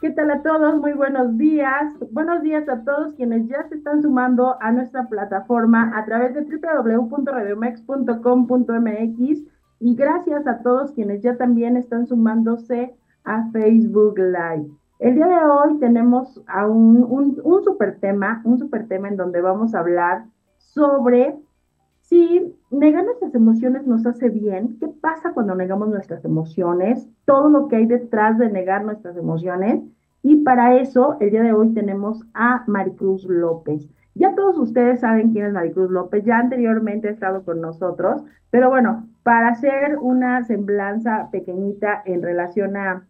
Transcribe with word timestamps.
¿Qué 0.00 0.10
tal 0.10 0.30
a 0.30 0.42
todos? 0.42 0.80
Muy 0.80 0.92
buenos 0.92 1.36
días. 1.38 1.94
Buenos 2.10 2.42
días 2.42 2.68
a 2.68 2.84
todos 2.84 3.14
quienes 3.14 3.48
ya 3.48 3.66
se 3.68 3.76
están 3.76 4.02
sumando 4.02 4.58
a 4.60 4.70
nuestra 4.70 5.08
plataforma 5.08 5.90
a 5.96 6.04
través 6.04 6.34
de 6.34 6.42
www.radiomex.com.mx 6.42 9.42
y 9.80 9.96
gracias 9.96 10.46
a 10.46 10.58
todos 10.58 10.92
quienes 10.92 11.22
ya 11.22 11.38
también 11.38 11.78
están 11.78 12.06
sumándose 12.06 12.94
a 13.24 13.50
Facebook 13.52 14.18
Live. 14.18 14.68
El 14.98 15.14
día 15.14 15.28
de 15.28 15.46
hoy 15.46 15.78
tenemos 15.78 16.44
a 16.46 16.66
un, 16.66 17.34
un 17.42 17.64
super 17.64 17.98
tema, 18.00 18.42
un 18.44 18.58
super 18.58 18.86
tema 18.86 19.08
en 19.08 19.16
donde 19.16 19.40
vamos 19.40 19.74
a 19.74 19.78
hablar 19.78 20.26
sobre 20.58 21.38
si 22.02 22.54
negar 22.78 23.04
nuestras 23.04 23.34
emociones 23.34 23.86
nos 23.86 24.06
hace 24.06 24.28
bien, 24.28 24.76
¿qué 24.78 24.88
pasa 24.88 25.32
cuando 25.32 25.54
negamos 25.54 25.88
nuestras 25.88 26.24
emociones? 26.24 27.08
Todo 27.24 27.48
lo 27.48 27.68
que 27.68 27.76
hay 27.76 27.86
detrás 27.86 28.38
de 28.38 28.50
negar 28.50 28.84
nuestras 28.84 29.16
emociones. 29.16 29.82
Y 30.22 30.36
para 30.36 30.78
eso, 30.78 31.16
el 31.20 31.30
día 31.30 31.42
de 31.42 31.52
hoy 31.52 31.74
tenemos 31.74 32.22
a 32.32 32.64
Maricruz 32.66 33.24
López. 33.24 33.88
Ya 34.14 34.34
todos 34.34 34.58
ustedes 34.58 35.00
saben 35.00 35.32
quién 35.32 35.46
es 35.46 35.52
Maricruz 35.52 35.90
López, 35.90 36.24
ya 36.24 36.38
anteriormente 36.38 37.08
ha 37.08 37.12
estado 37.12 37.44
con 37.44 37.60
nosotros, 37.60 38.22
pero 38.50 38.70
bueno, 38.70 39.08
para 39.24 39.48
hacer 39.48 39.98
una 40.00 40.44
semblanza 40.44 41.28
pequeñita 41.32 42.02
en 42.04 42.22
relación 42.22 42.76
a, 42.76 43.06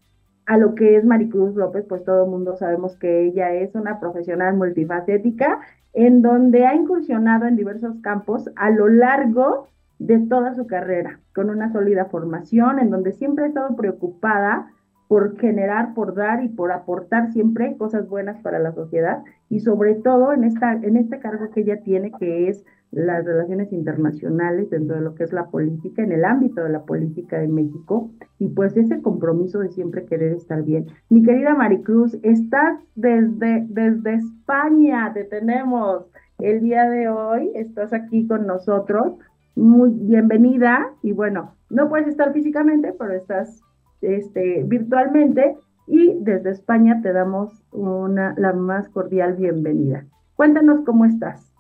a 0.47 0.59
lo 0.59 0.75
que 0.75 0.97
es 0.97 1.05
Maricruz 1.05 1.55
López, 1.55 1.85
pues 1.89 2.05
todo 2.05 2.25
el 2.25 2.31
mundo 2.31 2.57
sabemos 2.57 2.97
que 2.97 3.25
ella 3.25 3.53
es 3.53 3.75
una 3.75 3.99
profesional 4.01 4.57
multifacética 4.57 5.61
en 5.93 6.23
donde 6.23 6.67
ha 6.67 6.75
incursionado 6.75 7.47
en 7.47 7.57
diversos 7.57 7.97
campos 8.03 8.51
a 8.57 8.71
lo 8.71 8.89
largo 8.89 9.69
de 9.99 10.19
toda 10.19 10.55
su 10.55 10.67
carrera, 10.67 11.21
con 11.35 11.51
una 11.51 11.73
sólida 11.73 12.07
formación, 12.07 12.79
en 12.79 12.91
donde 12.91 13.13
siempre 13.13 13.45
ha 13.45 13.49
estado 13.49 13.77
preocupada 13.77 14.71
por 15.09 15.39
generar, 15.39 15.95
por 15.95 16.15
dar 16.15 16.43
y 16.43 16.49
por 16.49 16.73
aportar 16.73 17.33
siempre 17.33 17.77
cosas 17.77 18.09
buenas 18.09 18.41
para 18.41 18.59
la 18.59 18.73
sociedad 18.73 19.23
y 19.49 19.61
sobre 19.61 19.95
todo 19.95 20.33
en, 20.33 20.45
esta, 20.45 20.73
en 20.73 20.97
este 20.97 21.21
cargo 21.21 21.51
que 21.51 21.61
ella 21.61 21.83
tiene, 21.83 22.11
que 22.13 22.49
es 22.49 22.65
las 22.95 23.25
relaciones 23.25 23.73
internacionales 23.73 24.71
dentro 24.71 24.97
de 24.97 25.03
lo 25.03 25.15
que 25.15 25.25
es 25.25 25.33
la 25.33 25.47
política, 25.47 26.03
en 26.03 26.13
el 26.13 26.25
ámbito 26.25 26.63
de 26.63 26.71
la 26.71 26.85
política 26.85 27.39
de 27.39 27.49
México, 27.49 28.11
y 28.39 28.49
pues 28.49 28.77
ese 28.77 29.03
compromiso 29.03 29.59
de 29.59 29.71
siempre 29.71 30.07
querer 30.07 30.33
estar 30.33 30.63
bien. 30.63 30.87
Mi 31.11 31.23
querida 31.23 31.55
Maricruz, 31.55 32.17
estás 32.23 32.79
desde, 32.95 33.67
desde 33.69 34.15
España, 34.15 35.13
te 35.13 35.25
tenemos 35.25 36.07
el 36.39 36.61
día 36.61 36.89
de 36.89 37.09
hoy, 37.09 37.51
estás 37.55 37.93
aquí 37.93 38.27
con 38.27 38.47
nosotros, 38.47 39.15
muy 39.57 39.91
bienvenida, 39.91 40.93
y 41.03 41.13
bueno, 41.13 41.55
no 41.71 41.89
puedes 41.89 42.07
estar 42.07 42.33
físicamente, 42.33 42.95
pero 42.99 43.13
estás 43.13 43.61
este, 44.03 44.63
virtualmente, 44.65 45.57
y 45.87 46.17
desde 46.21 46.51
España 46.51 47.01
te 47.03 47.13
damos 47.13 47.53
una, 47.73 48.35
la 48.39 48.53
más 48.53 48.89
cordial 48.89 49.35
bienvenida. 49.35 50.07
Cuéntanos 50.35 50.81
cómo 50.83 51.05
estás. 51.05 51.54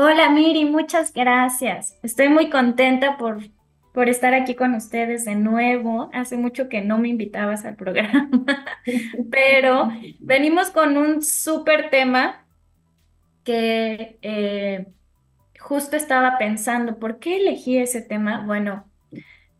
Hola 0.00 0.30
Miri, 0.30 0.64
muchas 0.64 1.12
gracias. 1.12 1.98
Estoy 2.04 2.28
muy 2.28 2.50
contenta 2.50 3.16
por, 3.16 3.38
por 3.92 4.08
estar 4.08 4.32
aquí 4.32 4.54
con 4.54 4.76
ustedes 4.76 5.24
de 5.24 5.34
nuevo. 5.34 6.08
Hace 6.12 6.36
mucho 6.36 6.68
que 6.68 6.82
no 6.82 6.98
me 6.98 7.08
invitabas 7.08 7.64
al 7.64 7.74
programa, 7.74 8.30
pero 9.32 9.90
venimos 10.20 10.70
con 10.70 10.96
un 10.96 11.20
súper 11.20 11.90
tema 11.90 12.46
que 13.42 14.20
eh, 14.22 14.86
justo 15.58 15.96
estaba 15.96 16.38
pensando, 16.38 17.00
¿por 17.00 17.18
qué 17.18 17.38
elegí 17.38 17.78
ese 17.78 18.00
tema? 18.00 18.44
Bueno, 18.46 18.88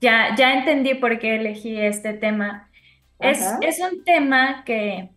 ya, 0.00 0.36
ya 0.36 0.54
entendí 0.54 0.94
por 0.94 1.18
qué 1.18 1.34
elegí 1.34 1.76
este 1.80 2.12
tema. 2.12 2.70
Es, 3.18 3.44
es 3.60 3.80
un 3.80 4.04
tema 4.04 4.62
que, 4.64 5.10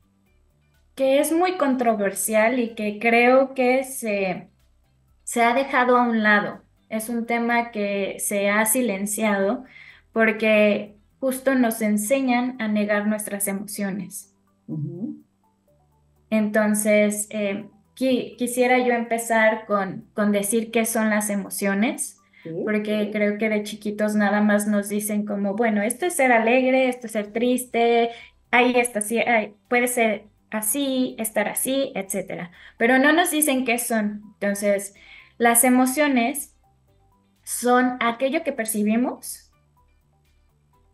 que 0.95 1.19
es 1.19 1.31
muy 1.31 1.57
controversial 1.57 2.57
y 2.57 2.73
que 2.73 2.97
creo 2.97 3.53
que 3.53 3.83
se 3.83 4.50
se 5.31 5.41
ha 5.43 5.53
dejado 5.53 5.95
a 5.95 6.01
un 6.01 6.23
lado. 6.23 6.61
Es 6.89 7.07
un 7.07 7.25
tema 7.25 7.71
que 7.71 8.17
se 8.19 8.49
ha 8.49 8.65
silenciado 8.65 9.63
porque 10.11 10.97
justo 11.21 11.55
nos 11.55 11.81
enseñan 11.81 12.61
a 12.61 12.67
negar 12.67 13.07
nuestras 13.07 13.47
emociones. 13.47 14.35
Entonces, 16.29 17.27
eh, 17.29 17.69
quisiera 17.95 18.79
yo 18.79 18.91
empezar 18.91 19.65
con, 19.67 20.03
con 20.13 20.33
decir 20.33 20.69
qué 20.69 20.85
son 20.85 21.09
las 21.09 21.29
emociones, 21.29 22.19
porque 22.65 23.09
creo 23.13 23.37
que 23.37 23.47
de 23.47 23.63
chiquitos 23.63 24.15
nada 24.15 24.41
más 24.41 24.67
nos 24.67 24.89
dicen 24.89 25.25
como, 25.25 25.55
bueno, 25.55 25.81
esto 25.81 26.07
es 26.07 26.15
ser 26.15 26.33
alegre, 26.33 26.89
esto 26.89 27.07
es 27.07 27.13
ser 27.13 27.31
triste, 27.31 28.09
ahí 28.51 28.73
está, 28.75 28.99
sí, 28.99 29.21
puede 29.69 29.87
ser 29.87 30.25
así, 30.49 31.15
estar 31.17 31.47
así, 31.47 31.93
etcétera. 31.95 32.51
Pero 32.77 32.99
no 32.99 33.13
nos 33.13 33.31
dicen 33.31 33.63
qué 33.63 33.79
son. 33.79 34.23
Entonces, 34.33 34.93
las 35.41 35.63
emociones 35.63 36.55
son 37.41 37.97
aquello 37.99 38.43
que 38.43 38.53
percibimos, 38.53 39.51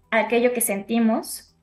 aquello 0.10 0.54
que 0.54 0.62
sentimos 0.62 1.54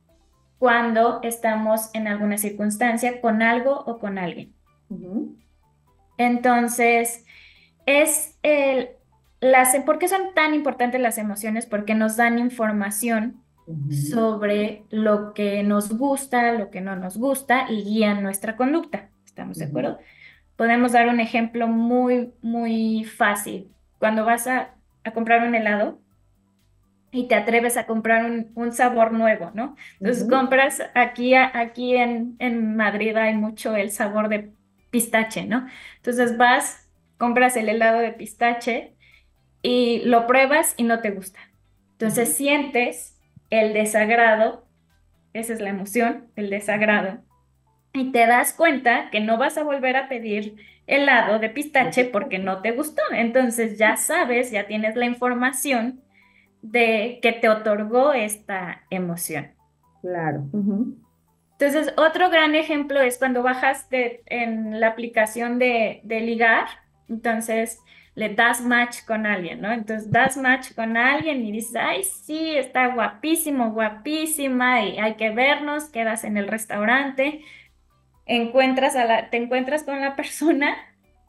cuando 0.59 1.21
estamos 1.23 1.89
en 1.95 2.09
alguna 2.09 2.37
circunstancia 2.37 3.23
con 3.23 3.41
algo 3.41 3.73
o 3.87 3.99
con 3.99 4.19
alguien. 4.19 4.55
Entonces, 6.19 7.25
es 7.87 8.39
el, 8.43 8.91
las, 9.41 9.75
¿por 9.87 9.99
qué 9.99 10.07
son 10.07 10.35
tan 10.35 10.53
importantes 10.53 11.01
las 11.01 11.17
emociones? 11.17 11.65
Porque 11.65 11.95
nos 11.95 12.19
dan 12.19 12.39
información 12.39 13.43
sobre 14.13 14.85
lo 14.91 15.33
que 15.33 15.63
nos 15.63 15.97
gusta, 15.97 16.53
lo 16.53 16.71
que 16.71 16.83
no 16.83 16.97
nos 16.97 17.17
gusta 17.17 17.65
y 17.71 17.83
guían 17.83 18.23
nuestra 18.23 18.57
conducta. 18.57 19.09
¿Estamos 19.25 19.57
de 19.57 19.65
acuerdo? 19.65 19.99
Podemos 20.57 20.93
dar 20.93 21.09
un 21.09 21.21
ejemplo 21.21 21.67
muy, 21.67 22.33
muy 22.43 23.05
fácil. 23.05 23.71
Cuando 23.99 24.25
vas 24.25 24.47
a, 24.47 24.75
comprar 25.13 25.47
un 25.47 25.55
helado 25.55 26.01
y 27.11 27.29
te 27.29 27.35
atreves 27.35 27.77
a 27.77 27.87
comprar 27.87 28.25
un, 28.55 28.73
sabor 28.73 29.13
nuevo, 29.13 29.51
¿no? 29.55 29.77
Entonces 30.01 30.27
compras, 30.29 30.83
aquí, 30.95 31.35
aquí 31.35 31.97
en, 31.97 32.37
en 32.39 32.77
Madrid 32.77 33.15
hay 33.17 33.35
mucho 33.35 33.77
el 33.77 33.91
sabor 33.91 34.29
de 34.29 34.53
pistache, 34.91 35.45
¿no? 35.45 35.67
Entonces 35.97 36.37
vas, 36.37 36.89
compras 37.19 37.57
el 37.57 37.69
helado 37.69 37.99
de 37.99 38.13
pistache 38.13 38.95
y 39.61 40.03
lo 40.05 40.27
pruebas 40.27 40.75
y 40.77 40.85
no 40.85 41.01
te 41.01 41.11
gusta. 41.11 41.41
Entonces 41.93 42.37
sientes 42.37 43.19
el 43.51 43.73
desagrado, 43.73 44.69
esa 45.33 45.53
es 45.53 45.61
la 45.61 45.71
emoción, 45.71 46.29
el 46.37 46.49
desagrado, 46.51 47.24
y 47.95 48.11
te 48.11 48.27
das 48.27 48.53
cuenta 48.53 49.09
que 49.11 49.21
no 49.21 49.39
vas 49.39 49.57
a 49.57 49.63
volver 49.63 49.97
a 49.97 50.09
pedir 50.09 50.57
helado 50.87 51.39
de 51.39 51.49
pistache 51.49 52.05
porque 52.05 52.39
no 52.39 52.61
te 52.61 52.73
gustó. 52.73 53.03
Entonces 53.13 53.79
ya 53.79 53.97
sabes, 53.97 54.51
ya 54.51 54.67
tienes 54.67 54.97
la 54.97 55.07
información 55.07 56.03
de 56.61 57.21
que 57.23 57.33
te 57.33 57.49
otorgó 57.49 58.13
esta 58.13 58.83
emoción. 58.91 59.53
Claro. 60.03 60.45
Entonces, 61.53 61.95
otro 61.97 62.31
gran 62.31 62.55
ejemplo 62.55 63.01
es 63.01 63.17
cuando 63.17 63.43
bajas 63.43 63.87
en 63.91 64.81
la 64.81 64.89
aplicación 64.89 65.59
de, 65.59 66.01
de 66.03 66.21
ligar, 66.21 66.67
entonces 67.09 67.81
le 68.17 68.35
das 68.35 68.61
match 68.61 69.05
con 69.07 69.25
alguien, 69.25 69.61
¿no? 69.61 69.73
Entonces 69.73 70.11
das 70.11 70.37
match 70.37 70.75
con 70.75 70.97
alguien 70.97 71.45
y 71.45 71.53
dices, 71.53 71.77
ay, 71.77 72.03
sí, 72.05 72.57
está 72.57 72.89
guapísimo, 72.89 73.73
guapísima, 73.73 74.83
y 74.83 74.99
hay 74.99 75.15
que 75.15 75.31
vernos, 75.31 75.91
quedas 75.91 76.25
en 76.25 76.37
el 76.37 76.49
restaurante, 76.49 77.41
encuentras 78.27 78.97
a 78.97 79.05
la, 79.05 79.31
te 79.31 79.37
encuentras 79.37 79.85
con 79.85 80.01
la 80.01 80.17
persona 80.17 80.77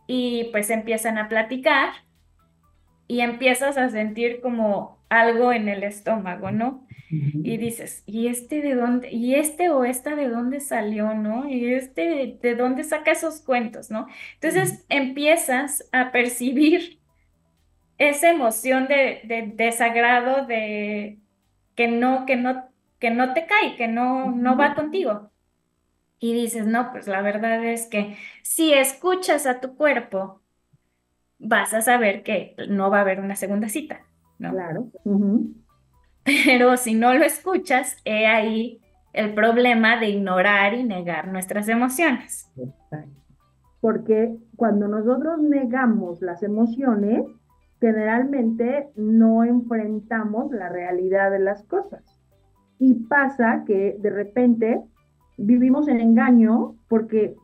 y 0.08 0.46
pues 0.52 0.70
empiezan 0.70 1.18
a 1.18 1.30
platicar 1.30 1.94
y 3.08 3.22
empiezas 3.22 3.78
a 3.78 3.90
sentir 3.90 4.42
como 4.42 5.04
algo 5.10 5.54
en 5.54 5.70
el 5.70 5.84
estómago, 5.84 6.52
¿no? 6.52 6.88
Y 7.10 7.58
dices, 7.58 8.04
¿y 8.08 8.28
este 8.28 8.62
de 8.62 8.74
dónde? 8.76 9.12
¿Y 9.12 9.36
este 9.36 9.70
o 9.70 9.86
esta 9.86 10.16
de 10.16 10.28
dónde 10.28 10.60
salió, 10.60 11.14
no? 11.14 11.48
¿Y 11.48 11.74
este 11.74 12.38
de 12.42 12.56
dónde 12.56 12.84
saca 12.84 13.12
esos 13.12 13.42
cuentos, 13.42 13.92
no? 13.92 14.08
Entonces 14.34 14.86
empiezas 14.90 15.88
a 15.92 16.12
percibir 16.12 17.00
esa 17.98 18.32
emoción 18.32 18.88
de, 18.88 19.22
de 19.24 19.54
desagrado, 19.56 20.46
de 20.48 21.20
que 21.76 21.88
no, 21.88 22.26
que 22.26 22.36
no 22.36 22.70
que 23.00 23.12
no 23.12 23.34
te 23.34 23.46
cae, 23.46 23.76
que 23.76 23.88
no, 23.88 24.32
no 24.32 24.58
va 24.58 24.74
contigo. 24.74 25.32
Y 26.20 26.34
dices, 26.34 26.66
no, 26.66 26.92
pues 26.92 27.08
la 27.08 27.22
verdad 27.22 27.64
es 27.66 27.88
que 27.88 28.18
si 28.42 28.74
escuchas 28.74 29.46
a 29.46 29.60
tu 29.60 29.76
cuerpo, 29.76 30.42
vas 31.40 31.74
a 31.74 31.82
saber 31.82 32.24
que 32.24 32.56
no 32.70 32.90
va 32.90 33.00
a 33.00 33.02
haber 33.02 33.20
una 33.20 33.36
segunda 33.36 33.70
cita, 33.70 34.02
¿no? 34.40 34.52
Claro. 34.52 34.88
Pero 36.24 36.78
si 36.78 36.96
no 36.96 37.14
lo 37.14 37.24
escuchas, 37.24 37.98
he 38.06 38.26
ahí 38.26 38.82
el 39.14 39.34
problema 39.34 39.98
de 40.00 40.10
ignorar 40.10 40.74
y 40.74 40.84
negar 40.84 41.28
nuestras 41.28 41.70
emociones. 41.70 42.52
Porque 43.80 44.36
cuando 44.56 44.88
nosotros 44.88 45.40
negamos 45.40 46.22
las 46.22 46.42
emociones, 46.44 47.26
generalmente 47.80 48.90
no 48.96 49.44
enfrentamos 49.44 50.52
la 50.52 50.70
realidad 50.70 51.30
de 51.32 51.40
las 51.40 51.64
cosas. 51.64 52.20
Y 52.80 52.96
pasa 52.96 53.64
que 53.66 53.96
de 54.00 54.10
repente 54.10 54.82
vivimos 55.38 55.88
en 55.88 56.00
engaño 56.00 56.76
porque 56.88 57.36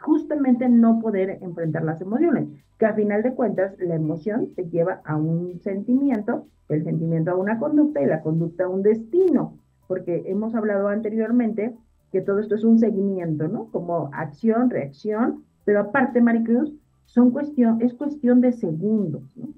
justamente 0.00 0.68
no 0.68 1.00
poder 1.00 1.38
enfrentar 1.40 1.84
las 1.84 2.00
emociones, 2.00 2.48
que 2.78 2.86
a 2.86 2.94
final 2.94 3.22
de 3.22 3.34
cuentas 3.34 3.74
la 3.78 3.94
emoción 3.94 4.54
te 4.54 4.68
lleva 4.68 5.00
a 5.04 5.16
un 5.16 5.60
sentimiento, 5.60 6.46
el 6.68 6.84
sentimiento 6.84 7.30
a 7.30 7.36
una 7.36 7.58
conducta 7.58 8.02
y 8.02 8.06
la 8.06 8.20
conducta 8.20 8.64
a 8.64 8.68
un 8.68 8.82
destino, 8.82 9.58
porque 9.88 10.24
hemos 10.26 10.54
hablado 10.54 10.88
anteriormente 10.88 11.74
que 12.12 12.20
todo 12.20 12.38
esto 12.38 12.54
es 12.54 12.64
un 12.64 12.78
seguimiento, 12.78 13.48
¿no? 13.48 13.70
Como 13.70 14.10
acción, 14.12 14.70
reacción, 14.70 15.44
pero 15.64 15.80
aparte, 15.80 16.20
Maricruz, 16.20 16.72
son 17.06 17.30
cuestión, 17.30 17.80
es 17.80 17.94
cuestión 17.94 18.40
de 18.40 18.52
segundos, 18.52 19.22
¿no? 19.36 19.48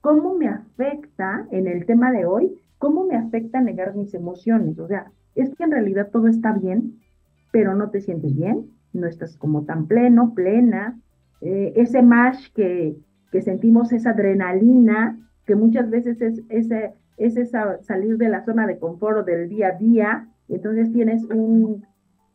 ¿Cómo 0.00 0.34
me 0.34 0.48
afecta 0.48 1.46
en 1.50 1.66
el 1.66 1.86
tema 1.86 2.12
de 2.12 2.24
hoy? 2.24 2.60
¿Cómo 2.78 3.04
me 3.04 3.16
afecta 3.16 3.60
negar 3.60 3.94
mis 3.96 4.14
emociones? 4.14 4.78
O 4.78 4.86
sea, 4.86 5.10
es 5.34 5.54
que 5.54 5.64
en 5.64 5.72
realidad 5.72 6.10
todo 6.12 6.28
está 6.28 6.52
bien, 6.52 7.00
pero 7.50 7.74
no 7.74 7.90
te 7.90 8.00
sientes 8.00 8.34
bien, 8.34 8.70
no 8.92 9.06
estás 9.06 9.36
como 9.36 9.64
tan 9.64 9.86
pleno, 9.86 10.34
plena. 10.34 10.98
Eh, 11.40 11.72
ese 11.76 12.02
mash 12.02 12.52
que, 12.54 12.96
que 13.30 13.42
sentimos, 13.42 13.92
esa 13.92 14.10
adrenalina, 14.10 15.18
que 15.46 15.54
muchas 15.54 15.88
veces 15.90 16.20
es, 16.20 16.42
ese, 16.48 16.94
es 17.16 17.36
esa 17.36 17.80
salir 17.82 18.16
de 18.18 18.28
la 18.28 18.44
zona 18.44 18.66
de 18.66 18.78
confort 18.78 19.18
o 19.18 19.22
del 19.22 19.48
día 19.48 19.68
a 19.68 19.78
día, 19.78 20.28
entonces 20.48 20.92
tienes 20.92 21.24
un, 21.24 21.86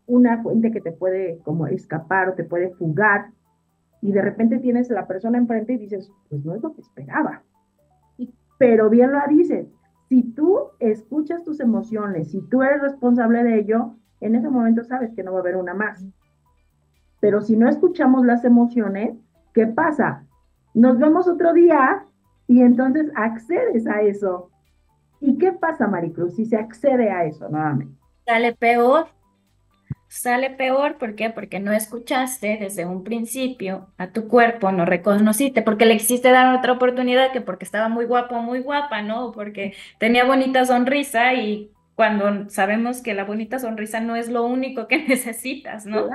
una 0.06 0.42
fuente 0.42 0.72
que 0.72 0.82
te 0.82 0.92
puede 0.92 1.40
como 1.44 1.68
escapar 1.68 2.30
o 2.30 2.34
te 2.34 2.44
puede 2.44 2.70
fugar, 2.72 3.28
y 4.04 4.12
de 4.12 4.22
repente 4.22 4.60
tienes 4.60 4.90
la 4.90 5.08
persona 5.08 5.38
enfrente 5.38 5.74
y 5.74 5.78
dices, 5.78 6.12
pues 6.30 6.44
no 6.44 6.54
es 6.54 6.62
lo 6.62 6.74
que 6.74 6.82
esperaba. 6.82 7.42
Pero 8.60 8.90
bien 8.90 9.14
lo 9.14 9.20
dices, 9.30 9.68
si 10.10 10.24
tú 10.24 10.58
escuchas 10.80 11.44
tus 11.46 11.62
emociones, 11.62 12.32
si 12.32 12.42
tú 12.50 12.64
eres 12.64 12.82
responsable 12.82 13.44
de 13.44 13.60
ello, 13.60 13.96
en 14.26 14.36
ese 14.36 14.50
momento 14.50 14.84
sabes 14.84 15.12
que 15.16 15.24
no 15.24 15.34
va 15.34 15.40
a 15.40 15.42
haber 15.42 15.58
una 15.58 15.74
más. 15.74 16.06
Pero 17.20 17.42
si 17.42 17.56
no 17.56 17.70
escuchamos 17.70 18.26
las 18.26 18.44
emociones, 18.44 19.16
¿qué 19.54 19.68
pasa? 19.68 20.26
Nos 20.74 20.98
vemos 20.98 21.28
otro 21.28 21.54
día 21.54 22.06
y 22.48 22.62
entonces 22.62 23.12
accedes 23.16 23.88
a 23.88 24.02
eso. 24.02 24.50
¿Y 25.20 25.38
qué 25.38 25.54
pasa, 25.54 25.88
Maricruz, 25.88 26.36
si 26.36 26.46
se 26.46 26.58
accede 26.58 27.10
a 27.10 27.26
eso 27.26 27.48
nuevamente? 27.48 27.96
Sale 28.26 28.54
peor. 28.54 29.08
Sale 30.10 30.52
peor, 30.52 30.98
¿por 30.98 31.16
qué? 31.16 31.32
Porque 31.32 31.60
no 31.60 31.72
escuchaste 31.72 32.58
desde 32.60 32.86
un 32.86 33.04
principio 33.04 33.88
a 33.98 34.12
tu 34.12 34.28
cuerpo, 34.28 34.72
no 34.72 34.86
reconociste, 34.86 35.64
porque 35.64 35.88
le 35.88 35.98
quisiste 35.98 36.30
dar 36.30 36.56
otra 36.56 36.74
oportunidad 36.74 37.32
que 37.32 37.42
porque 37.42 37.66
estaba 37.66 37.90
muy 37.90 38.06
guapo, 38.06 38.36
muy 38.36 38.60
guapa, 38.60 39.02
¿no? 39.02 39.32
Porque 39.32 39.74
tenía 39.98 40.24
bonita 40.24 40.66
sonrisa 40.66 41.34
y 41.34 41.73
cuando 41.96 42.50
sabemos 42.50 43.02
que 43.02 43.14
la 43.14 43.24
bonita 43.24 43.60
sonrisa 43.60 44.00
no 44.00 44.16
es 44.16 44.30
lo 44.30 44.46
único 44.46 44.88
que 44.88 44.98
necesitas, 45.08 45.86
¿no? 45.86 46.08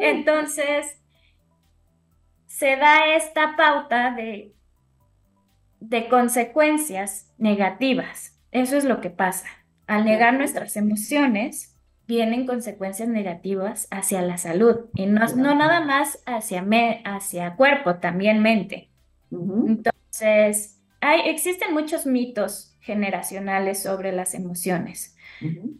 Entonces, 0.00 1.00
se 2.46 2.76
da 2.76 3.14
esta 3.14 3.56
pauta 3.56 4.14
de, 4.14 4.54
de 5.80 6.08
consecuencias 6.08 7.32
negativas. 7.38 8.40
Eso 8.50 8.76
es 8.76 8.84
lo 8.84 9.00
que 9.00 9.10
pasa. 9.10 9.46
Al 9.86 10.04
negar 10.04 10.34
nuestras 10.34 10.76
emociones, 10.76 11.76
vienen 12.06 12.46
consecuencias 12.46 13.08
negativas 13.08 13.88
hacia 13.90 14.22
la 14.22 14.36
salud 14.36 14.86
y 14.94 15.06
no, 15.06 15.26
no 15.36 15.54
nada 15.54 15.80
más 15.80 16.22
hacia, 16.26 16.62
me, 16.62 17.02
hacia 17.04 17.56
cuerpo, 17.56 17.96
también 17.96 18.42
mente. 18.42 18.90
Entonces, 19.30 20.82
hay, 21.00 21.30
existen 21.30 21.72
muchos 21.72 22.04
mitos 22.04 22.71
generacionales 22.82 23.82
sobre 23.82 24.12
las 24.12 24.34
emociones. 24.34 25.16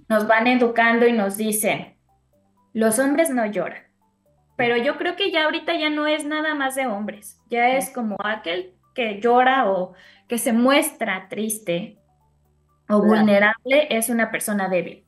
Nos 0.08 0.26
van 0.26 0.46
educando 0.46 1.06
y 1.06 1.12
nos 1.12 1.36
dicen, 1.36 1.96
los 2.72 2.98
hombres 2.98 3.28
no 3.30 3.44
lloran. 3.44 3.82
Pero 4.56 4.76
yo 4.76 4.96
creo 4.96 5.16
que 5.16 5.30
ya 5.30 5.44
ahorita 5.44 5.76
ya 5.76 5.90
no 5.90 6.06
es 6.06 6.24
nada 6.24 6.54
más 6.54 6.74
de 6.74 6.86
hombres, 6.86 7.40
ya 7.50 7.76
es 7.76 7.90
como 7.90 8.16
aquel 8.24 8.74
que 8.94 9.20
llora 9.20 9.70
o 9.70 9.94
que 10.28 10.38
se 10.38 10.52
muestra 10.52 11.28
triste 11.28 11.98
o 12.88 13.02
vulnerable 13.02 13.88
es 13.90 14.08
una 14.08 14.30
persona 14.30 14.68
débil. 14.68 15.04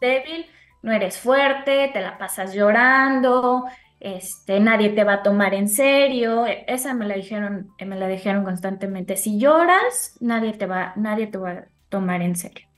Débil, 0.00 0.46
no 0.82 0.92
eres 0.92 1.18
fuerte, 1.18 1.90
te 1.92 2.00
la 2.00 2.18
pasas 2.18 2.54
llorando, 2.54 3.64
este, 4.04 4.60
nadie 4.60 4.90
te 4.90 5.02
va 5.02 5.14
a 5.14 5.22
tomar 5.22 5.54
en 5.54 5.66
serio, 5.66 6.46
e, 6.46 6.66
esa 6.68 6.92
me 6.92 7.06
la 7.06 7.14
dijeron, 7.14 7.70
eh, 7.78 7.86
me 7.86 7.96
la 7.96 8.06
dijeron 8.06 8.44
constantemente, 8.44 9.16
si 9.16 9.38
lloras, 9.38 10.18
nadie 10.20 10.52
te 10.52 10.66
va, 10.66 10.92
nadie 10.96 11.26
te 11.26 11.38
va 11.38 11.50
a 11.50 11.64
tomar 11.88 12.20
en 12.20 12.36
serio. 12.36 12.68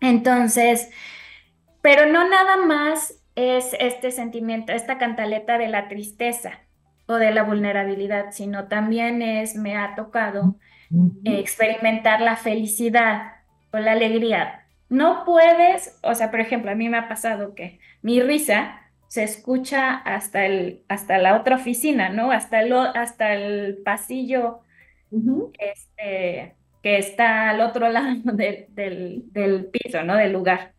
Entonces, 0.00 0.88
pero 1.82 2.10
no 2.10 2.26
nada 2.30 2.56
más 2.56 3.22
es 3.34 3.76
este 3.78 4.10
sentimiento, 4.10 4.72
esta 4.72 4.96
cantaleta 4.96 5.58
de 5.58 5.68
la 5.68 5.88
tristeza 5.88 6.60
o 7.04 7.16
de 7.16 7.32
la 7.32 7.42
vulnerabilidad, 7.42 8.30
sino 8.30 8.66
también 8.66 9.20
es, 9.20 9.56
me 9.56 9.76
ha 9.76 9.94
tocado 9.94 10.56
experimentar 11.24 12.22
la 12.22 12.36
felicidad 12.36 13.34
o 13.72 13.78
la 13.78 13.92
alegría. 13.92 14.66
No 14.88 15.24
puedes, 15.26 15.98
o 16.02 16.14
sea, 16.14 16.30
por 16.30 16.40
ejemplo, 16.40 16.70
a 16.70 16.74
mí 16.74 16.88
me 16.88 16.96
ha 16.96 17.08
pasado 17.08 17.54
que 17.54 17.78
mi 18.00 18.22
risa 18.22 18.85
se 19.16 19.24
escucha 19.24 19.94
hasta, 19.96 20.44
el, 20.44 20.84
hasta 20.88 21.16
la 21.16 21.40
otra 21.40 21.56
oficina, 21.56 22.10
¿no? 22.10 22.32
Hasta 22.32 22.60
el, 22.60 22.70
hasta 22.74 23.32
el 23.32 23.78
pasillo 23.82 24.60
este, 25.58 26.54
que 26.82 26.98
está 26.98 27.48
al 27.48 27.62
otro 27.62 27.88
lado 27.96 28.14
del, 28.24 29.70
piso, 29.72 30.02
¿no? 30.02 30.16
Del 30.16 30.34
lugar. 30.34 30.74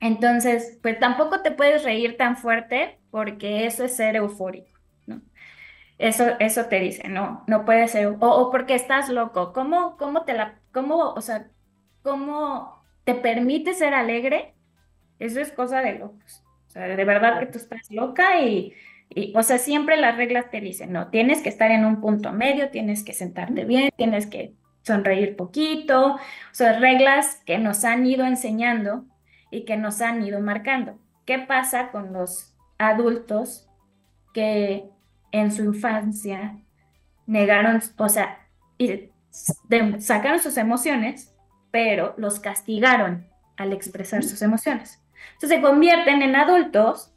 Entonces, 0.00 0.78
pues 0.80 0.98
tampoco 0.98 1.42
te 1.42 1.50
puedes 1.50 1.84
reír 1.84 2.16
tan 2.16 2.38
fuerte 2.38 2.98
porque 3.10 3.66
eso 3.66 3.84
es 3.84 3.94
ser 3.94 4.16
eufórico, 4.16 4.80
¿no? 5.06 5.20
Eso, 5.98 6.24
eso 6.40 6.64
te 6.64 6.80
dice, 6.80 7.10
no, 7.10 7.44
no 7.46 7.66
puede 7.66 7.88
ser, 7.88 8.06
o, 8.06 8.16
o 8.20 8.50
porque 8.50 8.74
estás 8.74 9.10
loco, 9.10 9.52
¿cómo, 9.52 9.98
cómo 9.98 10.24
te 10.24 10.32
la, 10.32 10.58
cómo, 10.72 11.12
o 11.12 11.20
sea, 11.20 11.50
cómo 12.00 12.82
te 13.04 13.14
permite 13.14 13.74
ser 13.74 13.92
alegre? 13.92 14.54
Eso 15.18 15.40
es 15.42 15.52
cosa 15.52 15.82
de 15.82 15.98
locos 15.98 16.43
sea, 16.74 16.96
de 16.96 17.04
verdad 17.04 17.40
que 17.40 17.46
tú 17.46 17.58
estás 17.58 17.90
loca 17.90 18.40
y, 18.42 18.74
o 19.34 19.42
sea, 19.42 19.58
siempre 19.58 19.96
las 19.96 20.16
reglas 20.16 20.50
te 20.50 20.60
dicen, 20.60 20.92
no, 20.92 21.08
tienes 21.08 21.40
que 21.40 21.48
estar 21.48 21.70
en 21.70 21.84
un 21.84 22.00
punto 22.00 22.32
medio, 22.32 22.70
tienes 22.70 23.04
que 23.04 23.12
sentarte 23.12 23.64
bien, 23.64 23.90
tienes 23.96 24.26
que 24.26 24.54
sonreír 24.82 25.36
poquito, 25.36 26.14
o 26.14 26.18
sea, 26.52 26.78
reglas 26.78 27.40
que 27.46 27.58
nos 27.58 27.84
han 27.84 28.04
ido 28.06 28.24
enseñando 28.24 29.04
y 29.50 29.64
que 29.64 29.76
nos 29.76 30.00
han 30.00 30.22
ido 30.22 30.40
marcando. 30.40 30.98
¿Qué 31.24 31.38
pasa 31.38 31.90
con 31.90 32.12
los 32.12 32.54
adultos 32.76 33.68
que 34.34 34.84
en 35.32 35.52
su 35.52 35.64
infancia 35.64 36.58
negaron, 37.26 37.80
o 37.96 38.08
sea, 38.08 38.40
sacaron 39.98 40.40
sus 40.40 40.56
emociones, 40.56 41.34
pero 41.70 42.14
los 42.18 42.40
castigaron 42.40 43.26
al 43.56 43.72
expresar 43.72 44.22
sus 44.22 44.42
emociones? 44.42 45.03
Entonces 45.34 45.58
se 45.58 45.62
convierten 45.62 46.22
en 46.22 46.36
adultos 46.36 47.14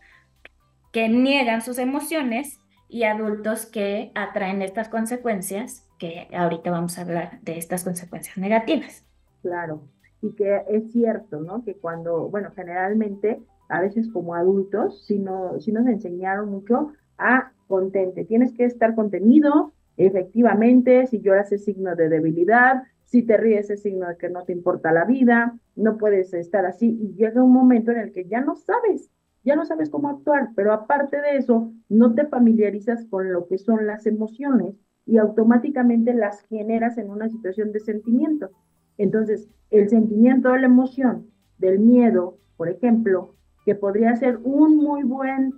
que 0.91 1.09
niegan 1.09 1.61
sus 1.61 1.77
emociones 1.77 2.59
y 2.89 3.03
adultos 3.03 3.65
que 3.65 4.11
atraen 4.15 4.61
estas 4.61 4.89
consecuencias, 4.89 5.85
que 5.99 6.27
ahorita 6.33 6.71
vamos 6.71 6.97
a 6.97 7.01
hablar 7.01 7.39
de 7.41 7.57
estas 7.57 7.83
consecuencias 7.83 8.37
negativas. 8.37 9.05
Claro, 9.41 9.81
y 10.21 10.33
que 10.33 10.61
es 10.69 10.91
cierto, 10.91 11.41
¿no? 11.41 11.63
Que 11.63 11.75
cuando, 11.75 12.29
bueno, 12.29 12.51
generalmente, 12.55 13.41
a 13.69 13.81
veces 13.81 14.09
como 14.11 14.35
adultos, 14.35 15.05
si, 15.05 15.19
no, 15.19 15.59
si 15.59 15.71
nos 15.71 15.87
enseñaron 15.87 16.49
mucho 16.49 16.93
a 17.17 17.51
contente, 17.67 18.25
tienes 18.25 18.53
que 18.53 18.65
estar 18.65 18.95
contenido, 18.95 19.73
efectivamente, 19.97 21.07
si 21.07 21.19
lloras 21.19 21.51
es 21.51 21.65
signo 21.65 21.95
de 21.95 22.09
debilidad, 22.09 22.83
si 23.07 23.23
te 23.23 23.37
ríes 23.37 23.69
es 23.69 23.83
signo 23.83 24.07
de 24.07 24.17
que 24.17 24.29
no 24.29 24.43
te 24.43 24.51
importa 24.51 24.91
la 24.91 25.05
vida, 25.05 25.57
no 25.77 25.97
puedes 25.97 26.33
estar 26.33 26.65
así 26.65 26.97
y 27.01 27.15
llega 27.15 27.41
un 27.41 27.53
momento 27.53 27.91
en 27.91 27.99
el 27.99 28.11
que 28.11 28.25
ya 28.25 28.41
no 28.41 28.55
sabes, 28.55 29.09
ya 29.45 29.55
no 29.55 29.65
sabes 29.65 29.89
cómo 29.89 30.09
actuar, 30.09 30.49
pero 30.57 30.73
aparte 30.73 31.21
de 31.21 31.37
eso, 31.37 31.71
no 31.87 32.13
te 32.15 32.25
familiarizas 32.25 33.05
con 33.05 33.31
lo 33.31 33.47
que 33.47 33.57
son 33.57 33.87
las 33.87 34.05
emociones 34.07 34.75
y 35.05 35.19
automáticamente 35.19 36.13
las 36.13 36.41
generas 36.47 36.97
en 36.97 37.09
una 37.09 37.29
situación 37.29 37.71
de 37.71 37.79
sentimiento. 37.79 38.49
Entonces, 38.97 39.47
el 39.69 39.87
sentimiento 39.87 40.49
de 40.49 40.59
la 40.59 40.65
emoción 40.65 41.27
del 41.59 41.79
miedo, 41.79 42.37
por 42.57 42.67
ejemplo, 42.67 43.35
que 43.65 43.73
podría 43.73 44.17
ser 44.17 44.37
un 44.43 44.75
muy 44.75 45.03
buen, 45.03 45.53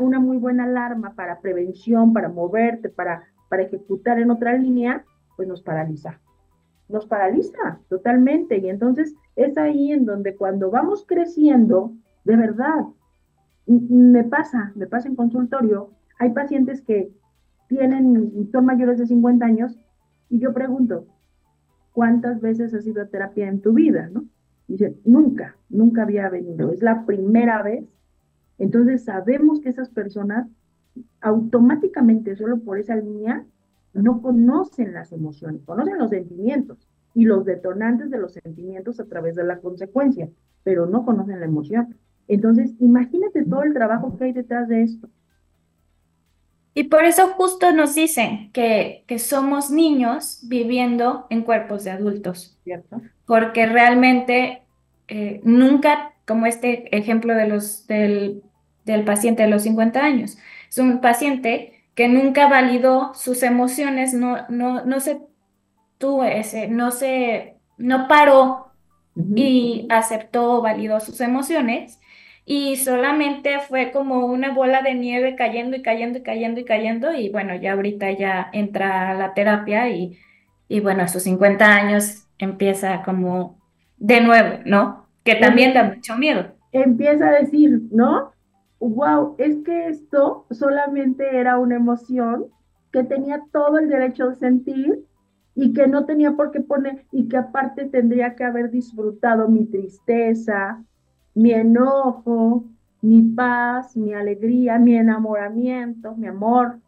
una 0.00 0.20
muy 0.20 0.36
buena 0.36 0.64
alarma 0.64 1.14
para 1.14 1.40
prevención, 1.40 2.12
para 2.12 2.28
moverte, 2.28 2.90
para, 2.90 3.24
para 3.48 3.62
ejecutar 3.62 4.18
en 4.18 4.30
otra 4.30 4.52
línea, 4.52 5.02
pues 5.34 5.48
nos 5.48 5.62
paraliza. 5.62 6.20
Nos 6.88 7.06
paraliza 7.06 7.80
totalmente. 7.88 8.58
Y 8.58 8.68
entonces 8.68 9.14
es 9.36 9.56
ahí 9.56 9.92
en 9.92 10.04
donde 10.04 10.36
cuando 10.36 10.70
vamos 10.70 11.04
creciendo, 11.06 11.92
de 12.24 12.36
verdad, 12.36 12.84
me 13.66 14.24
pasa, 14.24 14.72
me 14.74 14.86
pasa 14.86 15.08
en 15.08 15.16
consultorio, 15.16 15.90
hay 16.18 16.30
pacientes 16.30 16.82
que 16.82 17.10
tienen, 17.68 18.48
son 18.52 18.66
mayores 18.66 18.98
de 18.98 19.06
50 19.06 19.44
años 19.44 19.78
y 20.28 20.38
yo 20.38 20.52
pregunto, 20.52 21.06
¿cuántas 21.92 22.40
veces 22.40 22.74
has 22.74 22.86
ido 22.86 23.02
a 23.02 23.06
terapia 23.06 23.48
en 23.48 23.60
tu 23.60 23.72
vida? 23.72 24.10
¿no? 24.12 24.24
Nunca, 25.04 25.56
nunca 25.68 26.02
había 26.02 26.28
venido, 26.28 26.72
es 26.72 26.82
la 26.82 27.04
primera 27.06 27.62
vez. 27.62 27.84
Entonces 28.58 29.04
sabemos 29.04 29.60
que 29.60 29.68
esas 29.70 29.90
personas 29.90 30.48
automáticamente, 31.20 32.36
solo 32.36 32.60
por 32.60 32.78
esa 32.78 32.96
línea, 32.96 33.44
no 33.94 34.20
conocen 34.20 34.92
las 34.92 35.12
emociones, 35.12 35.62
conocen 35.64 35.98
los 35.98 36.10
sentimientos 36.10 36.78
y 37.14 37.24
los 37.24 37.44
detonantes 37.44 38.10
de 38.10 38.18
los 38.18 38.32
sentimientos 38.32 39.00
a 39.00 39.04
través 39.04 39.36
de 39.36 39.44
la 39.44 39.58
consecuencia, 39.58 40.28
pero 40.64 40.86
no 40.86 41.04
conocen 41.04 41.40
la 41.40 41.46
emoción. 41.46 41.96
Entonces, 42.26 42.72
imagínate 42.80 43.44
todo 43.44 43.62
el 43.62 43.72
trabajo 43.72 44.16
que 44.16 44.24
hay 44.24 44.32
detrás 44.32 44.68
de 44.68 44.82
esto. 44.82 45.08
Y 46.74 46.84
por 46.84 47.04
eso 47.04 47.28
justo 47.28 47.70
nos 47.72 47.94
dicen 47.94 48.50
que, 48.52 49.04
que 49.06 49.20
somos 49.20 49.70
niños 49.70 50.40
viviendo 50.42 51.26
en 51.30 51.42
cuerpos 51.42 51.84
de 51.84 51.92
adultos. 51.92 52.58
¿Cierto? 52.64 53.00
Porque 53.26 53.66
realmente 53.66 54.62
eh, 55.06 55.40
nunca, 55.44 56.14
como 56.26 56.46
este 56.46 56.96
ejemplo 56.96 57.34
de 57.34 57.46
los, 57.46 57.86
del, 57.86 58.42
del 58.84 59.04
paciente 59.04 59.44
de 59.44 59.50
los 59.50 59.62
50 59.62 60.02
años, 60.02 60.36
es 60.68 60.78
un 60.78 61.00
paciente 61.00 61.73
que 61.94 62.08
nunca 62.08 62.48
validó 62.48 63.12
sus 63.14 63.42
emociones, 63.42 64.14
no, 64.14 64.46
no, 64.48 64.84
no 64.84 65.00
se 65.00 65.20
tuvo 65.98 66.24
ese, 66.24 66.68
no 66.68 66.90
se, 66.90 67.56
no 67.78 68.08
paró 68.08 68.72
y 69.16 69.86
aceptó, 69.90 70.60
validó 70.60 71.00
sus 71.00 71.20
emociones 71.20 72.00
y 72.44 72.76
solamente 72.76 73.60
fue 73.60 73.90
como 73.90 74.26
una 74.26 74.52
bola 74.52 74.82
de 74.82 74.94
nieve 74.94 75.36
cayendo 75.36 75.76
y 75.76 75.82
cayendo 75.82 76.18
y 76.18 76.22
cayendo 76.22 76.60
y 76.60 76.64
cayendo 76.64 77.12
y 77.12 77.30
bueno, 77.30 77.54
ya 77.54 77.72
ahorita 77.72 78.10
ya 78.12 78.50
entra 78.52 79.10
a 79.10 79.14
la 79.14 79.32
terapia 79.34 79.88
y, 79.88 80.18
y 80.68 80.80
bueno, 80.80 81.04
a 81.04 81.08
sus 81.08 81.22
50 81.22 81.64
años 81.64 82.26
empieza 82.38 83.02
como 83.02 83.58
de 83.96 84.20
nuevo, 84.20 84.58
¿no? 84.66 85.08
Que 85.24 85.36
también 85.36 85.72
da 85.72 85.84
mucho 85.84 86.16
miedo. 86.16 86.54
Empieza 86.72 87.28
a 87.28 87.32
decir, 87.32 87.80
¿no? 87.90 88.32
Wow, 88.86 89.36
es 89.38 89.56
que 89.64 89.88
esto 89.88 90.44
solamente 90.50 91.38
era 91.38 91.58
una 91.58 91.76
emoción 91.76 92.48
que 92.92 93.02
tenía 93.02 93.42
todo 93.50 93.78
el 93.78 93.88
derecho 93.88 94.28
de 94.28 94.34
sentir 94.34 95.06
y 95.54 95.72
que 95.72 95.86
no 95.86 96.04
tenía 96.04 96.32
por 96.32 96.50
qué 96.50 96.60
poner 96.60 97.06
y 97.10 97.26
que 97.28 97.38
aparte 97.38 97.86
tendría 97.86 98.34
que 98.36 98.44
haber 98.44 98.70
disfrutado 98.70 99.48
mi 99.48 99.64
tristeza, 99.64 100.84
mi 101.34 101.52
enojo, 101.52 102.66
mi 103.00 103.22
paz, 103.22 103.96
mi 103.96 104.12
alegría, 104.12 104.78
mi 104.78 104.96
enamoramiento, 104.96 106.14
mi 106.16 106.26
amor, 106.26 106.78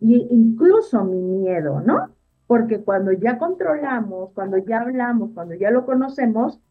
e 0.00 0.26
incluso 0.30 1.04
mi 1.04 1.20
miedo, 1.20 1.82
¿no? 1.82 2.14
Porque 2.46 2.80
cuando 2.80 3.12
ya 3.12 3.36
controlamos, 3.36 4.30
cuando 4.32 4.56
ya 4.56 4.80
hablamos, 4.80 5.32
cuando 5.34 5.54
ya 5.54 5.70
lo 5.70 5.84
conocemos, 5.84 6.62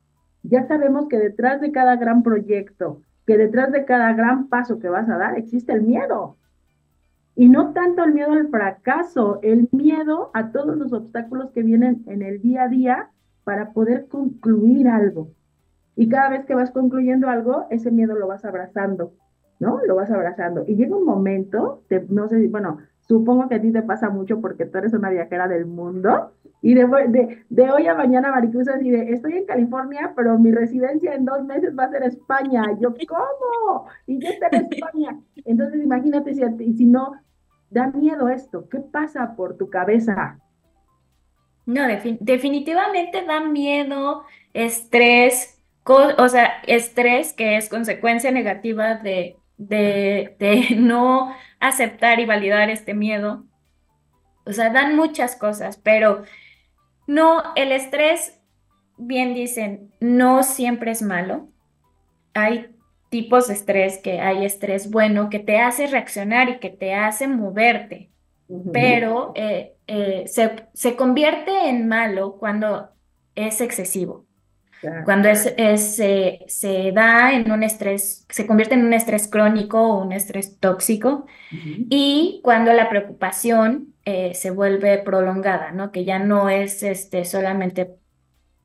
ya 0.42 0.68
sabemos 0.68 1.08
que 1.08 1.20
detrás 1.20 1.62
de 1.62 1.72
cada 1.72 1.98
gran 1.98 2.24
proyecto, 2.24 3.04
que 3.26 3.38
detrás 3.38 3.72
de 3.72 3.86
cada 3.86 4.14
gran 4.14 4.48
paso 4.48 4.80
que 4.80 4.90
vas 4.90 5.10
a 5.10 5.18
dar, 5.18 5.38
existe 5.38 5.72
el 5.74 5.84
miedo. 5.84 6.38
Y 7.36 7.50
no 7.50 7.72
tanto 7.74 8.04
el 8.04 8.14
miedo 8.14 8.34
al 8.34 8.50
fracaso, 8.50 9.40
el 9.42 9.70
miedo 9.72 10.32
a 10.34 10.52
todos 10.52 10.76
los 10.78 10.92
obstáculos 10.94 11.52
que 11.52 11.64
vienen 11.64 12.04
en 12.08 12.22
el 12.22 12.42
día 12.42 12.64
a 12.64 12.68
día 12.68 13.10
para 13.44 13.72
poder 13.72 14.08
concluir 14.08 14.88
algo. 14.88 15.32
Y 15.96 16.10
cada 16.10 16.30
vez 16.30 16.46
que 16.46 16.56
vas 16.56 16.72
concluyendo 16.72 17.30
algo, 17.30 17.68
ese 17.70 17.92
miedo 17.92 18.16
lo 18.16 18.28
vas 18.28 18.46
abrazando, 18.46 19.14
¿no? 19.60 19.80
Lo 19.86 19.96
vas 19.96 20.12
abrazando. 20.12 20.64
Y 20.68 20.76
llega 20.76 20.96
un 20.96 21.06
momento, 21.06 21.84
no 22.10 22.28
sé, 22.28 22.48
bueno, 22.48 22.80
supongo 23.12 23.50
que 23.50 23.56
a 23.56 23.62
ti 23.62 23.74
te 23.74 23.82
pasa 23.82 24.10
mucho 24.10 24.40
porque 24.40 24.66
tú 24.66 24.78
eres 24.78 24.94
una 24.94 25.10
viajera 25.10 25.50
del 25.50 25.66
mundo. 25.66 26.32
Y 26.62 26.76
de, 26.76 27.72
hoy 27.72 27.88
a 27.88 27.94
mañana, 27.94 28.32
Maricruz, 28.32 28.70
así 28.70 28.90
de, 28.90 29.12
estoy 29.12 29.34
en 29.34 29.46
California, 29.46 30.14
pero 30.16 30.40
mi 30.40 30.50
residencia 30.52 31.14
en 31.14 31.26
dos 31.26 31.44
meses 31.44 31.78
va 31.78 31.86
a 31.86 31.90
ser 31.90 32.04
España. 32.04 32.64
Yo, 32.80 32.94
¿cómo? 33.10 33.88
Y 34.08 34.24
yo 34.24 34.30
estoy 34.30 34.48
en 34.60 34.68
España. 34.72 35.20
Entonces, 35.44 35.84
imagínate 35.84 36.34
si, 36.34 36.74
si 36.74 36.86
no, 36.86 37.12
da 37.70 37.88
miedo 37.88 38.30
esto. 38.30 38.70
¿Qué 38.70 38.80
pasa 38.80 39.36
por 39.36 39.58
tu 39.58 39.70
cabeza? 39.70 40.40
No, 41.66 41.82
definitivamente 42.22 43.26
da 43.26 43.42
miedo, 43.42 44.24
estrés, 44.54 45.62
o 45.86 46.30
sea, 46.30 46.62
estrés 46.66 47.34
que 47.34 47.58
es 47.58 47.68
consecuencia 47.68 48.32
negativa 48.32 48.96
de, 48.96 49.36
de 49.58 50.68
no 50.78 51.34
aceptar 51.62 52.20
y 52.20 52.26
validar 52.26 52.70
este 52.70 52.94
miedo. 52.94 53.46
O 54.46 54.52
sea, 54.52 54.70
dan 54.72 54.96
muchas 54.96 55.36
cosas, 55.36 55.78
pero 55.78 56.24
no, 57.08 57.44
el 57.56 57.72
estrés, 57.72 58.40
bien 58.98 59.34
dicen, 59.34 59.92
no 60.00 60.44
siempre 60.44 60.92
es 60.92 61.02
malo. 61.02 61.48
Hay 62.34 62.76
tipos 63.10 63.48
de 63.48 63.54
estrés, 63.54 64.00
que 64.00 64.20
hay 64.20 64.46
estrés 64.46 64.90
bueno, 64.90 65.30
que 65.30 65.40
te 65.40 65.60
hace 65.60 65.88
reaccionar 65.88 66.50
y 66.50 66.60
que 66.60 66.70
te 66.70 66.94
hace 66.94 67.28
moverte, 67.28 68.10
pero 68.74 69.34
eh, 69.36 69.76
eh, 69.88 70.24
se, 70.28 70.68
se, 70.74 70.96
convierte 70.96 71.70
en 71.70 71.88
malo 71.88 72.38
cuando 72.38 72.90
es 73.36 73.62
excesivo. 73.62 74.26
Cuando 75.06 75.30
es, 75.30 75.54
se 75.96 76.92
da 76.94 77.34
en 77.34 77.52
un 77.52 77.64
estrés, 77.64 78.26
se 78.30 78.48
convierte 78.48 78.74
en 78.76 78.86
un 78.86 78.94
estrés 78.94 79.28
crónico 79.28 79.80
o 79.82 80.04
un 80.04 80.12
estrés 80.12 80.60
tóxico, 80.60 81.26
y 81.52 82.42
cuando 82.44 82.74
la 82.74 82.90
preocupación 82.90 83.94
eh, 84.06 84.34
se 84.34 84.50
vuelve 84.50 84.98
prolongada, 85.00 85.72
¿no? 85.72 85.92
Que 85.92 86.06
ya 86.06 86.20
no 86.20 86.50
es 86.50 86.82
este, 86.84 87.26
solamente 87.26 87.96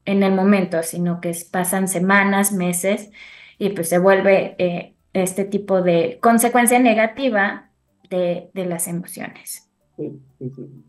en 0.07 0.23
el 0.23 0.33
momento, 0.33 0.83
sino 0.83 1.21
que 1.21 1.37
pasan 1.51 1.89
semanas, 1.89 2.53
meses, 2.53 3.11
y 3.59 3.71
pues 3.71 3.89
se 3.89 3.99
vuelve 3.99 4.55
eh, 4.59 4.95
este 5.13 5.45
tipo 5.45 5.83
de 5.83 6.19
consecuencia 6.23 6.79
negativa 6.79 7.71
de, 8.09 8.51
de 8.55 8.67
las 8.67 8.89
emociones. 8.89 9.69
Sí, 9.97 10.21
sí, 10.39 10.51
sí. 10.55 10.85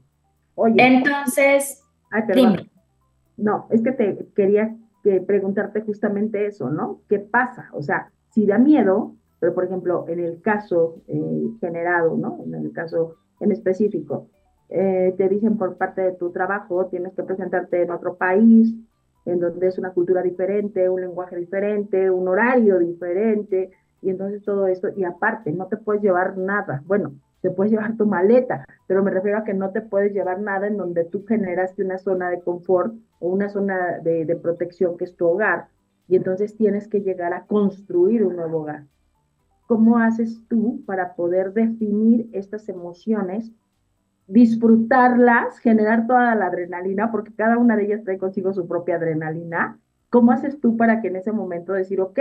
Oye, 0.55 0.75
Entonces, 0.77 1.83
No, 3.37 3.67
es 3.69 3.81
que 3.81 3.91
te 3.91 4.17
quería 4.35 4.75
preguntarte 5.25 5.81
justamente 5.81 6.45
eso, 6.45 6.69
¿no? 6.69 7.01
¿Qué 7.07 7.19
pasa? 7.19 7.69
O 7.73 7.81
sea, 7.81 8.11
si 8.29 8.45
da 8.45 8.57
miedo, 8.57 9.15
pero 9.39 9.53
por 9.53 9.65
ejemplo, 9.65 10.05
en 10.07 10.19
el 10.19 10.41
caso 10.41 11.01
eh, 11.07 11.47
generado, 11.59 12.15
¿no? 12.17 12.39
En 12.43 12.53
el 12.53 12.71
caso 12.71 13.15
en 13.39 13.51
específico, 13.51 14.27
eh, 14.69 15.13
te 15.17 15.29
dicen 15.29 15.57
por 15.57 15.77
parte 15.77 16.01
de 16.01 16.11
tu 16.13 16.31
trabajo, 16.31 16.87
tienes 16.87 17.13
que 17.13 17.23
presentarte 17.23 17.83
en 17.83 17.91
otro 17.91 18.15
país, 18.15 18.75
en 19.25 19.39
donde 19.39 19.67
es 19.67 19.77
una 19.77 19.91
cultura 19.91 20.21
diferente, 20.21 20.89
un 20.89 21.01
lenguaje 21.01 21.35
diferente, 21.35 22.09
un 22.09 22.27
horario 22.27 22.79
diferente, 22.79 23.71
y 24.01 24.09
entonces 24.09 24.43
todo 24.43 24.67
esto, 24.67 24.89
y 24.95 25.03
aparte, 25.03 25.51
no 25.51 25.67
te 25.67 25.77
puedes 25.77 26.01
llevar 26.01 26.37
nada. 26.37 26.83
Bueno, 26.85 27.13
te 27.47 27.55
puedes 27.55 27.71
llevar 27.71 27.95
tu 27.95 28.05
maleta, 28.05 28.65
pero 28.87 29.03
me 29.03 29.11
refiero 29.11 29.37
a 29.37 29.45
que 29.45 29.53
no 29.53 29.69
te 29.71 29.79
puedes 29.81 30.11
llevar 30.11 30.41
nada 30.41 30.67
en 30.67 30.75
donde 30.75 31.05
tú 31.05 31.23
generaste 31.25 31.81
una 31.81 31.97
zona 31.97 32.29
de 32.29 32.41
confort 32.41 32.93
o 33.19 33.29
una 33.29 33.47
zona 33.47 33.99
de, 33.99 34.35
protección 34.35 34.97
que 34.97 35.05
es 35.05 35.15
tu 35.15 35.25
hogar, 35.27 35.69
y 36.09 36.17
entonces 36.17 36.57
tienes 36.57 36.89
que 36.89 36.99
llegar 36.99 37.33
a 37.33 37.45
construir 37.45 38.25
un 38.25 38.35
nuevo 38.35 38.59
hogar. 38.59 38.83
¿Cómo 39.65 39.97
haces 39.97 40.41
tú 40.49 40.83
para 40.85 41.15
poder 41.15 41.53
definir 41.53 42.29
estas 42.33 42.67
emociones, 42.67 43.53
disfrutarlas, 44.27 45.57
generar 45.59 46.05
toda 46.05 46.35
la 46.35 46.47
adrenalina, 46.47 47.11
porque 47.13 47.33
cada 47.33 47.57
una 47.57 47.77
de 47.77 47.85
ellas 47.85 48.03
trae 48.03 48.17
consigo 48.17 48.51
su 48.51 48.67
propia 48.67 48.97
adrenalina? 48.97 49.79
¿Cómo 50.09 50.33
haces 50.33 50.59
tú 50.59 50.75
para 50.75 50.99
que 50.99 51.07
en 51.07 51.15
ese 51.15 51.31
momento 51.31 51.71
decir, 51.71 52.01
ok, 52.01 52.19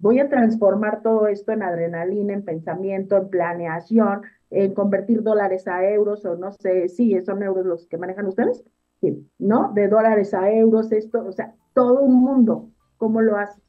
voy 0.00 0.18
a 0.18 0.28
transformar 0.28 1.02
todo 1.02 1.28
esto 1.28 1.52
en 1.52 1.62
adrenalina, 1.62 2.32
en 2.32 2.44
pensamiento, 2.44 3.16
en 3.16 3.28
planeación, 3.28 4.22
en 4.50 4.74
convertir 4.74 5.22
dólares 5.22 5.68
a 5.68 5.84
euros 5.84 6.24
o 6.24 6.36
no 6.36 6.52
sé, 6.52 6.88
sí, 6.88 7.16
son 7.24 7.42
euros 7.42 7.64
los 7.64 7.86
que 7.86 7.98
manejan 7.98 8.26
ustedes, 8.26 8.64
¿no? 9.38 9.72
De 9.74 9.88
dólares 9.88 10.34
a 10.34 10.50
euros, 10.50 10.90
esto, 10.90 11.24
o 11.24 11.32
sea, 11.32 11.54
todo 11.74 12.00
un 12.00 12.14
mundo, 12.14 12.70
¿cómo 12.96 13.20
lo 13.20 13.36
haces? 13.36 13.62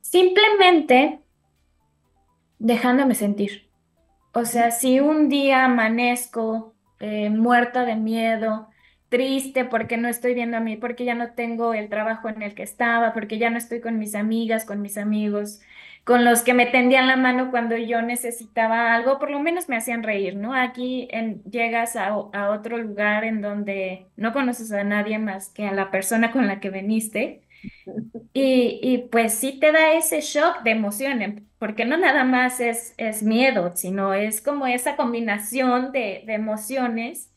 Simplemente 0.00 1.22
dejándome 2.58 3.14
sentir. 3.14 3.68
O 4.34 4.44
sea, 4.44 4.70
si 4.70 5.00
un 5.00 5.28
día 5.28 5.64
amanezco 5.64 6.74
eh, 7.00 7.30
muerta 7.30 7.84
de 7.84 7.96
miedo 7.96 8.67
triste 9.08 9.64
porque 9.64 9.96
no 9.96 10.08
estoy 10.08 10.34
viendo 10.34 10.56
a 10.56 10.60
mí, 10.60 10.76
porque 10.76 11.04
ya 11.04 11.14
no 11.14 11.32
tengo 11.34 11.74
el 11.74 11.88
trabajo 11.88 12.28
en 12.28 12.42
el 12.42 12.54
que 12.54 12.62
estaba, 12.62 13.12
porque 13.14 13.38
ya 13.38 13.50
no 13.50 13.58
estoy 13.58 13.80
con 13.80 13.98
mis 13.98 14.14
amigas, 14.14 14.64
con 14.64 14.82
mis 14.82 14.98
amigos, 14.98 15.60
con 16.04 16.24
los 16.24 16.42
que 16.42 16.54
me 16.54 16.66
tendían 16.66 17.06
la 17.06 17.16
mano 17.16 17.50
cuando 17.50 17.76
yo 17.76 18.02
necesitaba 18.02 18.94
algo, 18.94 19.18
por 19.18 19.30
lo 19.30 19.40
menos 19.40 19.68
me 19.68 19.76
hacían 19.76 20.02
reír, 20.02 20.36
¿no? 20.36 20.54
Aquí 20.54 21.08
en, 21.10 21.42
llegas 21.44 21.96
a, 21.96 22.08
a 22.08 22.50
otro 22.50 22.78
lugar 22.78 23.24
en 23.24 23.40
donde 23.42 24.10
no 24.16 24.32
conoces 24.32 24.72
a 24.72 24.84
nadie 24.84 25.18
más 25.18 25.50
que 25.50 25.66
a 25.66 25.72
la 25.72 25.90
persona 25.90 26.32
con 26.32 26.46
la 26.46 26.60
que 26.60 26.70
veniste. 26.70 27.42
Y, 28.32 28.78
y 28.82 29.08
pues 29.08 29.34
sí 29.34 29.58
te 29.58 29.72
da 29.72 29.92
ese 29.94 30.20
shock 30.20 30.62
de 30.62 30.70
emociones, 30.72 31.42
porque 31.58 31.84
no 31.84 31.96
nada 31.96 32.24
más 32.24 32.60
es, 32.60 32.94
es 32.98 33.22
miedo, 33.22 33.72
sino 33.76 34.14
es 34.14 34.40
como 34.42 34.66
esa 34.66 34.96
combinación 34.96 35.92
de, 35.92 36.22
de 36.26 36.34
emociones 36.34 37.32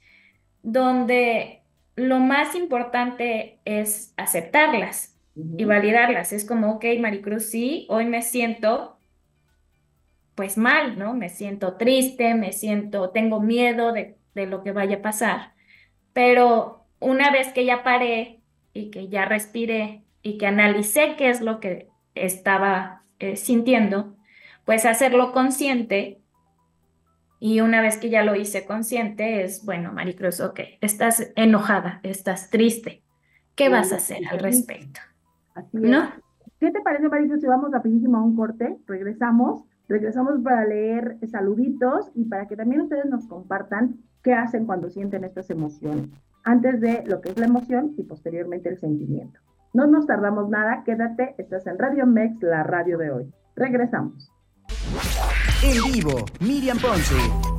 donde 0.64 1.61
lo 1.96 2.20
más 2.20 2.56
importante 2.56 3.60
es 3.66 4.14
aceptarlas 4.18 5.18
y 5.36 5.66
validarlas. 5.66 6.34
Es 6.34 6.46
como, 6.46 6.74
ok, 6.74 6.86
Maricruz, 7.00 7.46
sí, 7.46 7.86
hoy 7.90 8.06
me 8.06 8.22
siento 8.22 8.98
pues 10.36 10.58
mal, 10.58 10.98
¿no? 10.98 11.14
Me 11.14 11.30
siento 11.30 11.76
triste, 11.76 12.34
me 12.34 12.54
siento, 12.54 13.12
tengo 13.12 13.42
miedo 13.42 13.92
de, 13.92 14.18
lo 14.34 14.64
que 14.64 14.72
vaya 14.72 14.98
a 14.98 15.02
pasar. 15.02 15.54
Pero 16.14 16.86
una 17.00 17.32
vez 17.32 17.50
que 17.54 17.66
ya 17.66 17.84
paré 17.84 18.40
y 18.74 18.90
que 18.90 19.08
ya 19.08 19.26
respiré 19.26 20.04
y 20.24 20.38
que 20.38 20.48
analicé 20.48 21.16
qué 21.18 21.30
es 21.30 21.42
lo 21.42 21.60
que 21.60 21.90
estaba 22.16 23.04
eh, 23.20 23.36
sintiendo, 23.36 24.16
pues 24.66 24.86
hacerlo 24.86 25.32
consciente 25.32 26.21
y 27.44 27.60
una 27.60 27.82
vez 27.82 27.98
que 27.98 28.12
ya 28.12 28.24
lo 28.24 28.36
hice 28.36 28.68
consciente, 28.68 29.44
es, 29.44 29.66
bueno, 29.66 29.92
Maricruz, 29.92 30.40
ok, 30.40 30.60
estás 30.80 31.34
enojada, 31.36 32.00
estás 32.04 32.52
triste. 32.52 33.04
¿Qué 33.56 33.68
vas 33.68 33.92
a 33.92 33.96
hacer 33.96 34.20
al 34.30 34.38
respecto? 34.38 35.00
¿No? 35.74 36.08
¿Qué 36.60 36.70
te 36.70 36.82
parece, 36.82 37.10
Maricruz, 37.10 37.42
si 37.42 37.48
vamos 37.48 37.72
rapidísimo 37.72 38.20
a 38.20 38.24
un 38.24 38.36
corte? 38.36 38.78
Regresamos, 38.86 39.64
regresamos 39.90 40.40
para 40.44 40.68
leer 40.68 41.18
saluditos 41.32 42.12
y 42.14 42.26
para 42.26 42.48
que 42.48 42.56
también 42.56 42.82
ustedes 42.82 43.06
nos 43.06 43.26
compartan 43.28 43.96
qué 44.22 44.34
hacen 44.34 44.68
cuando 44.68 44.92
sienten 44.92 45.24
estas 45.24 45.50
emociones, 45.50 46.12
antes 46.44 46.80
de 46.80 47.04
lo 47.08 47.22
que 47.22 47.30
es 47.30 47.40
la 47.40 47.48
emoción 47.48 47.96
y 47.98 48.04
posteriormente 48.04 48.70
el 48.70 48.78
sentimiento. 48.78 49.40
No 49.74 49.88
nos 49.88 50.06
tardamos 50.06 50.48
nada, 50.50 50.84
quédate, 50.84 51.34
estás 51.40 51.66
en 51.66 51.80
Radio 51.80 52.06
Mex, 52.06 52.40
la 52.44 52.62
radio 52.62 53.00
de 53.00 53.10
hoy. 53.10 53.34
Regresamos. 53.56 54.32
En 55.64 55.84
vivo, 55.84 56.26
Miriam 56.40 56.80
Ponce. 56.80 57.51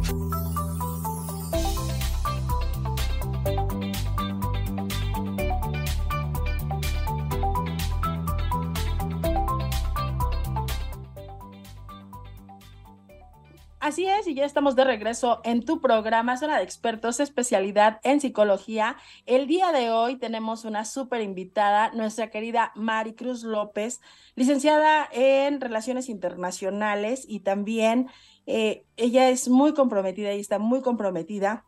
Así 13.93 14.07
es, 14.07 14.27
y 14.27 14.33
ya 14.33 14.47
estamos 14.47 14.75
de 14.75 14.85
regreso 14.85 15.43
en 15.45 15.67
tu 15.67 15.83
programa 15.83 16.39
Zona 16.39 16.57
de 16.57 16.65
Expertos, 16.65 17.21
especialidad 17.21 18.01
en 18.05 18.23
psicología. 18.23 18.97
El 19.27 19.47
día 19.47 19.71
de 19.71 19.91
hoy 19.91 20.17
tenemos 20.17 20.65
una 20.65 20.87
súper 20.87 21.21
invitada, 21.21 21.93
nuestra 21.93 22.31
querida 22.31 22.73
Mari 22.75 23.13
Cruz 23.13 23.43
López, 23.43 24.01
licenciada 24.35 25.07
en 25.13 25.61
Relaciones 25.61 26.09
Internacionales 26.09 27.27
y 27.29 27.41
también 27.41 28.09
eh, 28.47 28.87
ella 28.97 29.29
es 29.29 29.51
muy 29.51 29.75
comprometida 29.75 30.33
y 30.33 30.41
está 30.41 30.59
muy 30.59 30.81
comprometida 30.81 31.67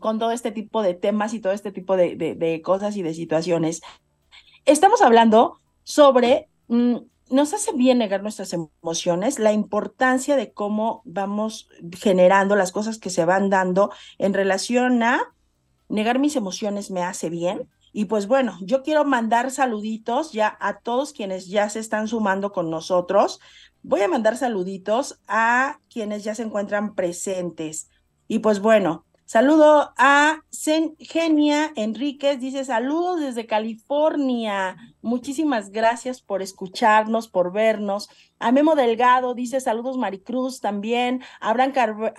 con 0.00 0.18
todo 0.18 0.30
este 0.30 0.50
tipo 0.50 0.80
de 0.80 0.94
temas 0.94 1.34
y 1.34 1.40
todo 1.40 1.52
este 1.52 1.72
tipo 1.72 1.98
de, 1.98 2.16
de, 2.16 2.62
cosas 2.62 2.96
y 2.96 3.02
de 3.02 3.12
situaciones. 3.12 3.82
Estamos 4.64 5.02
hablando 5.02 5.60
sobre... 5.82 6.48
Mm, 6.68 7.00
nos 7.30 7.54
hace 7.54 7.72
bien 7.72 7.98
negar 7.98 8.22
nuestras 8.22 8.52
emociones, 8.52 9.38
la 9.38 9.52
importancia 9.52 10.36
de 10.36 10.52
cómo 10.52 11.02
vamos 11.04 11.68
generando 11.98 12.56
las 12.56 12.72
cosas 12.72 12.98
que 12.98 13.10
se 13.10 13.24
van 13.24 13.50
dando 13.50 13.90
en 14.18 14.34
relación 14.34 15.02
a 15.02 15.34
negar 15.88 16.18
mis 16.18 16.36
emociones 16.36 16.90
me 16.90 17.02
hace 17.02 17.30
bien. 17.30 17.68
Y 17.92 18.06
pues 18.06 18.26
bueno, 18.26 18.58
yo 18.60 18.82
quiero 18.82 19.04
mandar 19.04 19.50
saluditos 19.50 20.32
ya 20.32 20.56
a 20.60 20.80
todos 20.80 21.12
quienes 21.12 21.46
ya 21.46 21.68
se 21.68 21.78
están 21.78 22.08
sumando 22.08 22.50
con 22.52 22.68
nosotros. 22.68 23.40
Voy 23.82 24.00
a 24.00 24.08
mandar 24.08 24.36
saluditos 24.36 25.20
a 25.28 25.78
quienes 25.88 26.24
ya 26.24 26.34
se 26.34 26.42
encuentran 26.42 26.94
presentes. 26.94 27.88
Y 28.26 28.40
pues 28.40 28.58
bueno, 28.58 29.04
Saludo 29.26 29.94
a 29.96 30.42
Genia 30.98 31.72
Enríquez, 31.76 32.40
dice 32.40 32.62
saludos 32.62 33.20
desde 33.20 33.46
California. 33.46 34.76
Muchísimas 35.00 35.70
gracias 35.70 36.20
por 36.20 36.42
escucharnos, 36.42 37.28
por 37.28 37.50
vernos. 37.50 38.10
A 38.38 38.52
Memo 38.52 38.74
Delgado 38.74 39.34
dice 39.34 39.60
saludos 39.60 39.96
Maricruz 39.96 40.60
también. 40.60 41.22
Abraham 41.40 41.72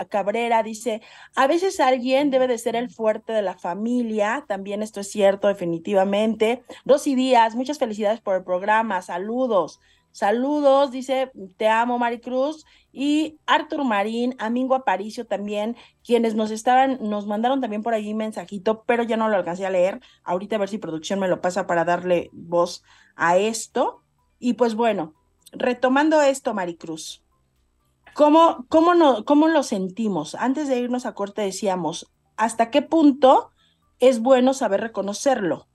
Cabrera 0.10 0.64
dice, 0.64 1.04
a 1.36 1.46
veces 1.46 1.80
alguien 1.80 2.32
debe 2.32 2.48
de 2.48 2.58
ser 2.58 2.76
el 2.76 2.90
fuerte 2.90 3.34
de 3.34 3.44
la 3.44 3.56
familia. 3.56 4.44
También 4.48 4.82
esto 4.82 5.00
es 5.00 5.12
cierto, 5.12 5.48
definitivamente. 5.48 6.64
Rosy 6.86 7.14
Díaz, 7.14 7.56
muchas 7.56 7.78
felicidades 7.78 8.20
por 8.20 8.36
el 8.36 8.44
programa. 8.44 9.04
Saludos. 9.04 9.80
Saludos, 10.16 10.92
dice, 10.92 11.30
te 11.58 11.68
amo 11.68 12.00
Maricruz. 12.00 12.66
Y 12.94 13.38
Artur 13.46 13.84
Marín, 13.84 14.34
Amingo 14.40 14.74
Aparicio 14.74 15.28
también, 15.28 15.76
quienes 16.06 16.36
nos 16.36 16.52
estaban, 16.52 17.00
nos 17.02 17.28
mandaron 17.28 17.60
también 17.60 17.84
por 17.84 17.94
ahí 17.94 18.14
mensajito, 18.14 18.86
pero 18.88 19.04
ya 19.04 19.18
no 19.18 19.28
lo 19.28 19.36
alcancé 19.36 19.66
a 19.66 19.70
leer. 19.70 20.00
Ahorita 20.24 20.56
a 20.56 20.60
ver 20.60 20.70
si 20.70 20.78
producción 20.78 21.20
me 21.20 21.28
lo 21.28 21.42
pasa 21.42 21.68
para 21.68 21.84
darle 21.84 22.30
voz 22.32 22.82
a 23.18 23.36
esto. 23.36 24.04
Y 24.40 24.54
pues 24.54 24.76
bueno, 24.76 25.16
retomando 25.52 26.22
esto, 26.22 26.54
Maricruz, 26.54 27.22
¿cómo, 28.14 28.66
cómo, 28.70 28.96
no, 28.96 29.26
cómo 29.26 29.50
lo 29.50 29.64
sentimos? 29.64 30.34
Antes 30.36 30.70
de 30.70 30.80
irnos 30.80 31.06
a 31.06 31.14
corte 31.14 31.42
decíamos, 31.42 32.10
¿hasta 32.38 32.72
qué 32.72 32.82
punto 32.82 33.52
es 34.00 34.22
bueno 34.22 34.54
saber 34.54 34.80
reconocerlo? 34.80 35.68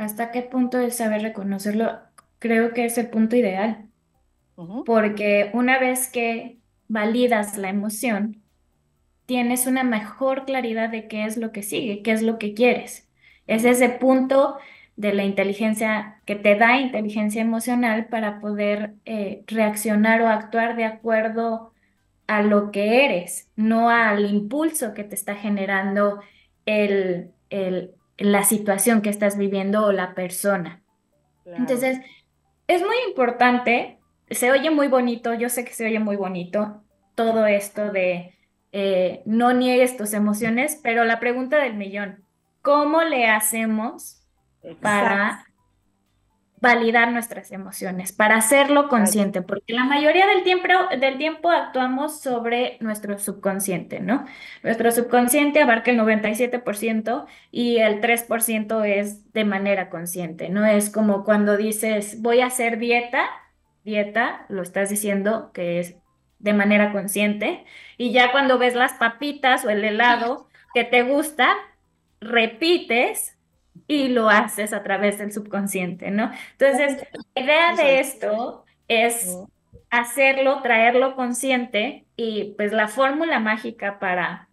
¿Hasta 0.00 0.30
qué 0.30 0.40
punto 0.40 0.80
es 0.80 0.96
saber 0.96 1.20
reconocerlo? 1.20 1.98
Creo 2.38 2.72
que 2.72 2.86
es 2.86 2.96
el 2.96 3.10
punto 3.10 3.36
ideal, 3.36 3.86
porque 4.86 5.50
una 5.52 5.78
vez 5.78 6.08
que 6.08 6.56
validas 6.88 7.58
la 7.58 7.68
emoción, 7.68 8.42
tienes 9.26 9.66
una 9.66 9.84
mejor 9.84 10.46
claridad 10.46 10.88
de 10.88 11.06
qué 11.06 11.26
es 11.26 11.36
lo 11.36 11.52
que 11.52 11.62
sigue, 11.62 12.00
qué 12.00 12.12
es 12.12 12.22
lo 12.22 12.38
que 12.38 12.54
quieres. 12.54 13.10
Es 13.46 13.66
ese 13.66 13.90
punto 13.90 14.56
de 14.96 15.12
la 15.12 15.24
inteligencia 15.24 16.22
que 16.24 16.34
te 16.34 16.56
da 16.56 16.80
inteligencia 16.80 17.42
emocional 17.42 18.06
para 18.06 18.40
poder 18.40 18.94
eh, 19.04 19.44
reaccionar 19.48 20.22
o 20.22 20.28
actuar 20.28 20.76
de 20.76 20.86
acuerdo 20.86 21.74
a 22.26 22.40
lo 22.42 22.70
que 22.70 23.04
eres, 23.04 23.50
no 23.54 23.90
al 23.90 24.24
impulso 24.24 24.94
que 24.94 25.04
te 25.04 25.14
está 25.14 25.34
generando 25.34 26.20
el, 26.64 27.32
el, 27.50 27.92
la 28.20 28.44
situación 28.44 29.02
que 29.02 29.10
estás 29.10 29.36
viviendo 29.36 29.84
o 29.84 29.92
la 29.92 30.14
persona. 30.14 30.82
Entonces, 31.44 31.98
es 32.68 32.82
muy 32.82 32.96
importante, 33.08 33.98
se 34.30 34.52
oye 34.52 34.70
muy 34.70 34.88
bonito, 34.88 35.34
yo 35.34 35.48
sé 35.48 35.64
que 35.64 35.72
se 35.72 35.86
oye 35.86 35.98
muy 35.98 36.16
bonito 36.16 36.82
todo 37.14 37.46
esto 37.46 37.90
de 37.90 38.38
eh, 38.72 39.22
no 39.24 39.52
niegues 39.52 39.96
tus 39.96 40.12
emociones, 40.12 40.78
pero 40.82 41.04
la 41.04 41.18
pregunta 41.18 41.58
del 41.58 41.74
millón, 41.74 42.24
¿cómo 42.62 43.02
le 43.02 43.26
hacemos 43.26 44.22
para 44.80 45.49
validar 46.60 47.10
nuestras 47.12 47.52
emociones, 47.52 48.12
para 48.12 48.36
hacerlo 48.36 48.88
consciente, 48.88 49.40
porque 49.40 49.72
la 49.72 49.84
mayoría 49.84 50.26
del 50.26 50.42
tiempo, 50.42 50.68
del 50.98 51.16
tiempo 51.16 51.50
actuamos 51.50 52.20
sobre 52.20 52.76
nuestro 52.80 53.18
subconsciente, 53.18 54.00
¿no? 54.00 54.26
Nuestro 54.62 54.92
subconsciente 54.92 55.62
abarca 55.62 55.90
el 55.90 55.98
97% 55.98 57.24
y 57.50 57.78
el 57.78 58.02
3% 58.02 58.84
es 58.84 59.32
de 59.32 59.44
manera 59.44 59.88
consciente, 59.88 60.50
¿no? 60.50 60.66
Es 60.66 60.90
como 60.90 61.24
cuando 61.24 61.56
dices, 61.56 62.20
voy 62.20 62.40
a 62.40 62.46
hacer 62.46 62.78
dieta, 62.78 63.24
dieta, 63.84 64.44
lo 64.50 64.60
estás 64.60 64.90
diciendo 64.90 65.52
que 65.54 65.80
es 65.80 65.96
de 66.40 66.52
manera 66.52 66.92
consciente, 66.92 67.64
y 67.96 68.12
ya 68.12 68.32
cuando 68.32 68.58
ves 68.58 68.74
las 68.74 68.94
papitas 68.94 69.64
o 69.64 69.70
el 69.70 69.84
helado 69.84 70.46
que 70.74 70.84
te 70.84 71.02
gusta, 71.04 71.56
repites 72.20 73.39
y 73.86 74.08
lo 74.08 74.28
haces 74.28 74.72
a 74.72 74.82
través 74.82 75.18
del 75.18 75.32
subconsciente, 75.32 76.10
¿no? 76.10 76.30
Entonces, 76.52 77.06
la 77.34 77.42
idea 77.42 77.74
de 77.74 78.00
esto 78.00 78.64
es 78.88 79.36
hacerlo, 79.90 80.62
traerlo 80.62 81.16
consciente 81.16 82.06
y 82.16 82.54
pues 82.56 82.72
la 82.72 82.88
fórmula 82.88 83.40
mágica 83.40 83.98
para, 83.98 84.48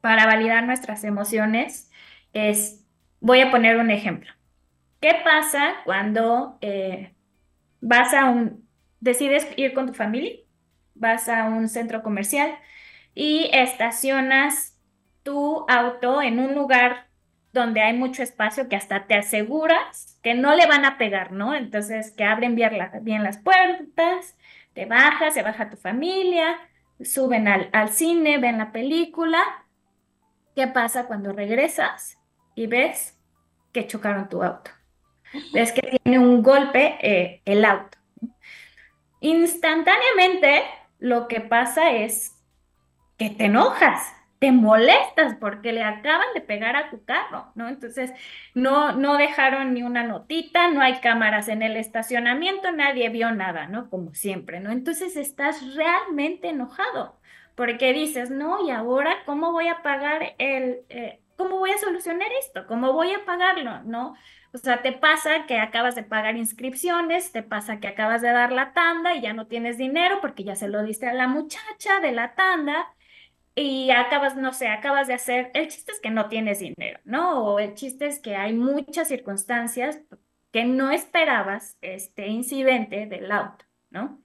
para 0.00 0.26
validar 0.26 0.64
nuestras 0.64 1.04
emociones 1.04 1.90
es, 2.32 2.84
voy 3.20 3.40
a 3.40 3.50
poner 3.50 3.78
un 3.78 3.90
ejemplo. 3.90 4.30
¿Qué 5.00 5.16
pasa 5.24 5.74
cuando 5.84 6.58
eh, 6.60 7.14
vas 7.80 8.14
a 8.14 8.26
un, 8.26 8.68
decides 9.00 9.46
ir 9.56 9.74
con 9.74 9.86
tu 9.86 9.94
familia, 9.94 10.36
vas 10.94 11.28
a 11.28 11.44
un 11.44 11.68
centro 11.68 12.02
comercial 12.02 12.54
y 13.14 13.50
estacionas 13.52 14.78
tu 15.22 15.64
auto 15.68 16.22
en 16.22 16.38
un 16.38 16.54
lugar 16.54 17.08
donde 17.54 17.80
hay 17.80 17.96
mucho 17.96 18.22
espacio 18.22 18.68
que 18.68 18.76
hasta 18.76 19.06
te 19.06 19.14
aseguras 19.14 20.18
que 20.22 20.34
no 20.34 20.54
le 20.54 20.66
van 20.66 20.84
a 20.84 20.98
pegar, 20.98 21.32
¿no? 21.32 21.54
Entonces, 21.54 22.10
que 22.10 22.24
abren 22.24 22.56
bien, 22.56 23.22
las 23.22 23.38
puertas, 23.38 24.36
te 24.74 24.84
bajas, 24.86 25.34
se 25.34 25.42
baja 25.42 25.70
tu 25.70 25.76
familia, 25.76 26.58
suben 27.02 27.46
al, 27.46 27.70
al 27.72 27.90
cine, 27.90 28.38
ven 28.38 28.58
la 28.58 28.72
película. 28.72 29.40
¿Qué 30.56 30.66
pasa 30.66 31.06
cuando 31.06 31.32
regresas 31.32 32.18
y 32.56 32.66
ves 32.66 33.16
que 33.72 33.86
chocaron 33.86 34.28
tu 34.28 34.42
auto? 34.42 34.72
Ves 35.52 35.72
que 35.72 35.98
tiene 36.02 36.18
un 36.18 36.42
golpe 36.42 36.98
eh, 37.00 37.40
el 37.44 37.64
auto. 37.64 37.98
Instantáneamente 39.20 40.64
lo 40.98 41.28
que 41.28 41.40
pasa 41.40 41.92
es 41.92 42.32
que 43.16 43.30
te 43.30 43.44
enojas, 43.44 44.12
te 44.44 44.52
molestas 44.52 45.36
porque 45.40 45.72
le 45.72 45.82
acaban 45.82 46.26
de 46.34 46.42
pegar 46.42 46.76
a 46.76 46.90
tu 46.90 47.02
carro, 47.02 47.50
¿no? 47.54 47.66
Entonces, 47.66 48.12
no, 48.52 48.92
no 48.92 49.16
dejaron 49.16 49.72
ni 49.72 49.82
una 49.82 50.02
notita, 50.02 50.68
no 50.68 50.82
hay 50.82 50.96
cámaras 51.00 51.48
en 51.48 51.62
el 51.62 51.78
estacionamiento, 51.78 52.70
nadie 52.70 53.08
vio 53.08 53.30
nada, 53.30 53.68
¿no? 53.68 53.88
Como 53.88 54.12
siempre, 54.12 54.60
¿no? 54.60 54.70
Entonces 54.70 55.16
estás 55.16 55.74
realmente 55.74 56.50
enojado 56.50 57.18
porque 57.54 57.94
dices, 57.94 58.28
no, 58.28 58.66
y 58.66 58.70
ahora, 58.70 59.16
¿cómo 59.24 59.50
voy 59.50 59.68
a 59.68 59.80
pagar 59.82 60.34
el, 60.36 60.80
eh, 60.90 61.22
cómo 61.38 61.58
voy 61.58 61.70
a 61.70 61.78
solucionar 61.78 62.28
esto? 62.38 62.66
¿Cómo 62.66 62.92
voy 62.92 63.14
a 63.14 63.24
pagarlo? 63.24 63.82
¿No? 63.84 64.14
O 64.52 64.58
sea, 64.58 64.82
te 64.82 64.92
pasa 64.92 65.46
que 65.46 65.58
acabas 65.58 65.94
de 65.94 66.02
pagar 66.02 66.36
inscripciones, 66.36 67.32
te 67.32 67.42
pasa 67.42 67.80
que 67.80 67.88
acabas 67.88 68.20
de 68.20 68.30
dar 68.30 68.52
la 68.52 68.74
tanda 68.74 69.14
y 69.14 69.22
ya 69.22 69.32
no 69.32 69.46
tienes 69.46 69.78
dinero 69.78 70.18
porque 70.20 70.44
ya 70.44 70.54
se 70.54 70.68
lo 70.68 70.82
diste 70.82 71.08
a 71.08 71.14
la 71.14 71.28
muchacha 71.28 72.00
de 72.00 72.12
la 72.12 72.34
tanda 72.34 72.88
y 73.54 73.90
acabas, 73.90 74.36
no 74.36 74.52
sé, 74.52 74.68
acabas 74.68 75.06
de 75.06 75.14
hacer, 75.14 75.50
el 75.54 75.68
chiste 75.68 75.92
es 75.92 76.00
que 76.00 76.10
no 76.10 76.28
tienes 76.28 76.58
dinero, 76.58 76.98
¿no? 77.04 77.44
O 77.44 77.58
el 77.58 77.74
chiste 77.74 78.06
es 78.06 78.18
que 78.18 78.36
hay 78.36 78.52
muchas 78.52 79.08
circunstancias 79.08 80.00
que 80.50 80.64
no 80.64 80.90
esperabas 80.90 81.76
este 81.80 82.28
incidente 82.28 83.06
del 83.06 83.30
auto, 83.30 83.64
¿no? 83.90 84.20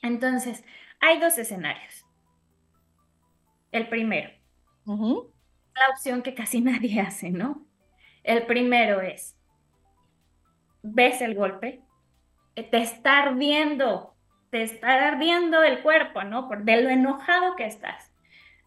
Entonces, 0.00 0.64
hay 1.00 1.20
dos 1.20 1.36
escenarios. 1.36 2.06
El 3.72 3.88
primero, 3.88 4.30
la 4.86 5.88
opción 5.90 6.22
que 6.22 6.34
casi 6.34 6.60
nadie 6.62 7.00
hace, 7.00 7.30
¿no? 7.30 7.66
El 8.22 8.46
primero 8.46 9.00
es, 9.00 9.36
ves 10.82 11.20
el 11.20 11.34
golpe, 11.34 11.82
te 12.54 12.78
está 12.78 13.22
ardiendo, 13.22 14.14
te 14.50 14.62
está 14.62 15.08
ardiendo 15.08 15.62
el 15.62 15.82
cuerpo, 15.82 16.22
¿no? 16.24 16.48
Por, 16.48 16.64
de 16.64 16.82
lo 16.82 16.88
enojado 16.88 17.56
que 17.56 17.66
estás. 17.66 18.11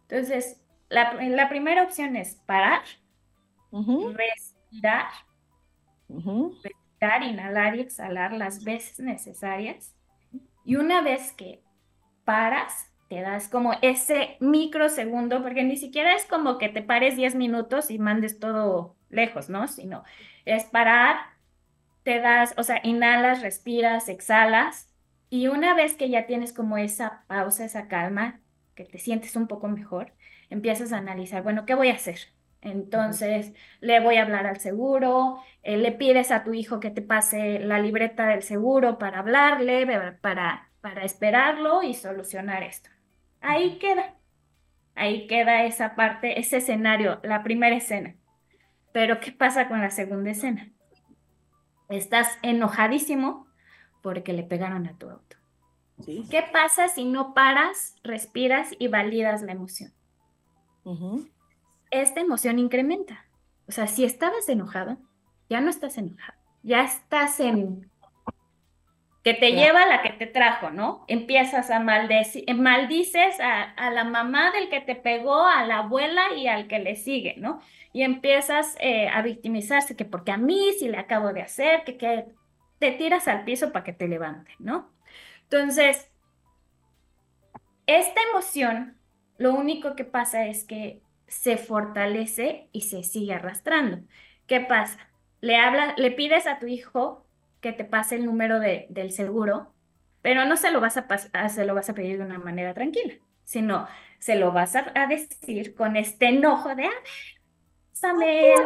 Entonces, 0.07 0.61
la, 0.89 1.13
la 1.13 1.49
primera 1.49 1.83
opción 1.83 2.15
es 2.15 2.35
parar, 2.45 2.81
respirar, 3.71 5.07
respirar, 6.07 7.23
inhalar 7.23 7.75
y 7.75 7.81
exhalar 7.81 8.33
las 8.33 8.63
veces 8.63 8.99
necesarias. 8.99 9.95
Y 10.63 10.75
una 10.75 11.01
vez 11.01 11.33
que 11.33 11.63
paras, 12.23 12.91
te 13.09 13.21
das 13.21 13.47
como 13.49 13.73
ese 13.81 14.37
microsegundo, 14.39 15.41
porque 15.43 15.63
ni 15.63 15.77
siquiera 15.77 16.15
es 16.15 16.25
como 16.25 16.57
que 16.57 16.69
te 16.69 16.81
pares 16.81 17.15
10 17.15 17.35
minutos 17.35 17.91
y 17.91 17.99
mandes 17.99 18.39
todo 18.39 18.95
lejos, 19.09 19.49
¿no? 19.49 19.67
Sino 19.67 20.03
es 20.45 20.65
parar, 20.65 21.17
te 22.03 22.19
das, 22.19 22.53
o 22.57 22.63
sea, 22.63 22.81
inhalas, 22.83 23.41
respiras, 23.41 24.09
exhalas, 24.09 24.91
y 25.29 25.47
una 25.47 25.73
vez 25.73 25.95
que 25.95 26.09
ya 26.09 26.25
tienes 26.27 26.53
como 26.53 26.77
esa 26.77 27.23
pausa, 27.27 27.65
esa 27.65 27.87
calma, 27.87 28.39
que 28.75 28.85
te 28.85 28.97
sientes 28.97 29.35
un 29.35 29.47
poco 29.47 29.67
mejor, 29.67 30.13
empiezas 30.49 30.93
a 30.93 30.97
analizar, 30.97 31.43
bueno, 31.43 31.65
¿qué 31.65 31.75
voy 31.75 31.89
a 31.89 31.95
hacer? 31.95 32.19
Entonces, 32.61 33.53
le 33.79 33.99
voy 33.99 34.15
a 34.17 34.23
hablar 34.23 34.47
al 34.47 34.59
seguro, 34.59 35.39
eh, 35.61 35.77
le 35.77 35.91
pides 35.91 36.31
a 36.31 36.43
tu 36.43 36.53
hijo 36.53 36.79
que 36.79 36.89
te 36.89 37.01
pase 37.01 37.59
la 37.59 37.79
libreta 37.79 38.27
del 38.27 38.41
seguro 38.41 38.97
para 38.97 39.19
hablarle, 39.19 39.85
para, 40.21 40.71
para 40.81 41.03
esperarlo 41.03 41.83
y 41.83 41.93
solucionar 41.93 42.63
esto. 42.63 42.89
Ahí 43.39 43.77
queda, 43.77 44.15
ahí 44.95 45.27
queda 45.27 45.63
esa 45.65 45.95
parte, 45.95 46.39
ese 46.39 46.57
escenario, 46.57 47.19
la 47.23 47.43
primera 47.43 47.75
escena. 47.75 48.15
Pero, 48.91 49.19
¿qué 49.19 49.31
pasa 49.31 49.67
con 49.67 49.81
la 49.81 49.91
segunda 49.91 50.31
escena? 50.31 50.71
Estás 51.89 52.39
enojadísimo 52.41 53.47
porque 54.01 54.33
le 54.33 54.43
pegaron 54.43 54.88
a 54.88 54.97
tu 54.97 55.09
auto. 55.09 55.38
¿Qué 56.03 56.43
pasa 56.51 56.88
si 56.89 57.05
no 57.05 57.34
paras, 57.34 57.95
respiras 58.03 58.71
y 58.77 58.88
validas 58.88 59.41
la 59.41 59.53
emoción? 59.53 59.93
Esta 61.89 62.19
emoción 62.19 62.60
incrementa. 62.60 63.25
O 63.67 63.71
sea, 63.71 63.88
si 63.88 64.03
estabas 64.03 64.47
enojado, 64.49 64.97
ya 65.49 65.62
no 65.62 65.69
estás 65.69 65.97
enojado, 65.97 66.38
ya 66.63 66.84
estás 66.84 67.39
en 67.39 67.89
que 69.23 69.34
te 69.34 69.53
lleva 69.53 69.88
la 69.88 70.03
que 70.03 70.12
te 70.12 70.27
trajo, 70.27 70.69
¿no? 70.69 71.03
Empiezas 71.08 71.71
a 71.71 71.79
maldecir, 71.79 72.43
eh, 72.45 72.53
maldices 72.53 73.39
a, 73.39 73.89
la 73.89 74.03
mamá 74.03 74.51
del 74.51 74.69
que 74.69 74.81
te 74.81 74.95
pegó, 74.95 75.47
a 75.47 75.65
la 75.65 75.79
abuela 75.79 76.36
y 76.38 76.45
al 76.47 76.67
que 76.67 76.77
le 76.77 76.95
sigue, 76.95 77.34
¿no? 77.38 77.60
Y 77.91 78.03
empiezas 78.03 78.77
eh, 78.79 79.08
a 79.08 79.23
victimizarse, 79.23 79.95
que 79.95 80.05
porque 80.05 80.31
a 80.31 80.38
mí 80.38 80.73
sí 80.77 80.89
le 80.89 80.99
acabo 80.99 81.34
de 81.34 81.41
hacer, 81.41 81.84
que, 81.86 81.97
que 81.97 82.25
te 82.77 82.91
tiras 82.91 83.27
al 83.27 83.45
piso 83.45 83.71
para 83.71 83.84
que 83.84 83.93
te 83.93 84.08
levante, 84.08 84.51
¿no? 84.60 84.91
Entonces, 85.49 86.10
esta 87.88 88.21
emoción, 88.31 88.97
lo 89.38 89.53
único 89.53 89.95
que 89.95 90.05
pasa 90.05 90.47
es 90.47 90.63
que 90.63 91.01
se 91.27 91.58
fortalece 91.58 92.69
y 92.71 92.81
se 92.81 93.03
sigue 93.03 93.34
arrastrando. 93.34 93.99
¿Qué 94.47 94.60
pasa? 94.62 94.97
Le, 95.41 95.58
habla, 95.58 95.93
le 95.97 96.12
pides 96.12 96.47
a 96.47 96.60
tu 96.60 96.67
hijo 96.67 97.25
que 97.62 97.73
te 97.73 97.84
pase 97.84 98.15
el 98.15 98.25
número 98.25 98.60
de, 98.60 98.88
del 98.89 99.12
seguro, 99.12 99.73
pero 100.21 100.45
no 100.45 100.58
se 100.58 100.71
lo, 100.71 100.81
vas 100.81 100.97
a 100.97 101.49
se 101.49 101.65
lo 101.65 101.75
vas 101.75 101.89
a 101.89 101.93
pedir 101.93 102.17
de 102.17 102.25
una 102.25 102.39
manera 102.39 102.73
tranquila, 102.73 103.13
sino 103.43 103.88
se 104.19 104.36
lo 104.36 104.51
vas 104.51 104.75
a, 104.75 104.91
decir 105.08 105.75
con 105.75 105.95
este 105.95 106.29
enojo 106.29 106.75
de, 106.75 106.86
a 106.86 108.13
ver, 108.13 108.58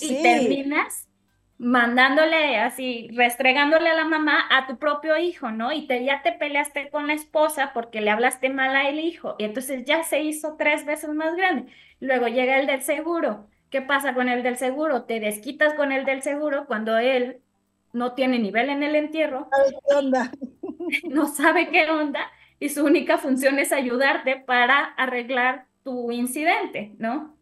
y 0.00 0.22
terminas 0.22 1.09
mandándole 1.60 2.56
así, 2.56 3.10
restregándole 3.12 3.90
a 3.90 3.94
la 3.94 4.06
mamá 4.06 4.46
a 4.50 4.66
tu 4.66 4.78
propio 4.78 5.18
hijo, 5.18 5.50
¿no? 5.50 5.72
Y 5.72 5.86
te, 5.86 6.02
ya 6.02 6.22
te 6.22 6.32
peleaste 6.32 6.88
con 6.88 7.06
la 7.06 7.12
esposa 7.12 7.72
porque 7.74 8.00
le 8.00 8.10
hablaste 8.10 8.48
mal 8.48 8.74
al 8.74 8.98
hijo 8.98 9.36
y 9.38 9.44
entonces 9.44 9.84
ya 9.84 10.02
se 10.02 10.22
hizo 10.22 10.56
tres 10.56 10.86
veces 10.86 11.10
más 11.10 11.36
grande. 11.36 11.70
Luego 12.00 12.28
llega 12.28 12.58
el 12.58 12.66
del 12.66 12.80
seguro. 12.80 13.46
¿Qué 13.68 13.82
pasa 13.82 14.14
con 14.14 14.30
el 14.30 14.42
del 14.42 14.56
seguro? 14.56 15.02
Te 15.02 15.20
desquitas 15.20 15.74
con 15.74 15.92
el 15.92 16.06
del 16.06 16.22
seguro 16.22 16.64
cuando 16.66 16.96
él 16.96 17.42
no 17.92 18.14
tiene 18.14 18.38
nivel 18.38 18.70
en 18.70 18.82
el 18.82 18.96
entierro. 18.96 19.48
¿Qué 19.86 19.94
onda? 19.94 20.32
No 21.08 21.28
sabe 21.28 21.68
qué 21.68 21.88
onda 21.88 22.20
y 22.58 22.70
su 22.70 22.84
única 22.84 23.18
función 23.18 23.58
es 23.58 23.70
ayudarte 23.70 24.36
para 24.36 24.78
arreglar 24.96 25.66
tu 25.84 26.10
incidente, 26.10 26.94
¿no? 26.98 27.36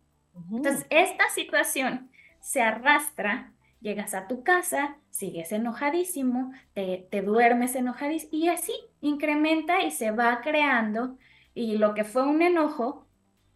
Entonces, 0.53 0.87
esta 0.91 1.31
situación 1.31 2.11
se 2.41 2.61
arrastra 2.61 3.53
llegas 3.81 4.15
a 4.15 4.27
tu 4.27 4.43
casa, 4.43 4.99
sigues 5.11 5.53
enojadísimo, 5.53 6.53
te, 6.75 7.07
te 7.11 7.23
duermes 7.23 7.75
enojadísimo 7.75 8.33
y 8.33 8.49
así 8.49 8.73
incrementa 9.01 9.83
y 9.83 9.91
se 9.91 10.11
va 10.11 10.41
creando 10.43 11.17
y 11.55 11.77
lo 11.77 11.95
que 11.95 12.05
fue 12.05 12.27
un 12.27 12.43
enojo 12.43 13.07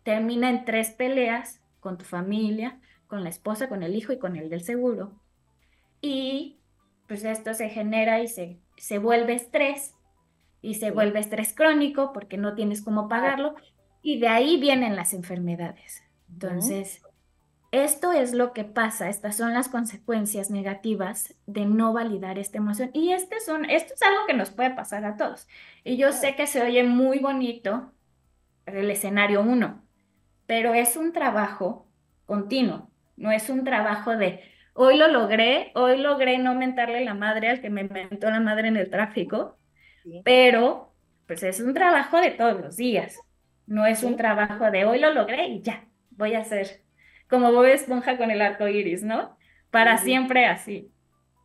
termina 0.03 0.51
en 0.51 0.65
tres 0.65 0.91
peleas 0.91 1.61
con 1.81 1.99
tu 1.99 2.05
familia, 2.05 2.81
con 3.07 3.23
la 3.23 3.31
esposa, 3.31 3.69
con 3.69 3.83
el 3.83 3.95
hijo 3.95 4.13
y 4.13 4.19
con 4.19 4.37
el 4.37 4.49
del 4.49 4.63
seguro. 4.63 5.13
Y 6.01 6.61
pues 7.07 7.25
esto 7.25 7.55
se 7.55 7.69
genera 7.69 8.21
y 8.21 8.29
se, 8.29 8.59
se 8.77 8.99
vuelve 8.99 9.35
estrés 9.35 9.95
y 10.61 10.75
se 10.75 10.91
vuelve 10.91 11.21
estrés 11.21 11.53
crónico 11.53 12.13
porque 12.13 12.39
no 12.39 12.55
tienes 12.55 12.83
cómo 12.83 13.09
pagarlo 13.09 13.55
y 14.03 14.19
de 14.19 14.29
ahí 14.29 14.59
vienen 14.61 14.97
las 14.97 15.13
enfermedades. 15.13 16.03
Entonces, 16.29 17.03
esto 17.73 18.13
es 18.13 18.35
lo 18.35 18.53
que 18.53 18.65
pasa, 18.65 19.09
estas 19.09 19.37
son 19.37 19.55
las 19.55 19.69
consecuencias 19.69 20.51
negativas 20.51 21.35
de 21.47 21.65
no 21.65 21.95
validar 21.95 22.39
esta 22.39 22.59
emoción. 22.59 22.91
Y 22.93 23.13
este 23.13 23.41
son, 23.41 23.65
esto 23.65 23.95
es 23.95 24.03
algo 24.03 24.27
que 24.27 24.35
nos 24.35 24.51
puede 24.51 24.71
pasar 24.71 25.07
a 25.07 25.17
todos. 25.17 25.49
Y 25.83 25.97
yo 25.97 26.13
sé 26.13 26.37
que 26.37 26.47
se 26.47 26.63
oye 26.63 26.85
muy 26.85 27.19
bonito 27.19 27.91
el 28.67 28.91
escenario 28.91 29.41
uno, 29.41 29.83
pero 30.47 30.75
es 30.75 30.97
un 30.99 31.15
trabajo 31.15 31.89
continuo, 32.27 32.91
no 33.17 33.33
es 33.33 33.49
un 33.49 33.65
trabajo 33.65 34.17
de 34.17 34.43
hoy 34.75 34.99
lo 34.99 35.09
logré, 35.09 35.73
hoy 35.75 35.97
logré 35.97 36.39
no 36.39 36.55
mentarle 36.55 37.05
la 37.05 37.15
madre 37.15 37.49
al 37.49 37.63
que 37.63 37.71
me 37.71 37.85
mentó 37.85 38.31
la 38.31 38.41
madre 38.41 38.69
en 38.69 38.77
el 38.77 38.91
tráfico, 38.91 39.57
pero 40.25 40.93
pues 41.27 41.43
es 41.43 41.61
un 41.61 41.73
trabajo 41.73 42.21
de 42.21 42.33
todos 42.33 42.61
los 42.61 42.77
días, 42.77 43.19
no 43.67 43.87
es 43.87 44.03
un 44.03 44.17
trabajo 44.17 44.71
de 44.71 44.85
hoy 44.85 44.99
lo 44.99 45.13
logré 45.13 45.47
y 45.49 45.63
ya, 45.63 45.87
voy 46.11 46.35
a 46.35 46.41
hacer 46.41 46.82
como 47.33 47.51
Bob 47.51 47.65
Esponja 47.65 48.19
con 48.19 48.31
el 48.31 48.43
arco 48.43 48.69
iris, 48.69 49.03
¿no? 49.03 49.39
Para 49.71 49.97
siempre 49.97 50.45
así. 50.45 50.91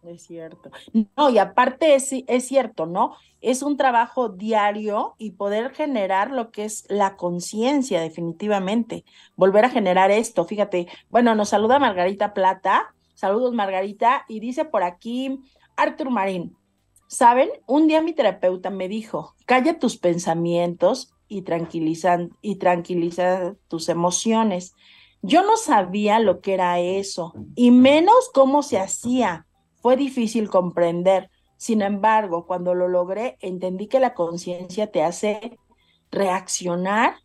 Es 0.03 0.23
cierto. 0.23 0.69
No, 1.15 1.29
y 1.29 1.37
aparte 1.37 1.95
es, 1.95 2.09
es 2.11 2.45
cierto, 2.45 2.85
¿no? 2.85 3.15
Es 3.39 3.63
un 3.63 3.77
trabajo 3.77 4.27
diario 4.27 5.15
y 5.17 5.31
poder 5.31 5.73
generar 5.73 6.31
lo 6.31 6.51
que 6.51 6.65
es 6.65 6.85
la 6.89 7.15
conciencia, 7.15 8.01
definitivamente. 8.01 9.05
Volver 9.37 9.63
a 9.63 9.69
generar 9.69 10.11
esto. 10.11 10.43
Fíjate, 10.43 10.89
bueno, 11.09 11.35
nos 11.35 11.49
saluda 11.49 11.79
Margarita 11.79 12.33
Plata. 12.33 12.93
Saludos, 13.15 13.53
Margarita. 13.53 14.25
Y 14.27 14.41
dice 14.41 14.65
por 14.65 14.83
aquí 14.83 15.39
Artur 15.77 16.09
Marín. 16.09 16.57
Saben, 17.07 17.49
un 17.65 17.87
día 17.87 18.01
mi 18.01 18.11
terapeuta 18.11 18.69
me 18.69 18.89
dijo, 18.89 19.35
calla 19.45 19.79
tus 19.79 19.95
pensamientos 19.95 21.13
y 21.29 21.43
tranquiliza, 21.43 22.27
y 22.41 22.57
tranquiliza 22.57 23.55
tus 23.69 23.87
emociones. 23.87 24.75
Yo 25.21 25.43
no 25.43 25.57
sabía 25.57 26.19
lo 26.19 26.41
que 26.41 26.53
era 26.53 26.79
eso, 26.79 27.33
y 27.55 27.71
menos 27.71 28.29
cómo 28.33 28.63
se 28.63 28.79
hacía. 28.79 29.45
Fue 29.81 29.97
difícil 29.97 30.49
comprender. 30.49 31.29
Sin 31.57 31.81
embargo, 31.81 32.45
cuando 32.45 32.75
lo 32.75 32.87
logré, 32.87 33.37
entendí 33.41 33.87
que 33.87 33.99
la 33.99 34.13
conciencia 34.13 34.91
te 34.91 35.03
hace 35.03 35.57
reaccionar 36.11 37.15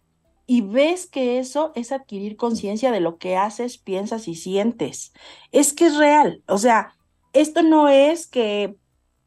y 0.46 0.62
ves 0.62 1.06
que 1.06 1.38
eso 1.38 1.72
es 1.74 1.92
adquirir 1.92 2.36
conciencia 2.36 2.90
de 2.90 3.00
lo 3.00 3.18
que 3.18 3.36
haces, 3.36 3.78
piensas 3.78 4.26
y 4.28 4.34
sientes. 4.34 5.12
Es 5.50 5.72
que 5.72 5.86
es 5.86 5.96
real. 5.96 6.42
O 6.48 6.58
sea, 6.58 6.94
esto 7.32 7.62
no 7.62 7.88
es 7.88 8.26
que 8.26 8.76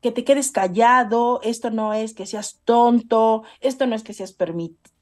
que 0.06 0.12
te 0.12 0.24
quedes 0.24 0.52
callado, 0.52 1.42
esto 1.42 1.72
no 1.72 1.92
es 1.92 2.14
que 2.14 2.28
seas 2.28 2.62
tonto, 2.64 3.42
esto 3.60 3.88
no 3.88 3.96
es 3.96 4.04
que 4.04 4.14
seas 4.14 4.34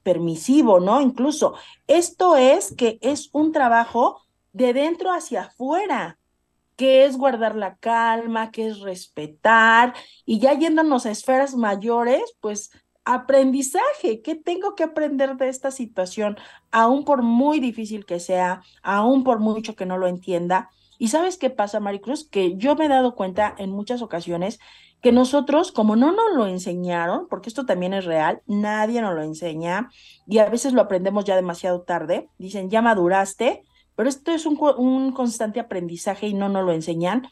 permisivo, 0.04 0.78
¿no? 0.78 1.00
Incluso, 1.00 1.54
esto 1.88 2.36
es 2.36 2.72
que 2.76 2.98
es 3.00 3.30
un 3.32 3.50
trabajo 3.50 4.20
de 4.52 4.72
dentro 4.72 5.12
hacia 5.12 5.42
afuera, 5.42 6.18
que 6.76 7.04
es 7.04 7.16
guardar 7.16 7.56
la 7.56 7.76
calma, 7.76 8.52
que 8.52 8.68
es 8.68 8.80
respetar, 8.80 9.94
y 10.24 10.38
ya 10.38 10.54
yéndonos 10.54 11.06
a 11.06 11.10
esferas 11.10 11.56
mayores, 11.56 12.36
pues 12.40 12.70
aprendizaje, 13.04 14.22
¿qué 14.22 14.34
tengo 14.34 14.74
que 14.74 14.84
aprender 14.84 15.36
de 15.36 15.48
esta 15.48 15.70
situación? 15.70 16.36
Aún 16.70 17.04
por 17.04 17.22
muy 17.22 17.60
difícil 17.60 18.06
que 18.06 18.18
sea, 18.18 18.62
aún 18.82 19.24
por 19.24 19.40
mucho 19.40 19.76
que 19.76 19.86
no 19.86 19.98
lo 19.98 20.06
entienda. 20.06 20.70
Y 20.98 21.08
sabes 21.08 21.36
qué 21.36 21.50
pasa, 21.50 21.80
Maricruz, 21.80 22.28
que 22.28 22.56
yo 22.56 22.76
me 22.76 22.86
he 22.86 22.88
dado 22.88 23.14
cuenta 23.14 23.54
en 23.58 23.70
muchas 23.70 24.00
ocasiones 24.00 24.58
que 25.04 25.12
nosotros, 25.12 25.70
como 25.70 25.96
no 25.96 26.12
nos 26.12 26.34
lo 26.34 26.46
enseñaron, 26.46 27.28
porque 27.28 27.50
esto 27.50 27.66
también 27.66 27.92
es 27.92 28.06
real, 28.06 28.40
nadie 28.46 29.02
nos 29.02 29.14
lo 29.14 29.22
enseña 29.22 29.90
y 30.26 30.38
a 30.38 30.48
veces 30.48 30.72
lo 30.72 30.80
aprendemos 30.80 31.26
ya 31.26 31.36
demasiado 31.36 31.82
tarde, 31.82 32.30
dicen, 32.38 32.70
ya 32.70 32.80
maduraste, 32.80 33.64
pero 33.96 34.08
esto 34.08 34.32
es 34.32 34.46
un, 34.46 35.12
constante 35.12 35.60
aprendizaje 35.60 36.28
y 36.28 36.32
no 36.32 36.48
nos 36.48 36.64
lo 36.64 36.72
enseñan. 36.72 37.28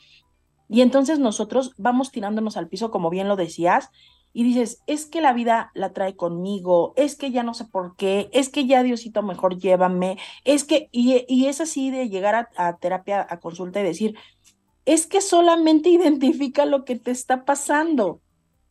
Y 0.68 0.82
entonces 0.82 1.18
nosotros 1.18 1.72
vamos 1.78 2.10
tirándonos 2.10 2.58
al 2.58 2.68
piso, 2.68 2.90
como 2.90 3.08
bien 3.08 3.26
lo 3.26 3.36
decías, 3.36 3.88
y 4.34 4.44
dices, 4.44 4.82
es 4.86 5.06
que 5.06 5.22
la 5.22 5.32
vida 5.32 5.70
la 5.72 5.94
trae 5.94 6.14
conmigo, 6.14 6.92
es 6.96 7.16
que 7.16 7.30
ya 7.30 7.42
no 7.42 7.54
sé 7.54 7.64
por 7.64 7.96
qué, 7.96 8.28
es 8.34 8.50
que 8.50 8.66
ya 8.66 8.82
Diosito 8.82 9.22
mejor 9.22 9.56
llévame, 9.56 10.18
es 10.44 10.64
que, 10.64 10.90
y, 10.92 11.46
es 11.46 11.60
así 11.62 11.90
de 11.90 12.10
llegar 12.10 12.50
a 12.54 12.76
terapia, 12.76 13.26
a 13.30 13.40
consulta 13.40 13.80
y 13.80 13.84
decir, 13.84 14.14
es 14.84 15.06
que 15.06 15.20
solamente 15.20 15.88
identifica 15.90 16.64
lo 16.64 16.84
que 16.84 16.96
te 16.96 17.10
está 17.10 17.44
pasando. 17.44 18.20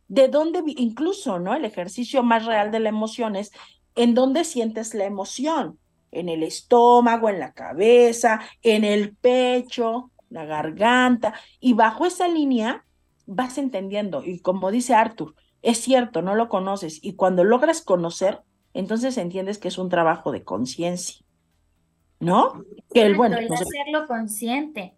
De 0.08 0.28
dónde, 0.28 0.62
incluso, 0.66 1.38
¿no? 1.38 1.54
El 1.54 1.64
ejercicio 1.64 2.22
más 2.22 2.44
real 2.44 2.70
de 2.70 2.80
la 2.80 2.90
emoción 2.90 3.34
es 3.34 3.50
en 3.94 4.14
dónde 4.14 4.44
sientes 4.44 4.94
la 4.94 5.04
emoción. 5.04 5.78
En 6.10 6.28
el 6.28 6.42
estómago, 6.42 7.30
en 7.30 7.40
la 7.40 7.54
cabeza, 7.54 8.40
en 8.62 8.84
el 8.84 9.16
pecho, 9.16 10.10
la 10.28 10.44
garganta. 10.44 11.34
Y 11.60 11.72
bajo 11.72 12.04
esa 12.04 12.28
línea 12.28 12.84
vas 13.26 13.56
entendiendo. 13.56 14.22
Y 14.24 14.40
como 14.40 14.70
dice 14.70 14.94
Arthur, 14.94 15.34
es 15.62 15.78
cierto, 15.78 16.20
no 16.20 16.34
lo 16.34 16.48
conoces. 16.48 16.98
Y 17.02 17.14
cuando 17.14 17.44
logras 17.44 17.80
conocer, 17.82 18.42
entonces 18.74 19.16
entiendes 19.16 19.58
que 19.58 19.68
es 19.68 19.78
un 19.78 19.88
trabajo 19.88 20.32
de 20.32 20.44
conciencia. 20.44 21.24
¿No? 22.20 22.64
Que 22.92 23.02
el 23.02 23.16
bueno. 23.16 23.36
hacerlo 23.36 24.06
consciente. 24.06 24.96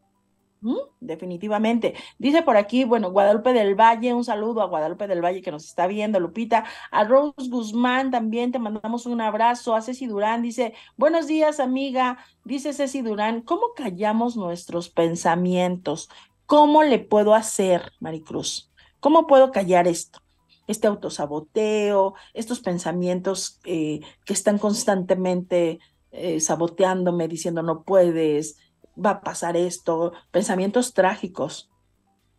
Definitivamente. 1.01 1.95
Dice 2.19 2.43
por 2.43 2.57
aquí, 2.57 2.85
bueno, 2.85 3.11
Guadalupe 3.11 3.53
del 3.53 3.75
Valle, 3.75 4.15
un 4.15 4.25
saludo 4.25 4.63
a 4.63 4.67
Guadalupe 4.67 5.07
del 5.07 5.23
Valle 5.23 5.43
que 5.43 5.51
nos 5.51 5.67
está 5.67 5.87
viendo, 5.87 6.19
Lupita. 6.19 6.65
A 6.91 7.05
Rose 7.05 7.51
Guzmán 7.51 8.11
también 8.11 8.51
te 8.53 8.59
mandamos 8.59 9.05
un 9.05 9.21
abrazo. 9.21 9.75
A 9.75 9.83
Ceci 9.83 10.07
Durán 10.07 10.41
dice, 10.41 10.73
buenos 10.97 11.27
días, 11.27 11.61
amiga. 11.61 12.19
Dice 12.45 12.73
Ceci 12.73 13.03
Durán, 13.03 13.43
¿cómo 13.43 13.75
callamos 13.77 14.37
nuestros 14.37 14.89
pensamientos? 14.89 16.09
¿Cómo 16.47 16.83
le 16.83 16.99
puedo 16.99 17.35
hacer, 17.35 17.93
Maricruz? 18.01 18.71
¿Cómo 19.01 19.27
puedo 19.27 19.53
callar 19.53 19.87
esto? 19.87 20.21
Este 20.67 20.87
autosaboteo, 20.87 22.15
estos 22.33 22.61
pensamientos 22.61 23.61
eh, 23.65 24.01
que 24.25 24.33
están 24.33 24.57
constantemente 24.57 25.79
eh, 26.11 26.41
saboteándome, 26.41 27.29
diciendo 27.29 27.63
no 27.63 27.83
puedes, 27.83 28.57
va 28.97 29.11
a 29.11 29.21
pasar 29.21 29.57
esto, 29.57 30.13
pensamientos 30.31 30.95
trágicos. 30.95 31.71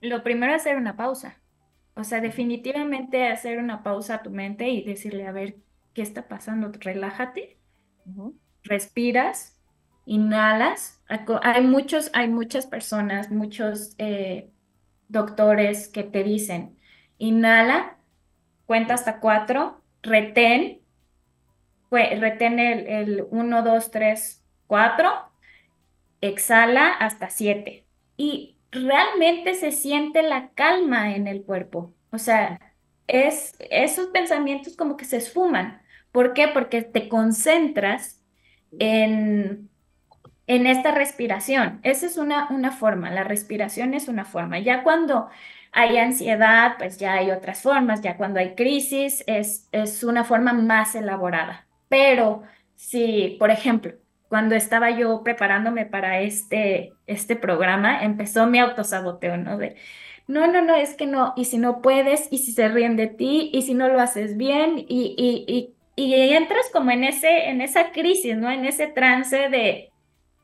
Lo 0.01 0.23
primero 0.23 0.53
es 0.53 0.61
hacer 0.61 0.77
una 0.77 0.95
pausa. 0.95 1.39
O 1.95 2.03
sea, 2.03 2.19
definitivamente 2.19 3.27
hacer 3.27 3.57
una 3.57 3.81
pausa 3.83 4.15
a 4.15 4.23
tu 4.23 4.29
mente 4.29 4.69
y 4.69 4.83
decirle, 4.83 5.27
a 5.27 5.31
ver, 5.31 5.57
¿qué 5.93 6.01
está 6.01 6.27
pasando? 6.27 6.71
Relájate, 6.73 7.57
respiras, 8.63 9.61
inhalas. 10.05 11.01
Hay 11.41 11.65
muchos, 11.65 12.11
hay 12.13 12.27
muchas 12.27 12.67
personas, 12.67 13.31
muchos 13.31 13.95
eh, 13.97 14.51
doctores 15.07 15.87
que 15.87 16.03
te 16.03 16.23
dicen, 16.23 16.77
inhala, 17.17 17.97
cuenta 18.65 18.93
hasta 18.93 19.21
cuatro, 19.21 19.81
retén, 20.01 20.81
retén 21.89 22.59
el 22.59 23.25
1, 23.29 23.63
2, 23.63 23.91
3, 23.91 24.45
4 24.67 25.34
exhala 26.21 26.91
hasta 26.93 27.29
siete 27.29 27.87
y 28.17 28.57
realmente 28.71 29.55
se 29.55 29.71
siente 29.71 30.21
la 30.23 30.49
calma 30.51 31.15
en 31.15 31.27
el 31.27 31.43
cuerpo. 31.43 31.93
O 32.11 32.17
sea, 32.17 32.59
es, 33.07 33.55
esos 33.59 34.07
pensamientos 34.07 34.75
como 34.75 34.97
que 34.97 35.05
se 35.05 35.17
esfuman. 35.17 35.81
¿Por 36.11 36.33
qué? 36.33 36.47
Porque 36.47 36.81
te 36.81 37.09
concentras 37.09 38.23
en, 38.79 39.69
en 40.47 40.67
esta 40.67 40.91
respiración. 40.91 41.79
Esa 41.83 42.05
es 42.05 42.17
una, 42.17 42.47
una 42.49 42.71
forma, 42.71 43.11
la 43.11 43.23
respiración 43.23 43.93
es 43.93 44.07
una 44.07 44.25
forma. 44.25 44.59
Ya 44.59 44.83
cuando 44.83 45.29
hay 45.71 45.97
ansiedad, 45.97 46.75
pues 46.77 46.97
ya 46.97 47.13
hay 47.15 47.31
otras 47.31 47.61
formas, 47.61 48.01
ya 48.01 48.17
cuando 48.17 48.39
hay 48.39 48.55
crisis 48.55 49.23
es, 49.27 49.67
es 49.71 50.03
una 50.03 50.23
forma 50.23 50.53
más 50.53 50.95
elaborada. 50.95 51.67
Pero 51.89 52.43
si, 52.75 53.35
por 53.39 53.51
ejemplo, 53.51 53.93
cuando 54.29 54.55
estaba 54.55 54.91
yo 54.91 55.23
preparándome 55.23 55.85
para 55.85 56.21
este, 56.21 56.93
este 57.07 57.35
programa, 57.35 58.03
empezó 58.03 58.47
mi 58.47 58.59
autosaboteo, 58.59 59.37
¿no? 59.37 59.57
De, 59.57 59.75
no, 60.27 60.47
no, 60.47 60.61
no, 60.61 60.75
es 60.75 60.95
que 60.95 61.05
no, 61.05 61.33
y 61.37 61.45
si 61.45 61.57
no 61.57 61.81
puedes, 61.81 62.27
y 62.31 62.39
si 62.39 62.51
se 62.51 62.67
ríen 62.67 62.95
de 62.97 63.07
ti, 63.07 63.51
y 63.53 63.61
si 63.61 63.73
no 63.75 63.87
lo 63.87 63.99
haces 63.99 64.37
bien, 64.37 64.79
y, 64.79 65.15
y, 65.17 65.45
y, 65.47 65.75
y 66.03 66.33
entras 66.33 66.69
como 66.73 66.91
en, 66.91 67.03
ese, 67.03 67.49
en 67.49 67.61
esa 67.61 67.91
crisis, 67.91 68.35
¿no? 68.35 68.49
En 68.51 68.65
ese 68.65 68.87
trance 68.87 69.49
de, 69.49 69.91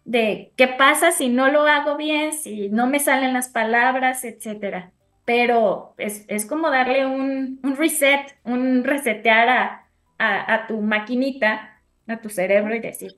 de 0.06 0.54
qué 0.56 0.68
pasa 0.68 1.12
si 1.12 1.30
no 1.30 1.50
lo 1.50 1.64
hago 1.64 1.98
bien, 1.98 2.34
si 2.34 2.70
no 2.70 2.88
me 2.88 3.00
salen 3.00 3.34
las 3.34 3.50
palabras, 3.50 4.24
etcétera. 4.24 4.94
Pero 5.26 5.94
es, 5.98 6.26
es 6.28 6.46
como 6.46 6.70
darle 6.72 7.06
un, 7.06 7.60
un, 7.64 7.76
reset, 7.78 8.38
un 8.44 8.84
resetear 8.84 9.50
a, 9.50 9.88
a, 10.18 10.54
a 10.54 10.68
tu 10.68 10.82
maquinita, 10.82 11.82
a 12.08 12.22
tu 12.22 12.30
cerebro 12.30 12.76
y 12.76 12.80
decir, 12.80 13.14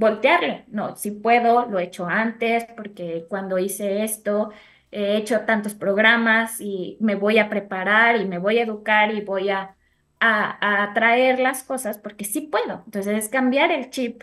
voltearle. 0.00 0.64
No, 0.68 0.96
si 0.96 1.12
puedo, 1.12 1.66
lo 1.66 1.78
he 1.78 1.84
hecho 1.84 2.06
antes, 2.06 2.64
porque 2.76 3.26
cuando 3.28 3.58
hice 3.58 4.02
esto, 4.02 4.50
he 4.90 5.16
hecho 5.16 5.40
tantos 5.42 5.74
programas 5.74 6.60
y 6.60 6.96
me 7.00 7.14
voy 7.14 7.38
a 7.38 7.50
preparar 7.50 8.20
y 8.20 8.26
me 8.26 8.38
voy 8.38 8.58
a 8.58 8.62
educar 8.64 9.14
y 9.14 9.20
voy 9.20 9.50
a, 9.50 9.76
a, 10.20 10.90
traer 10.94 11.38
las 11.38 11.62
cosas 11.64 11.98
porque 11.98 12.24
sí 12.24 12.40
puedo. 12.42 12.82
Entonces 12.86 13.24
es 13.24 13.28
cambiar 13.28 13.70
el 13.72 13.90
chip 13.90 14.22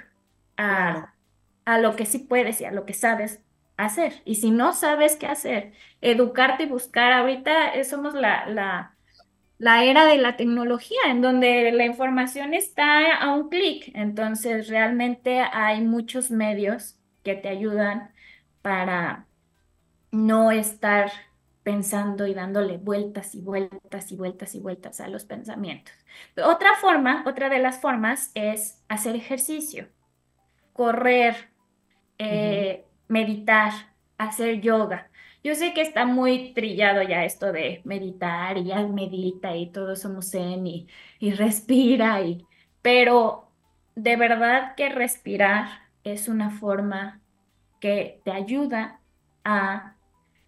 a, 0.58 1.14
a 1.66 1.78
lo 1.80 1.96
que 1.96 2.06
sí 2.06 2.20
puedes 2.20 2.60
y 2.62 2.66
a 2.66 2.72
lo 2.72 2.86
que 2.86 2.94
sabes 2.94 3.42
hacer. 3.78 4.22
Y 4.26 4.36
si 4.36 4.52
no 4.52 4.74
sabes 4.74 5.16
qué 5.16 5.28
hacer, 5.28 5.74
educarte 6.02 6.64
y 6.64 6.68
buscar, 6.68 7.14
ahorita 7.14 7.84
somos 7.84 8.14
la, 8.16 8.48
la 8.48 8.97
la 9.58 9.84
era 9.84 10.06
de 10.06 10.18
la 10.18 10.38
tecnología, 10.38 11.00
en 11.08 11.22
donde 11.22 11.72
la 11.72 11.86
información 11.86 12.54
está 12.54 13.16
a 13.16 13.34
un 13.34 13.50
clic. 13.50 13.92
Entonces, 13.96 14.68
realmente 14.68 15.42
hay 15.42 15.82
muchos 15.82 16.32
medios 16.32 16.98
que 17.24 17.36
te 17.36 17.50
ayudan 17.50 18.12
para 18.62 19.28
no 20.12 20.52
estar 20.52 21.12
pensando 21.64 22.28
y 22.28 22.34
dándole 22.34 22.78
vueltas 22.78 23.36
y 23.36 23.42
vueltas 23.42 24.12
y 24.12 24.16
vueltas 24.16 24.56
y 24.56 24.60
vueltas 24.60 25.02
a 25.02 25.10
los 25.10 25.26
pensamientos. 25.26 25.94
Otra 26.42 26.76
forma, 26.76 27.24
otra 27.28 27.50
de 27.50 27.60
las 27.60 27.82
formas 27.82 28.32
es 28.36 28.82
hacer 28.88 29.18
ejercicio, 29.18 29.90
correr, 30.72 31.50
eh, 32.20 32.86
meditar, 33.10 33.74
hacer 34.18 34.62
yoga. 34.62 35.10
Yo 35.44 35.56
sé 35.56 35.74
que 35.74 35.82
está 35.82 36.06
muy 36.06 36.54
trillado 36.54 37.02
ya 37.04 37.24
esto 37.24 37.52
de 37.52 37.82
meditar 37.86 38.58
y 38.58 38.66
ya 38.66 38.86
medita 38.86 39.56
y 39.56 39.72
todos 39.72 40.02
somos 40.02 40.32
zen 40.32 40.68
y, 40.68 40.88
y 41.20 41.32
respira 41.32 42.22
y, 42.22 42.46
pero 42.82 43.50
de 43.96 44.16
verdad 44.16 44.76
que 44.76 44.90
respirar 44.90 45.68
es 46.04 46.28
una 46.28 46.50
forma 46.52 47.22
que 47.80 48.22
te 48.24 48.32
ayuda 48.32 49.00
a 49.44 49.96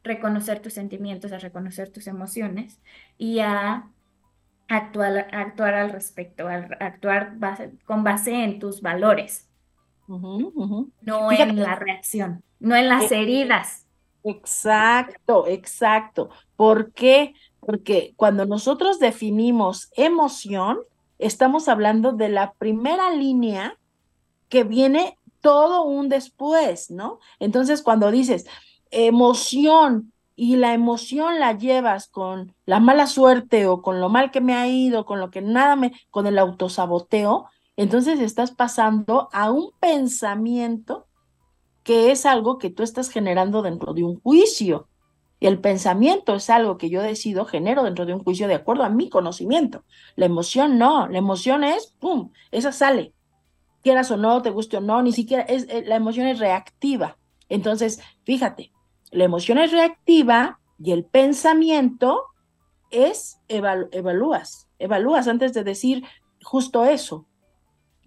reconocer 0.03 0.61
tus 0.61 0.73
sentimientos, 0.73 1.31
a 1.31 1.39
reconocer 1.39 1.89
tus 1.89 2.07
emociones 2.07 2.79
y 3.17 3.39
a 3.39 3.89
actuar, 4.67 5.27
actuar 5.31 5.73
al 5.73 5.91
respecto, 5.91 6.47
a 6.47 6.55
actuar 6.79 7.33
con 7.85 8.03
base 8.03 8.43
en 8.43 8.59
tus 8.59 8.81
valores, 8.81 9.49
no 10.07 11.31
en 11.31 11.61
la 11.61 11.75
reacción, 11.75 12.43
no 12.59 12.75
en 12.75 12.87
las 12.87 13.11
eh, 13.11 13.21
heridas. 13.21 13.87
Exacto, 14.23 15.47
exacto. 15.47 16.29
¿Por 16.55 16.91
qué? 16.91 17.33
Porque 17.59 18.13
cuando 18.17 18.45
nosotros 18.45 18.99
definimos 18.99 19.89
emoción, 19.95 20.79
estamos 21.19 21.67
hablando 21.67 22.11
de 22.11 22.29
la 22.29 22.53
primera 22.53 23.11
línea 23.11 23.77
que 24.49 24.63
viene 24.63 25.17
todo 25.41 25.83
un 25.83 26.09
después, 26.09 26.91
¿no? 26.91 27.19
Entonces, 27.39 27.81
cuando 27.81 28.11
dices 28.11 28.45
emoción 28.91 30.13
y 30.35 30.55
la 30.55 30.73
emoción 30.73 31.39
la 31.39 31.57
llevas 31.57 32.07
con 32.07 32.55
la 32.65 32.79
mala 32.79 33.07
suerte 33.07 33.67
o 33.67 33.81
con 33.81 33.99
lo 34.01 34.09
mal 34.09 34.31
que 34.31 34.41
me 34.41 34.55
ha 34.55 34.67
ido, 34.67 35.05
con 35.05 35.19
lo 35.19 35.31
que 35.31 35.41
nada 35.41 35.75
me, 35.75 35.93
con 36.11 36.27
el 36.27 36.39
autosaboteo, 36.39 37.47
entonces 37.77 38.19
estás 38.19 38.51
pasando 38.51 39.29
a 39.31 39.51
un 39.51 39.71
pensamiento 39.79 41.07
que 41.83 42.11
es 42.11 42.25
algo 42.25 42.57
que 42.57 42.69
tú 42.69 42.83
estás 42.83 43.09
generando 43.09 43.61
dentro 43.61 43.93
de 43.93 44.03
un 44.03 44.19
juicio. 44.19 44.87
Y 45.39 45.47
el 45.47 45.59
pensamiento 45.59 46.35
es 46.35 46.49
algo 46.49 46.77
que 46.77 46.89
yo 46.89 47.01
decido, 47.01 47.45
genero 47.45 47.83
dentro 47.83 48.05
de 48.05 48.13
un 48.13 48.23
juicio 48.23 48.47
de 48.47 48.55
acuerdo 48.55 48.83
a 48.83 48.89
mi 48.89 49.09
conocimiento. 49.09 49.85
La 50.15 50.25
emoción 50.25 50.77
no, 50.77 51.07
la 51.07 51.17
emoción 51.17 51.63
es, 51.63 51.95
¡pum!, 51.99 52.31
esa 52.51 52.71
sale 52.71 53.13
quieras 53.81 54.11
o 54.11 54.17
no, 54.17 54.41
te 54.41 54.49
guste 54.49 54.77
o 54.77 54.81
no, 54.81 55.01
ni 55.01 55.11
siquiera 55.11 55.43
es, 55.43 55.67
eh, 55.69 55.83
la 55.85 55.95
emoción 55.95 56.27
es 56.27 56.39
reactiva. 56.39 57.17
Entonces, 57.49 57.99
fíjate, 58.23 58.71
la 59.11 59.23
emoción 59.23 59.57
es 59.57 59.71
reactiva 59.71 60.59
y 60.77 60.91
el 60.91 61.05
pensamiento 61.05 62.23
es 62.91 63.39
evalúas, 63.47 64.67
evalúas 64.79 65.27
antes 65.27 65.53
de 65.53 65.63
decir 65.63 66.03
justo 66.43 66.85
eso. 66.85 67.25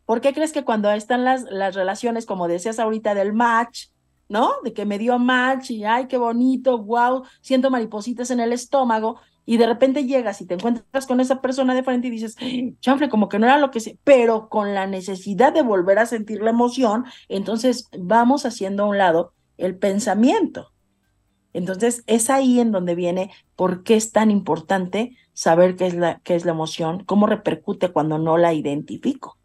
¿Por 0.05 0.21
qué 0.21 0.33
crees 0.33 0.53
que 0.53 0.65
cuando 0.65 0.91
están 0.91 1.25
las, 1.25 1.45
las 1.45 1.75
relaciones, 1.75 2.27
como 2.27 2.49
decías 2.49 2.79
ahorita, 2.79 3.15
del 3.15 3.33
match, 3.33 3.87
¿no? 4.29 4.53
De 4.65 4.73
que 4.73 4.87
me 4.87 4.99
dio 4.99 5.19
match 5.19 5.71
y 5.71 5.85
ay, 5.85 6.07
qué 6.07 6.17
bonito, 6.17 6.79
wow, 6.79 7.25
siento 7.41 7.71
maripositas 7.71 8.31
en 8.31 8.41
el 8.41 8.53
estómago, 8.53 9.21
y 9.45 9.57
de 9.57 9.67
repente 9.67 10.05
llegas 10.05 10.41
y 10.41 10.47
te 10.47 10.55
encuentras 10.55 11.07
con 11.07 11.21
esa 11.21 11.41
persona 11.41 11.75
de 11.75 11.83
frente 11.83 12.09
y 12.09 12.11
dices, 12.11 12.37
chanfle, 12.81 13.09
como 13.09 13.29
que 13.29 13.38
no 13.38 13.47
era 13.47 13.59
lo 13.59 13.71
que 13.71 13.81
sé, 13.81 13.99
pero 14.05 14.49
con 14.49 14.75
la 14.75 14.87
necesidad 14.87 15.53
de 15.53 15.62
volver 15.62 15.99
a 15.99 16.07
sentir 16.07 16.43
la 16.43 16.51
emoción, 16.51 17.05
entonces 17.29 17.88
vamos 17.99 18.47
haciendo 18.47 18.85
a 18.85 18.87
un 18.87 18.99
lado 18.99 19.35
el 19.57 19.77
pensamiento. 19.77 20.73
Entonces 21.53 22.03
es 22.07 22.31
ahí 22.31 22.61
en 22.61 22.73
donde 22.73 22.95
viene 22.95 23.31
por 23.57 23.83
qué 23.83 23.97
es 23.97 24.12
tan 24.12 24.31
importante 24.31 25.17
saber 25.35 25.77
qué 25.77 25.87
es 25.87 25.95
la, 25.95 26.21
qué 26.21 26.35
es 26.35 26.45
la 26.45 26.53
emoción, 26.53 27.05
cómo 27.05 27.27
repercute 27.27 27.91
cuando 27.91 28.19
no 28.19 28.38
la 28.38 28.55
identifico. 28.55 29.38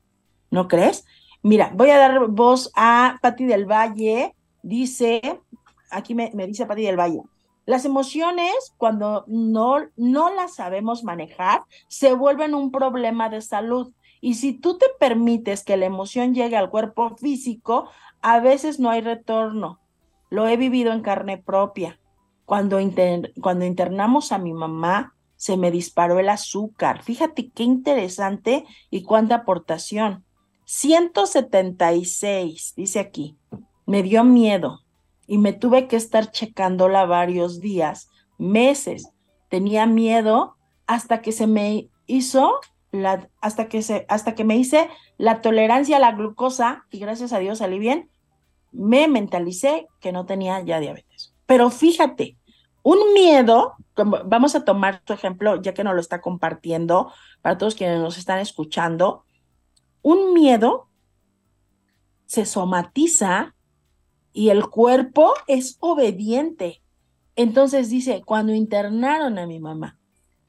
¿No 0.51 0.67
crees? 0.67 1.05
Mira, 1.43 1.71
voy 1.73 1.89
a 1.89 1.97
dar 1.97 2.27
voz 2.27 2.71
a 2.75 3.17
Patti 3.21 3.45
del 3.45 3.65
Valle. 3.65 4.35
Dice, 4.63 5.41
aquí 5.89 6.15
me, 6.15 6.31
me 6.33 6.47
dice 6.47 6.65
Patti 6.65 6.83
del 6.83 6.99
Valle, 6.99 7.21
las 7.67 7.83
emociones, 7.83 8.73
cuando 8.77 9.25
no, 9.27 9.79
no 9.97 10.33
las 10.33 10.55
sabemos 10.55 11.03
manejar, 11.03 11.63
se 11.89 12.13
vuelven 12.13 12.55
un 12.55 12.71
problema 12.71 13.27
de 13.27 13.41
salud. 13.41 13.91
Y 14.21 14.35
si 14.35 14.53
tú 14.53 14.77
te 14.77 14.85
permites 14.99 15.65
que 15.65 15.75
la 15.75 15.85
emoción 15.85 16.33
llegue 16.33 16.55
al 16.55 16.69
cuerpo 16.69 17.17
físico, 17.17 17.89
a 18.21 18.39
veces 18.39 18.79
no 18.79 18.89
hay 18.89 19.01
retorno. 19.01 19.81
Lo 20.29 20.47
he 20.47 20.55
vivido 20.55 20.93
en 20.93 21.01
carne 21.01 21.37
propia. 21.37 21.99
Cuando, 22.45 22.79
cuando 23.41 23.65
internamos 23.65 24.31
a 24.31 24.37
mi 24.37 24.53
mamá, 24.53 25.13
se 25.35 25.57
me 25.57 25.69
disparó 25.69 26.19
el 26.19 26.29
azúcar. 26.29 27.03
Fíjate 27.03 27.49
qué 27.49 27.63
interesante 27.63 28.65
y 28.89 29.03
cuánta 29.03 29.35
aportación. 29.35 30.23
176, 30.67 32.73
dice 32.75 32.99
aquí. 32.99 33.37
Me 33.85 34.03
dio 34.03 34.25
miedo 34.25 34.81
y 35.25 35.37
me 35.37 35.53
tuve 35.53 35.87
que 35.87 35.95
estar 35.95 36.29
checándola 36.29 37.05
varios 37.05 37.61
días, 37.61 38.09
meses. 38.37 39.09
Tenía 39.49 39.85
miedo 39.85 40.57
hasta 40.85 41.21
que 41.21 41.31
se 41.31 41.47
me 41.47 41.87
hizo 42.05 42.59
la, 42.91 43.29
hasta 43.39 43.69
que 43.69 43.81
se, 43.81 44.05
hasta 44.09 44.35
que 44.35 44.43
me 44.43 44.57
hice 44.57 44.89
la 45.17 45.41
tolerancia 45.41 45.97
a 45.97 46.01
la 46.01 46.11
glucosa 46.11 46.85
y 46.91 46.99
gracias 46.99 47.31
a 47.31 47.39
Dios 47.39 47.59
salí 47.59 47.79
bien, 47.79 48.09
me 48.73 49.07
mentalicé 49.07 49.87
que 50.01 50.11
no 50.11 50.25
tenía 50.25 50.59
ya 50.61 50.81
diabetes. 50.81 51.33
Pero 51.45 51.69
fíjate, 51.69 52.37
un 52.83 53.13
miedo, 53.13 53.75
vamos 53.95 54.55
a 54.55 54.65
tomar 54.65 54.99
tu 54.99 55.13
ejemplo, 55.13 55.61
ya 55.61 55.73
que 55.73 55.85
nos 55.85 55.93
lo 55.93 56.01
está 56.01 56.19
compartiendo 56.19 57.13
para 57.41 57.57
todos 57.57 57.75
quienes 57.75 57.99
nos 57.99 58.17
están 58.17 58.39
escuchando, 58.39 59.23
un 60.07 60.33
miedo 60.33 60.87
se 62.27 62.45
somatiza 62.45 63.55
y 64.31 64.51
el 64.51 64.69
cuerpo 64.69 65.33
es 65.47 65.75
obediente. 65.81 66.81
Entonces 67.35 67.89
dice, 67.89 68.21
cuando 68.25 68.53
internaron 68.53 69.37
a 69.37 69.45
mi 69.45 69.59
mamá, 69.59 69.99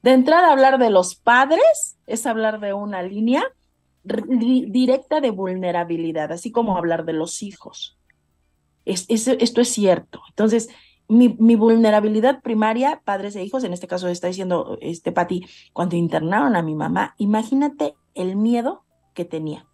de 0.01 0.13
entrada 0.13 0.53
hablar 0.53 0.79
de 0.79 0.89
los 0.89 1.15
padres 1.15 1.97
es 2.07 2.25
hablar 2.25 2.61
de 2.61 2.71
una 2.71 3.03
línea 3.03 3.43
directa 4.05 5.19
de 5.19 5.31
vulnerabilidad, 5.31 6.31
así 6.31 6.53
como 6.53 6.77
hablar 6.77 7.03
de 7.03 7.13
los 7.13 7.43
hijos. 7.43 7.99
Es, 8.85 9.07
esto 9.09 9.59
es 9.59 9.67
cierto. 9.67 10.21
Entonces, 10.29 10.69
mi, 11.09 11.35
mi, 11.37 11.55
vulnerabilidad 11.55 12.41
primaria, 12.41 13.01
padres 13.03 13.35
e 13.35 13.43
hijos, 13.43 13.65
en 13.65 13.73
este 13.73 13.87
caso 13.87 14.07
está 14.07 14.27
diciendo 14.27 14.77
este 14.79 15.11
Pati, 15.11 15.45
cuando 15.73 15.97
internaron 15.97 16.55
a 16.55 16.61
mi 16.61 16.75
mamá, 16.75 17.13
imagínate 17.17 17.95
el 18.13 18.37
miedo 18.37 18.85
que 19.19 19.25
tenía. 19.25 19.67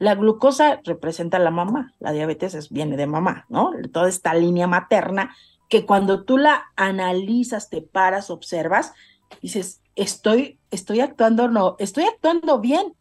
La 0.00 0.16
glucosa 0.16 0.80
representa 0.82 1.36
a 1.36 1.40
la 1.40 1.52
mamá, 1.52 1.94
la 2.00 2.10
diabetes 2.10 2.70
viene 2.70 2.96
de 2.96 3.06
mamá, 3.06 3.46
¿no? 3.48 3.70
Toda 3.92 4.08
esta 4.08 4.34
línea 4.34 4.66
materna 4.66 5.36
que 5.68 5.86
cuando 5.86 6.24
tú 6.24 6.38
la 6.38 6.72
analizas, 6.74 7.70
te 7.70 7.82
paras, 7.82 8.30
observas, 8.30 8.92
dices, 9.40 9.80
estoy, 9.94 10.58
estoy 10.72 10.98
actuando, 10.98 11.46
no, 11.46 11.76
estoy 11.78 12.02
actuando 12.02 12.58
bien, 12.58 12.96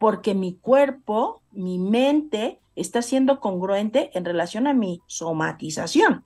porque 0.00 0.34
mi 0.34 0.54
cuerpo, 0.54 1.42
mi 1.52 1.78
mente 1.78 2.60
está 2.76 3.02
siendo 3.02 3.40
congruente 3.40 4.10
en 4.14 4.24
relación 4.24 4.66
a 4.66 4.72
mi 4.72 5.02
somatización. 5.06 6.24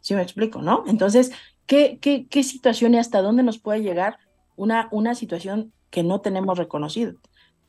¿Sí 0.00 0.14
me 0.14 0.20
explico, 0.20 0.60
no? 0.60 0.84
Entonces, 0.86 1.32
¿qué, 1.64 1.98
qué, 2.02 2.26
qué 2.26 2.42
situación 2.42 2.92
y 2.92 2.98
hasta 2.98 3.22
dónde 3.22 3.42
nos 3.42 3.58
puede 3.58 3.80
llegar 3.80 4.18
una, 4.56 4.88
una 4.92 5.14
situación 5.14 5.72
que 5.88 6.02
no 6.02 6.20
tenemos 6.20 6.58
reconocido? 6.58 7.14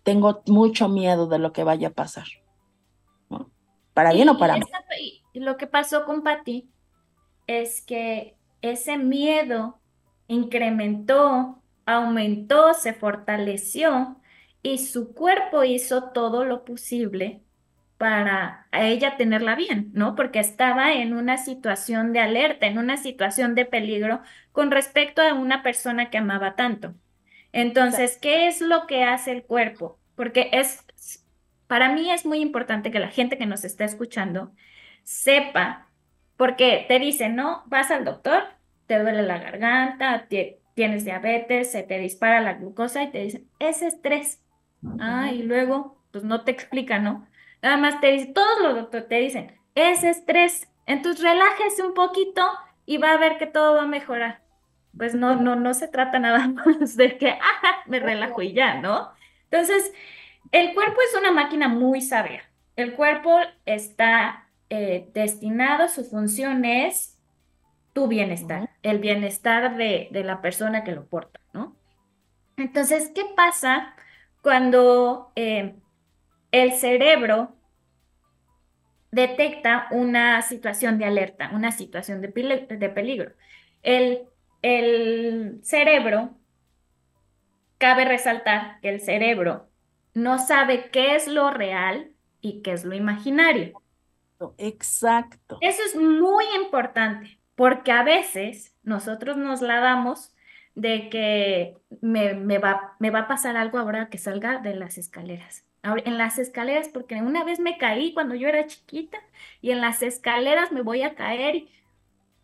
Tengo 0.07 0.41
mucho 0.45 0.87
miedo 0.87 1.27
de 1.27 1.37
lo 1.37 1.51
que 1.51 1.65
vaya 1.65 1.89
a 1.89 1.91
pasar. 1.91 2.27
¿no? 3.29 3.51
Para 3.93 4.13
bien 4.13 4.29
o 4.29 4.37
para 4.37 4.53
mal. 4.53 4.65
Lo 5.33 5.57
que 5.57 5.67
pasó 5.67 6.05
con 6.05 6.23
Patti 6.23 6.69
es 7.45 7.81
que 7.81 8.37
ese 8.61 8.97
miedo 8.97 9.81
incrementó, 10.29 11.61
aumentó, 11.85 12.73
se 12.73 12.93
fortaleció 12.93 14.15
y 14.63 14.77
su 14.77 15.13
cuerpo 15.13 15.65
hizo 15.65 16.11
todo 16.11 16.45
lo 16.45 16.63
posible 16.63 17.41
para 17.97 18.65
a 18.71 18.85
ella 18.85 19.17
tenerla 19.17 19.55
bien, 19.55 19.89
¿no? 19.91 20.15
Porque 20.15 20.39
estaba 20.39 20.93
en 20.93 21.13
una 21.13 21.37
situación 21.37 22.13
de 22.13 22.21
alerta, 22.21 22.65
en 22.65 22.77
una 22.77 22.95
situación 22.95 23.55
de 23.55 23.65
peligro 23.65 24.21
con 24.53 24.71
respecto 24.71 25.21
a 25.21 25.33
una 25.33 25.63
persona 25.63 26.09
que 26.09 26.17
amaba 26.17 26.55
tanto. 26.55 26.93
Entonces, 27.51 28.17
¿qué 28.21 28.47
es 28.47 28.61
lo 28.61 28.87
que 28.87 29.03
hace 29.03 29.31
el 29.31 29.43
cuerpo? 29.43 29.96
Porque 30.17 30.49
es, 30.51 30.85
para 31.67 31.93
mí 31.93 32.11
es 32.11 32.25
muy 32.25 32.39
importante 32.39 32.91
que 32.91 32.99
la 32.99 33.07
gente 33.07 33.37
que 33.37 33.45
nos 33.45 33.63
está 33.63 33.85
escuchando 33.85 34.51
sepa, 35.03 35.87
porque 36.35 36.83
te 36.89 36.99
dicen, 36.99 37.37
no, 37.37 37.63
vas 37.67 37.89
al 37.89 38.03
doctor, 38.03 38.43
te 38.85 38.99
duele 38.99 39.21
la 39.21 39.37
garganta, 39.37 40.27
tienes 40.73 41.05
diabetes, 41.05 41.71
se 41.71 41.83
te 41.83 41.97
dispara 41.99 42.41
la 42.41 42.55
glucosa 42.55 43.03
y 43.03 43.11
te 43.11 43.19
dicen, 43.19 43.47
es 43.59 43.81
estrés. 43.81 44.43
Ah, 44.99 45.31
y 45.31 45.43
luego, 45.43 46.03
pues 46.11 46.25
no 46.25 46.43
te 46.43 46.51
explican, 46.51 47.05
¿no? 47.05 47.25
Nada 47.61 47.77
más 47.77 48.01
te 48.01 48.11
dicen, 48.11 48.33
todos 48.33 48.61
los 48.61 48.75
doctores 48.75 49.07
te 49.07 49.19
dicen, 49.19 49.57
es 49.75 50.03
estrés. 50.03 50.67
Entonces 50.85 51.23
relájese 51.23 51.83
un 51.83 51.93
poquito 51.93 52.45
y 52.85 52.97
va 52.97 53.13
a 53.13 53.17
ver 53.17 53.37
que 53.37 53.47
todo 53.47 53.75
va 53.75 53.83
a 53.83 53.87
mejorar 53.87 54.41
pues 54.97 55.15
no, 55.15 55.35
no, 55.35 55.55
no 55.55 55.73
se 55.73 55.87
trata 55.87 56.19
nada 56.19 56.47
más 56.65 56.95
de 56.97 57.17
que, 57.17 57.29
ah, 57.29 57.83
me 57.85 57.99
relajo 57.99 58.41
y 58.41 58.53
ya, 58.53 58.75
¿no? 58.81 59.11
Entonces, 59.49 59.93
el 60.51 60.73
cuerpo 60.73 60.99
es 61.01 61.19
una 61.19 61.31
máquina 61.31 61.67
muy 61.67 62.01
sabia. 62.01 62.43
El 62.75 62.93
cuerpo 62.93 63.37
está 63.65 64.49
eh, 64.69 65.09
destinado, 65.13 65.87
su 65.87 66.03
función 66.03 66.65
es 66.65 67.17
tu 67.93 68.07
bienestar, 68.07 68.69
el 68.83 68.99
bienestar 68.99 69.75
de, 69.75 70.09
la 70.11 70.41
persona 70.41 70.83
que 70.83 70.91
lo 70.91 71.07
porta, 71.07 71.39
¿no? 71.53 71.75
Entonces, 72.57 73.11
¿qué 73.15 73.23
pasa 73.35 73.95
cuando 74.43 75.31
eh, 75.35 75.75
el 76.51 76.73
cerebro 76.73 77.55
detecta 79.11 79.87
una 79.89 80.43
situación 80.43 80.99
de 80.99 81.05
alerta, 81.05 81.49
una 81.53 81.71
situación 81.71 82.21
de, 82.21 82.29
peligro? 82.29 83.31
El, 83.81 84.27
el 84.61 85.59
cerebro, 85.63 86.35
cabe 87.77 88.05
resaltar 88.05 88.79
que 88.81 88.89
el 88.89 89.01
cerebro 89.01 89.69
no 90.13 90.39
sabe 90.39 90.89
qué 90.91 91.15
es 91.15 91.27
lo 91.27 91.51
real 91.51 92.11
y 92.41 92.61
qué 92.61 92.73
es 92.73 92.85
lo 92.85 92.95
imaginario. 92.95 93.81
Exacto. 94.57 95.57
Eso 95.61 95.81
es 95.83 95.95
muy 95.95 96.45
importante, 96.55 97.39
porque 97.55 97.91
a 97.91 98.03
veces 98.03 98.75
nosotros 98.83 99.37
nos 99.37 99.61
la 99.61 99.79
damos 99.79 100.33
de 100.75 101.09
que 101.09 101.75
me, 102.01 102.57
va, 102.59 102.95
me 102.99 103.09
va 103.09 103.19
a 103.21 103.27
pasar 103.27 103.57
algo 103.57 103.79
ahora 103.79 104.09
que 104.09 104.17
salga 104.17 104.59
de 104.59 104.75
las 104.75 104.97
escaleras. 104.97 105.65
en 105.83 106.17
las 106.17 106.37
escaleras, 106.37 106.89
porque 106.89 107.15
una 107.15 107.43
vez 107.43 107.59
me 107.59 107.77
caí 107.77 108.13
cuando 108.13 108.35
yo 108.35 108.47
era 108.47 108.67
chiquita 108.67 109.17
y 109.61 109.71
en 109.71 109.81
las 109.81 110.03
escaleras 110.03 110.71
me 110.71 110.81
voy 110.81 111.01
a 111.03 111.15
caer. 111.15 111.67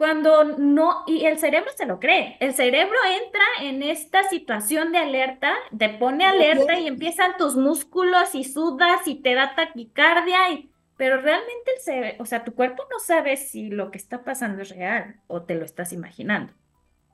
Cuando 0.03 0.43
no, 0.57 1.05
y 1.07 1.23
el 1.27 1.39
cerebro 1.39 1.71
se 1.77 1.85
lo 1.85 2.01
cree, 2.01 2.35
el 2.41 2.53
cerebro 2.53 2.97
entra 3.23 3.45
en 3.61 3.81
esta 3.81 4.23
situación 4.23 4.91
de 4.91 4.97
alerta, 4.97 5.53
te 5.77 5.87
pone 5.87 6.25
alerta 6.25 6.77
y 6.77 6.87
empiezan 6.87 7.37
tus 7.37 7.55
músculos 7.55 8.35
y 8.35 8.43
sudas 8.43 9.07
y 9.07 9.15
te 9.15 9.33
da 9.33 9.55
taquicardia 9.55 10.51
y 10.51 10.69
pero 10.97 11.21
realmente 11.21 11.71
el 11.77 11.81
cerebro, 11.81 12.21
o 12.21 12.25
sea, 12.25 12.43
tu 12.43 12.53
cuerpo 12.53 12.83
no 12.91 12.99
sabe 12.99 13.37
si 13.37 13.69
lo 13.69 13.91
que 13.91 13.97
está 13.97 14.25
pasando 14.25 14.61
es 14.61 14.71
real 14.75 15.21
o 15.27 15.43
te 15.43 15.55
lo 15.55 15.63
estás 15.63 15.93
imaginando. 15.93 16.51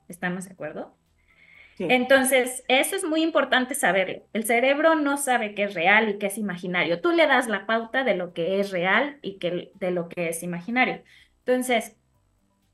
¿Estamos 0.08 0.46
de 0.46 0.54
acuerdo? 0.54 0.92
Entonces, 1.78 2.64
eso 2.66 2.96
es 2.96 3.04
muy 3.04 3.22
importante 3.22 3.76
saberlo. 3.76 4.24
El 4.32 4.42
cerebro 4.42 4.96
no 4.96 5.16
sabe 5.16 5.54
qué 5.54 5.62
es 5.62 5.74
real 5.74 6.08
y 6.08 6.18
qué 6.18 6.26
es 6.26 6.38
imaginario. 6.38 7.00
Tú 7.00 7.12
le 7.12 7.28
das 7.28 7.46
la 7.46 7.66
pauta 7.66 8.02
de 8.02 8.16
lo 8.16 8.32
que 8.32 8.58
es 8.58 8.72
real 8.72 9.20
y 9.22 9.38
que, 9.38 9.70
de 9.76 9.90
lo 9.92 10.08
que 10.08 10.30
es 10.30 10.42
imaginario. 10.42 11.04
Entonces, 11.46 11.96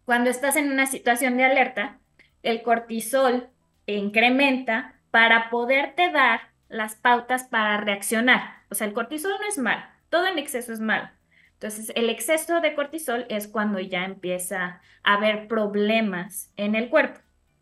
cuando 0.07 0.31
estás 0.31 0.57
en 0.57 0.73
una 0.73 0.87
situación 0.87 1.37
de 1.37 1.45
alerta, 1.45 1.99
el 2.43 2.63
cortisol 2.63 3.51
incrementa 3.85 4.95
para 5.11 5.51
poderte 5.51 6.11
dar 6.11 6.41
las 6.69 6.95
pautas 6.95 7.45
para 7.45 7.77
reaccionar. 7.77 8.63
O 8.71 8.75
sea, 8.75 8.87
el 8.87 8.95
cortisol 8.95 9.33
no 9.39 9.47
es 9.47 9.59
malo 9.59 9.83
todo 10.09 10.27
en 10.27 10.39
exceso 10.39 10.73
es 10.73 10.81
malo. 10.81 11.09
Entonces, 11.55 11.93
el 11.95 12.11
exceso 12.11 12.61
de 12.61 12.75
cortisol 12.75 13.27
es 13.29 13.49
cuando 13.49 13.81
ya 13.81 14.05
empieza 14.05 14.81
a 15.03 15.15
haber 15.15 15.49
problemas 15.49 16.53
en 16.57 16.75
el 16.75 16.91
cuerpo. 16.91 17.21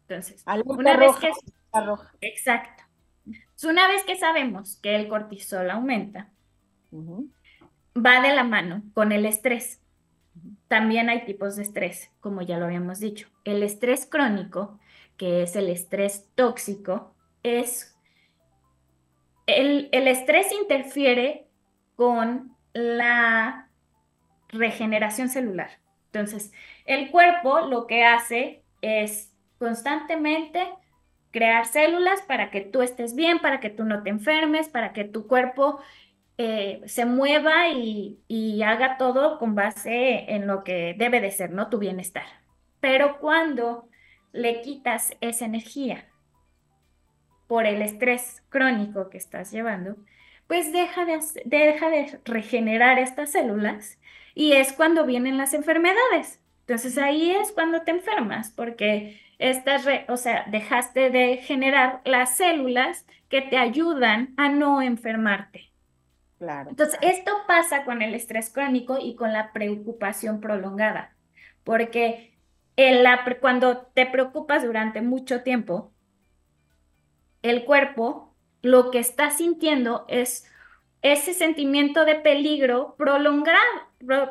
Entonces, 0.08 0.44
una 0.64 0.96
vez 0.96 1.16
que... 1.16 1.30
Exacto. 2.20 2.84
una 3.64 3.88
vez 3.88 4.04
que 4.04 4.16
sabemos 4.16 4.76
que 4.76 4.94
el 4.94 5.08
cortisol 5.08 5.70
aumenta, 5.70 6.30
va 6.92 8.20
de 8.20 8.34
la 8.34 8.44
mano 8.44 8.82
con 8.94 9.12
el 9.12 9.26
estrés. 9.26 9.80
También 10.74 11.08
hay 11.08 11.24
tipos 11.24 11.54
de 11.54 11.62
estrés, 11.62 12.10
como 12.18 12.42
ya 12.42 12.58
lo 12.58 12.64
habíamos 12.64 12.98
dicho. 12.98 13.28
El 13.44 13.62
estrés 13.62 14.06
crónico, 14.06 14.80
que 15.16 15.44
es 15.44 15.54
el 15.54 15.68
estrés 15.68 16.28
tóxico, 16.34 17.14
es... 17.44 17.96
El, 19.46 19.88
el 19.92 20.08
estrés 20.08 20.50
interfiere 20.50 21.46
con 21.94 22.56
la 22.72 23.70
regeneración 24.48 25.28
celular. 25.28 25.70
Entonces, 26.06 26.50
el 26.86 27.12
cuerpo 27.12 27.60
lo 27.60 27.86
que 27.86 28.04
hace 28.04 28.64
es 28.82 29.32
constantemente 29.60 30.68
crear 31.30 31.66
células 31.66 32.20
para 32.22 32.50
que 32.50 32.62
tú 32.62 32.82
estés 32.82 33.14
bien, 33.14 33.38
para 33.38 33.60
que 33.60 33.70
tú 33.70 33.84
no 33.84 34.02
te 34.02 34.10
enfermes, 34.10 34.68
para 34.68 34.92
que 34.92 35.04
tu 35.04 35.28
cuerpo 35.28 35.78
eh, 36.36 36.82
se 36.86 37.04
mueva 37.04 37.68
y, 37.68 38.20
haga 38.62 38.96
todo 38.96 39.38
con 39.38 39.54
base 39.54 40.32
en 40.32 40.46
lo 40.46 40.64
que 40.64 40.94
debe 40.98 41.20
de 41.20 41.30
ser, 41.30 41.50
¿no? 41.50 41.68
Tu 41.68 41.78
bienestar. 41.78 42.24
Pero 42.80 43.18
cuando 43.18 43.88
le 44.32 44.60
quitas 44.62 45.16
esa 45.20 45.44
energía 45.44 46.06
por 47.46 47.66
el 47.66 47.82
estrés 47.82 48.42
crónico 48.48 49.10
que 49.10 49.18
estás 49.18 49.52
llevando, 49.52 49.96
pues 50.46 50.72
deja 50.72 51.04
de, 51.04 51.20
deja 51.44 51.90
de 51.90 52.20
regenerar 52.24 52.98
estas 52.98 53.32
células 53.32 53.98
y 54.34 54.52
es 54.52 54.72
cuando 54.72 55.06
vienen 55.06 55.38
las 55.38 55.54
enfermedades. 55.54 56.40
Entonces 56.60 56.98
ahí 56.98 57.30
es 57.30 57.52
cuando 57.52 57.82
te 57.82 57.90
enfermas, 57.90 58.50
porque 58.50 59.20
estas, 59.38 59.86
o 60.08 60.16
sea, 60.16 60.44
dejaste 60.48 61.10
de 61.10 61.36
generar 61.36 62.00
las 62.04 62.36
células 62.36 63.06
que 63.28 63.42
te 63.42 63.58
ayudan 63.58 64.34
a 64.36 64.48
no 64.48 64.80
enfermarte. 64.80 65.73
Claro. 66.38 66.70
Entonces, 66.70 66.98
esto 67.02 67.32
pasa 67.46 67.84
con 67.84 68.02
el 68.02 68.14
estrés 68.14 68.50
crónico 68.50 68.98
y 69.00 69.14
con 69.14 69.32
la 69.32 69.52
preocupación 69.52 70.40
prolongada, 70.40 71.16
porque 71.62 72.34
cuando 73.40 73.86
te 73.94 74.06
preocupas 74.06 74.64
durante 74.64 75.00
mucho 75.00 75.42
tiempo, 75.42 75.92
el 77.42 77.64
cuerpo 77.64 78.34
lo 78.62 78.90
que 78.90 78.98
está 78.98 79.30
sintiendo 79.30 80.04
es 80.08 80.50
ese 81.02 81.34
sentimiento 81.34 82.04
de 82.04 82.16
peligro 82.16 82.94
prolongado. 82.96 83.58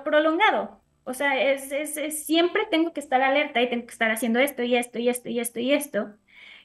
prolongado. 0.04 0.82
O 1.06 1.14
sea, 1.14 1.40
es, 1.42 1.72
es, 1.72 2.26
siempre 2.26 2.66
tengo 2.72 2.94
que 2.94 3.00
estar 3.00 3.22
alerta 3.22 3.62
y 3.62 3.70
tengo 3.70 3.86
que 3.86 3.92
estar 3.92 4.10
haciendo 4.12 4.40
esto 4.40 4.64
y 4.64 4.76
esto 4.76 5.00
y 5.00 5.10
esto 5.10 5.30
y 5.30 5.40
esto 5.40 5.60
y 5.60 5.74
esto. 5.74 6.16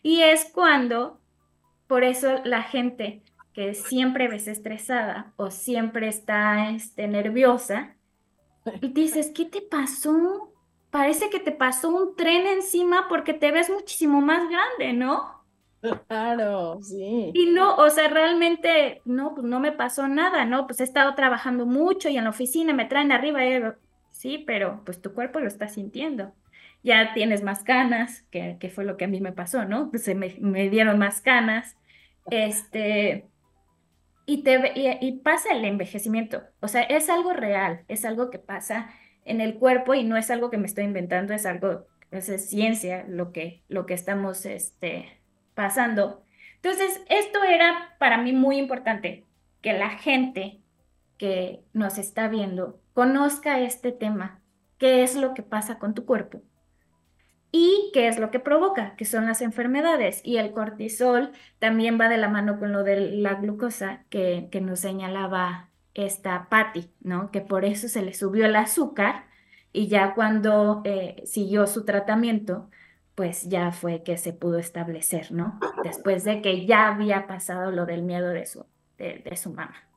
Y 0.02 0.22
es 0.22 0.46
cuando, 0.46 1.20
por 1.86 2.04
eso 2.04 2.40
la 2.44 2.62
gente 2.62 3.22
que 3.58 3.74
siempre 3.74 4.28
ves 4.28 4.46
estresada 4.46 5.32
o 5.34 5.50
siempre 5.50 6.06
está 6.06 6.70
este, 6.70 7.08
nerviosa, 7.08 7.96
y 8.80 8.90
dices, 8.90 9.32
¿qué 9.34 9.46
te 9.46 9.62
pasó? 9.62 10.52
Parece 10.90 11.28
que 11.28 11.40
te 11.40 11.50
pasó 11.50 11.88
un 11.88 12.14
tren 12.14 12.46
encima 12.46 13.06
porque 13.08 13.34
te 13.34 13.50
ves 13.50 13.68
muchísimo 13.68 14.20
más 14.20 14.48
grande, 14.48 14.92
¿no? 14.92 15.44
Claro, 16.06 16.80
sí. 16.82 17.32
Y 17.34 17.46
no, 17.46 17.74
o 17.74 17.90
sea, 17.90 18.06
realmente, 18.06 19.02
no, 19.04 19.34
pues 19.34 19.44
no 19.44 19.58
me 19.58 19.72
pasó 19.72 20.06
nada, 20.06 20.44
¿no? 20.44 20.68
Pues 20.68 20.78
he 20.78 20.84
estado 20.84 21.16
trabajando 21.16 21.66
mucho 21.66 22.08
y 22.08 22.16
en 22.16 22.24
la 22.24 22.30
oficina 22.30 22.72
me 22.72 22.84
traen 22.84 23.10
arriba, 23.10 23.76
sí, 24.12 24.38
pero 24.46 24.82
pues 24.84 25.02
tu 25.02 25.14
cuerpo 25.14 25.40
lo 25.40 25.48
está 25.48 25.66
sintiendo. 25.66 26.32
Ya 26.84 27.12
tienes 27.12 27.42
más 27.42 27.64
canas, 27.64 28.22
que, 28.30 28.56
que 28.60 28.70
fue 28.70 28.84
lo 28.84 28.96
que 28.96 29.06
a 29.06 29.08
mí 29.08 29.20
me 29.20 29.32
pasó, 29.32 29.64
¿no? 29.64 29.90
Pues 29.90 30.04
se 30.04 30.14
me, 30.14 30.36
me 30.38 30.70
dieron 30.70 30.98
más 31.00 31.20
canas, 31.20 31.76
este, 32.30 33.28
y, 34.30 35.20
pasa 35.24 35.52
el 35.52 35.64
envejecimiento, 35.64 36.42
o 36.60 36.68
sea, 36.68 36.82
es 36.82 37.08
algo 37.08 37.32
real, 37.32 37.84
es 37.88 38.04
algo 38.04 38.30
que 38.30 38.38
pasa 38.38 38.90
en 39.24 39.40
el 39.40 39.54
cuerpo 39.54 39.94
y 39.94 40.04
no 40.04 40.16
es 40.16 40.30
algo 40.30 40.50
que 40.50 40.58
me 40.58 40.66
estoy 40.66 40.84
inventando, 40.84 41.32
es 41.32 41.46
algo, 41.46 41.86
es 42.10 42.26
ciencia 42.48 43.04
lo 43.08 43.32
que, 43.32 43.62
lo 43.68 43.86
que 43.86 43.94
estamos, 43.94 44.44
este, 44.44 45.18
pasando. 45.54 46.22
Entonces, 46.56 47.00
esto 47.08 47.42
era 47.42 47.96
para 47.98 48.18
mí 48.18 48.32
muy 48.32 48.58
importante, 48.58 49.24
que 49.62 49.72
la 49.72 49.90
gente 49.90 50.60
que 51.16 51.62
nos 51.72 51.96
está 51.96 52.28
viendo 52.28 52.80
conozca 52.92 53.60
este 53.60 53.92
tema, 53.92 54.42
qué 54.76 55.02
es 55.02 55.16
lo 55.16 55.32
que 55.32 55.42
pasa 55.42 55.78
con 55.78 55.94
tu 55.94 56.04
cuerpo 56.04 56.42
y 57.50 57.90
qué 57.94 58.08
es 58.08 58.18
lo 58.18 58.30
que 58.30 58.40
provoca, 58.40 58.94
que 58.96 59.04
son 59.04 59.26
las 59.26 59.42
enfermedades. 59.42 60.20
Y 60.24 60.36
el 60.36 60.52
cortisol 60.52 61.32
también 61.58 61.98
va 62.00 62.08
de 62.08 62.18
la 62.18 62.28
mano 62.28 62.58
con 62.58 62.72
lo 62.72 62.84
de 62.84 63.00
la 63.12 63.34
glucosa 63.34 64.04
que, 64.10 64.48
que 64.50 64.60
nos 64.60 64.80
señalaba 64.80 65.68
esta 65.94 66.48
Patty, 66.48 66.90
¿no? 67.00 67.30
Que 67.30 67.40
por 67.40 67.64
eso 67.64 67.88
se 67.88 68.02
le 68.02 68.14
subió 68.14 68.46
el 68.46 68.56
azúcar 68.56 69.24
y 69.72 69.88
ya 69.88 70.14
cuando 70.14 70.82
eh, 70.84 71.22
siguió 71.26 71.66
su 71.66 71.84
tratamiento, 71.84 72.70
pues 73.14 73.48
ya 73.48 73.72
fue 73.72 74.02
que 74.02 74.16
se 74.16 74.32
pudo 74.32 74.58
establecer, 74.58 75.32
¿no? 75.32 75.58
Después 75.82 76.24
de 76.24 76.40
que 76.40 76.66
ya 76.66 76.88
había 76.88 77.26
pasado 77.26 77.70
lo 77.70 77.84
del 77.84 78.02
miedo 78.02 78.28
de 78.28 78.46
su, 78.46 78.64
de, 78.96 79.36
su 79.36 79.50
mamá. 79.50 79.87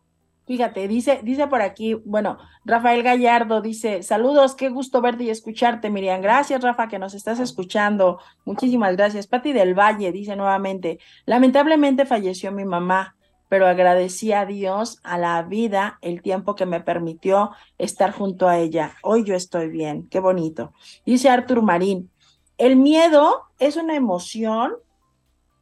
Fíjate, 0.51 0.89
dice, 0.89 1.21
dice 1.23 1.47
por 1.47 1.61
aquí, 1.61 1.93
bueno, 1.93 2.37
Rafael 2.65 3.03
Gallardo 3.03 3.61
dice, 3.61 4.03
saludos, 4.03 4.53
qué 4.53 4.67
gusto 4.67 4.99
verte 4.99 5.23
y 5.23 5.29
escucharte, 5.29 5.89
Miriam. 5.89 6.19
Gracias, 6.19 6.61
Rafa, 6.61 6.89
que 6.89 6.99
nos 6.99 7.13
estás 7.13 7.39
escuchando. 7.39 8.19
Muchísimas 8.43 8.97
gracias. 8.97 9.27
Pati 9.27 9.53
del 9.53 9.79
Valle 9.79 10.11
dice 10.11 10.35
nuevamente, 10.35 10.99
lamentablemente 11.25 12.05
falleció 12.05 12.51
mi 12.51 12.65
mamá, 12.65 13.15
pero 13.47 13.65
agradecí 13.65 14.33
a 14.33 14.45
Dios, 14.45 14.99
a 15.03 15.17
la 15.17 15.41
vida, 15.43 15.99
el 16.01 16.21
tiempo 16.21 16.53
que 16.53 16.65
me 16.65 16.81
permitió 16.81 17.51
estar 17.77 18.11
junto 18.11 18.49
a 18.49 18.57
ella. 18.57 18.91
Hoy 19.03 19.23
yo 19.23 19.35
estoy 19.35 19.69
bien, 19.69 20.09
qué 20.09 20.19
bonito. 20.19 20.73
Dice 21.05 21.29
Artur 21.29 21.61
Marín, 21.61 22.11
el 22.57 22.75
miedo 22.75 23.43
es 23.57 23.77
una 23.77 23.95
emoción, 23.95 24.73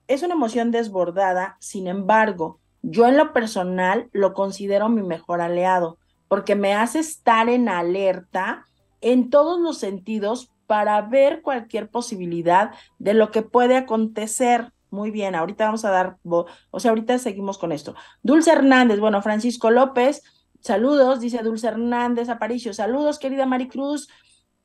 es 0.08 0.24
una 0.24 0.34
emoción 0.34 0.72
desbordada, 0.72 1.58
sin 1.60 1.86
embargo, 1.86 2.60
yo 2.82 3.08
en 3.08 3.18
lo 3.18 3.34
personal 3.34 4.10
lo 4.14 4.34
considero 4.34 4.90
mi 4.90 5.04
mejor 5.04 5.42
aliado, 5.42 5.98
porque 6.28 6.56
me 6.56 6.74
hace 6.74 7.00
estar 7.00 7.50
en 7.50 7.70
alerta 7.70 8.66
en 9.02 9.30
todos 9.30 9.60
los 9.60 9.78
sentidos 9.78 10.52
para 10.68 11.02
ver 11.02 11.42
cualquier 11.42 11.90
posibilidad 11.90 12.72
de 13.00 13.14
lo 13.14 13.32
que 13.32 13.42
puede 13.42 13.76
acontecer. 13.76 14.72
Muy 14.92 15.12
bien, 15.12 15.36
ahorita 15.36 15.66
vamos 15.66 15.84
a 15.86 15.90
dar, 15.90 16.18
o 16.24 16.80
sea, 16.80 16.92
ahorita 16.92 17.18
seguimos 17.18 17.58
con 17.58 17.72
esto. 17.72 17.96
Dulce 18.22 18.52
Hernández, 18.52 19.00
bueno, 19.00 19.22
Francisco 19.22 19.72
López, 19.72 20.24
saludos, 20.60 21.20
dice 21.20 21.40
Dulce 21.40 21.68
Hernández 21.68 22.30
Aparicio, 22.30 22.74
saludos, 22.74 23.20
querida 23.20 23.46
Maricruz. 23.46 24.10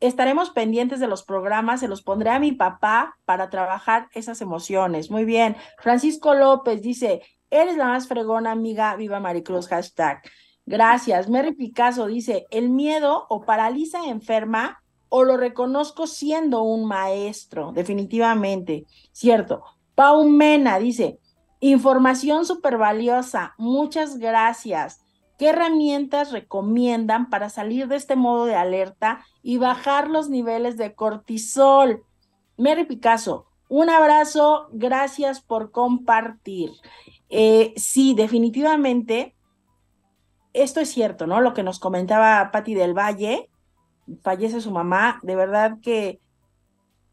Estaremos 0.01 0.51
pendientes 0.51 1.01
de 1.01 1.07
los 1.07 1.23
programas, 1.23 1.81
se 1.81 1.89
los 1.89 2.03
pondré 2.03 2.31
a 2.31 2.39
mi 2.39 2.53
papá 2.53 3.17
para 3.25 3.49
trabajar 3.49 4.09
esas 4.13 4.43
emociones. 4.43 5.11
Muy 5.11 5.25
bien. 5.25 5.57
Francisco 5.79 6.35
López 6.35 6.83
dice, 6.83 7.23
eres 7.55 7.77
la 7.77 7.87
más 7.87 8.09
fregona, 8.09 8.51
amiga, 8.51 8.97
viva 8.97 9.21
Maricruz, 9.21 9.69
hashtag. 9.69 10.23
Gracias. 10.67 11.29
Mary 11.29 11.53
Picasso 11.53 12.07
dice, 12.07 12.47
el 12.51 12.71
miedo 12.71 13.27
o 13.29 13.45
paraliza 13.45 14.07
enferma 14.07 14.83
o 15.09 15.23
lo 15.23 15.37
reconozco 15.37 16.07
siendo 16.07 16.63
un 16.63 16.87
maestro, 16.87 17.73
definitivamente. 17.73 18.87
Cierto. 19.13 19.63
Pau 19.95 20.29
Mena 20.29 20.79
dice, 20.79 21.21
información 21.61 22.45
súper 22.45 22.79
valiosa, 22.79 23.55
muchas 23.59 24.19
gracias. 24.19 25.05
¿Qué 25.39 25.51
herramientas 25.51 26.33
recomiendan 26.33 27.31
para 27.31 27.49
salir 27.49 27.87
de 27.89 27.97
este 27.97 28.17
modo 28.17 28.45
de 28.47 28.57
alerta 28.57 29.25
y 29.43 29.59
bajar 29.59 30.09
los 30.09 30.31
niveles 30.31 30.77
de 30.77 30.95
cortisol? 30.95 32.03
Mary 32.57 32.85
Picasso, 32.85 33.47
un 33.69 33.91
abrazo, 33.91 34.69
gracias 34.73 35.41
por 35.41 35.71
compartir. 35.71 36.71
Eh, 37.37 37.73
sí, 37.75 38.15
definitivamente, 38.15 39.35
esto 40.53 40.79
es 40.79 40.89
cierto, 40.91 41.27
¿no? 41.27 41.41
Lo 41.41 41.53
que 41.53 41.65
nos 41.65 41.81
comentaba 41.81 42.53
Patti 42.53 42.75
del 42.75 42.97
Valle, 42.97 43.51
fallece 44.23 44.61
su 44.61 44.71
mamá, 44.71 45.19
de 45.25 45.35
verdad 45.35 45.79
que, 45.83 46.21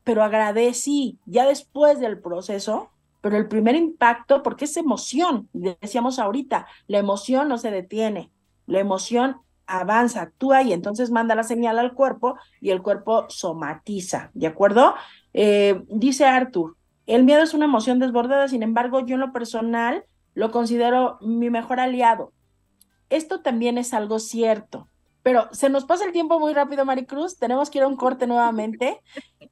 pero 0.04 0.22
agradecí 0.22 1.18
ya 1.26 1.48
después 1.48 2.00
del 2.00 2.20
proceso, 2.20 2.92
pero 3.22 3.36
el 3.36 3.48
primer 3.48 3.76
impacto, 3.76 4.44
porque 4.44 4.66
es 4.66 4.78
emoción, 4.78 5.50
decíamos 5.54 6.20
ahorita, 6.20 6.68
la 6.86 7.00
emoción 7.00 7.50
no 7.50 7.58
se 7.58 7.72
detiene, 7.72 8.30
la 8.68 8.80
emoción 8.80 9.38
avanza, 9.66 10.22
actúa 10.22 10.62
y 10.62 10.72
entonces 10.72 11.10
manda 11.10 11.34
la 11.34 11.44
señal 11.44 11.80
al 11.80 11.96
cuerpo 11.96 12.38
y 12.60 12.70
el 12.70 12.84
cuerpo 12.84 13.26
somatiza, 13.28 14.30
¿de 14.36 14.46
acuerdo? 14.46 14.94
Eh, 15.34 15.82
dice 15.88 16.26
Arthur, 16.26 16.76
el 17.08 17.24
miedo 17.24 17.42
es 17.42 17.56
una 17.56 17.66
emoción 17.66 17.98
desbordada, 17.98 18.48
sin 18.48 18.62
embargo, 18.62 19.00
yo 19.00 19.16
en 19.16 19.22
lo 19.22 19.34
personal 19.34 20.06
lo 20.34 20.52
considero 20.52 21.18
mi 21.22 21.50
mejor 21.50 21.80
aliado. 21.80 22.34
Esto 23.10 23.42
también 23.42 23.78
es 23.78 23.94
algo 23.94 24.20
cierto. 24.20 24.88
Pero 25.24 25.50
se 25.52 25.70
nos 25.70 25.86
pasa 25.86 26.06
el 26.06 26.14
tiempo 26.14 26.40
muy 26.40 26.54
rápido, 26.54 26.86
Maricruz. 26.86 27.38
Tenemos 27.38 27.70
que 27.70 27.78
ir 27.78 27.84
a 27.84 27.88
un 27.88 27.96
corte 27.96 28.26
nuevamente. 28.26 29.02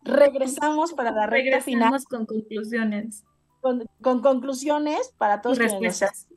Regresamos 0.04 0.94
para 0.94 1.12
la 1.12 1.28
recta 1.28 1.62
final. 1.62 1.94
con 2.10 2.26
conclusiones. 2.26 3.24
Con, 3.62 3.86
conclusiones 4.22 5.14
para 5.18 5.42
todos. 5.42 5.58
Y 5.58 5.62
respuestas. 5.62 6.28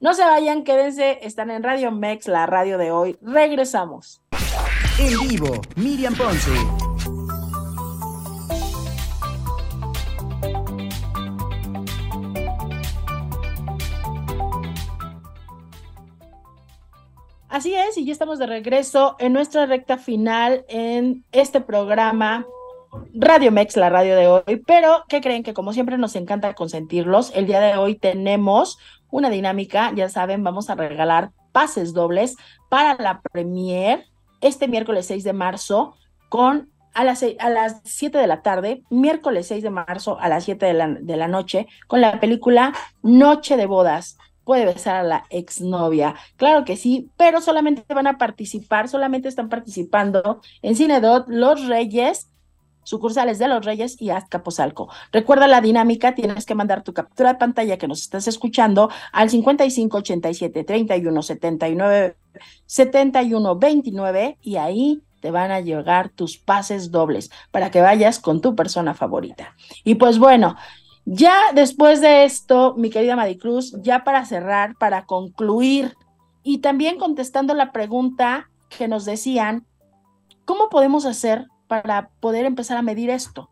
No 0.00 0.14
se 0.14 0.22
vayan, 0.22 0.62
quédense. 0.64 1.18
Están 1.22 1.50
en 1.50 1.62
Radio 1.62 1.90
Mex, 1.90 2.28
la 2.28 2.46
radio 2.46 2.78
de 2.78 2.90
hoy. 2.90 3.18
Regresamos. 3.22 4.20
En 4.98 5.28
vivo, 5.28 5.60
Miriam 5.76 6.14
Ponce. 6.14 6.50
Así 17.52 17.74
es, 17.74 17.98
y 17.98 18.06
ya 18.06 18.14
estamos 18.14 18.38
de 18.38 18.46
regreso 18.46 19.14
en 19.18 19.34
nuestra 19.34 19.66
recta 19.66 19.98
final 19.98 20.64
en 20.68 21.22
este 21.32 21.60
programa 21.60 22.46
Radio 23.12 23.52
Mex, 23.52 23.76
la 23.76 23.90
radio 23.90 24.16
de 24.16 24.26
hoy. 24.26 24.62
Pero, 24.66 25.04
¿qué 25.06 25.20
creen? 25.20 25.42
Que 25.42 25.52
como 25.52 25.74
siempre 25.74 25.98
nos 25.98 26.16
encanta 26.16 26.54
consentirlos. 26.54 27.30
El 27.34 27.46
día 27.46 27.60
de 27.60 27.76
hoy 27.76 27.96
tenemos 27.96 28.78
una 29.10 29.28
dinámica, 29.28 29.92
ya 29.94 30.08
saben, 30.08 30.42
vamos 30.42 30.70
a 30.70 30.76
regalar 30.76 31.32
pases 31.52 31.92
dobles 31.92 32.36
para 32.70 32.94
la 32.94 33.20
premier 33.20 34.06
este 34.40 34.66
miércoles 34.66 35.04
6 35.08 35.22
de 35.22 35.34
marzo 35.34 35.94
con 36.30 36.70
a 36.94 37.04
las, 37.04 37.22
a 37.38 37.50
las 37.50 37.82
7 37.84 38.16
de 38.16 38.26
la 38.28 38.40
tarde, 38.40 38.82
miércoles 38.88 39.48
6 39.48 39.62
de 39.62 39.70
marzo 39.70 40.18
a 40.18 40.30
las 40.30 40.44
7 40.44 40.64
de 40.64 40.72
la, 40.72 40.88
de 40.88 41.16
la 41.18 41.28
noche, 41.28 41.66
con 41.86 42.00
la 42.00 42.18
película 42.18 42.72
Noche 43.02 43.58
de 43.58 43.66
Bodas 43.66 44.16
puede 44.44 44.66
besar 44.66 44.96
a 44.96 45.02
la 45.02 45.24
exnovia. 45.30 46.14
Claro 46.36 46.64
que 46.64 46.76
sí, 46.76 47.10
pero 47.16 47.40
solamente 47.40 47.82
van 47.94 48.06
a 48.06 48.18
participar, 48.18 48.88
solamente 48.88 49.28
están 49.28 49.48
participando 49.48 50.40
en 50.62 50.76
Cinedot 50.76 51.26
los 51.28 51.66
Reyes, 51.66 52.28
sucursales 52.84 53.38
de 53.38 53.48
los 53.48 53.64
Reyes 53.64 54.00
y 54.00 54.10
Azcapotzalco. 54.10 54.88
Recuerda 55.12 55.46
la 55.46 55.60
dinámica, 55.60 56.14
tienes 56.14 56.46
que 56.46 56.54
mandar 56.54 56.82
tu 56.82 56.92
captura 56.92 57.32
de 57.32 57.38
pantalla 57.38 57.78
que 57.78 57.88
nos 57.88 58.00
estás 58.00 58.26
escuchando 58.26 58.90
al 59.12 59.30
55 59.30 59.98
87 59.98 60.64
31 60.64 61.22
79 61.22 62.16
71 62.66 63.56
29 63.56 64.38
y 64.42 64.56
ahí 64.56 65.02
te 65.20 65.30
van 65.30 65.52
a 65.52 65.60
llegar 65.60 66.08
tus 66.08 66.36
pases 66.36 66.90
dobles 66.90 67.30
para 67.52 67.70
que 67.70 67.80
vayas 67.80 68.18
con 68.18 68.40
tu 68.40 68.56
persona 68.56 68.92
favorita. 68.92 69.54
Y 69.84 69.94
pues 69.94 70.18
bueno, 70.18 70.56
ya 71.04 71.52
después 71.54 72.00
de 72.00 72.24
esto, 72.24 72.74
mi 72.76 72.90
querida 72.90 73.16
Maricruz, 73.16 73.74
ya 73.82 74.04
para 74.04 74.24
cerrar, 74.24 74.76
para 74.76 75.04
concluir 75.04 75.96
y 76.42 76.58
también 76.58 76.98
contestando 76.98 77.54
la 77.54 77.72
pregunta 77.72 78.50
que 78.68 78.88
nos 78.88 79.04
decían, 79.04 79.66
¿cómo 80.44 80.68
podemos 80.68 81.04
hacer 81.04 81.46
para 81.66 82.08
poder 82.20 82.44
empezar 82.46 82.76
a 82.76 82.82
medir 82.82 83.10
esto? 83.10 83.50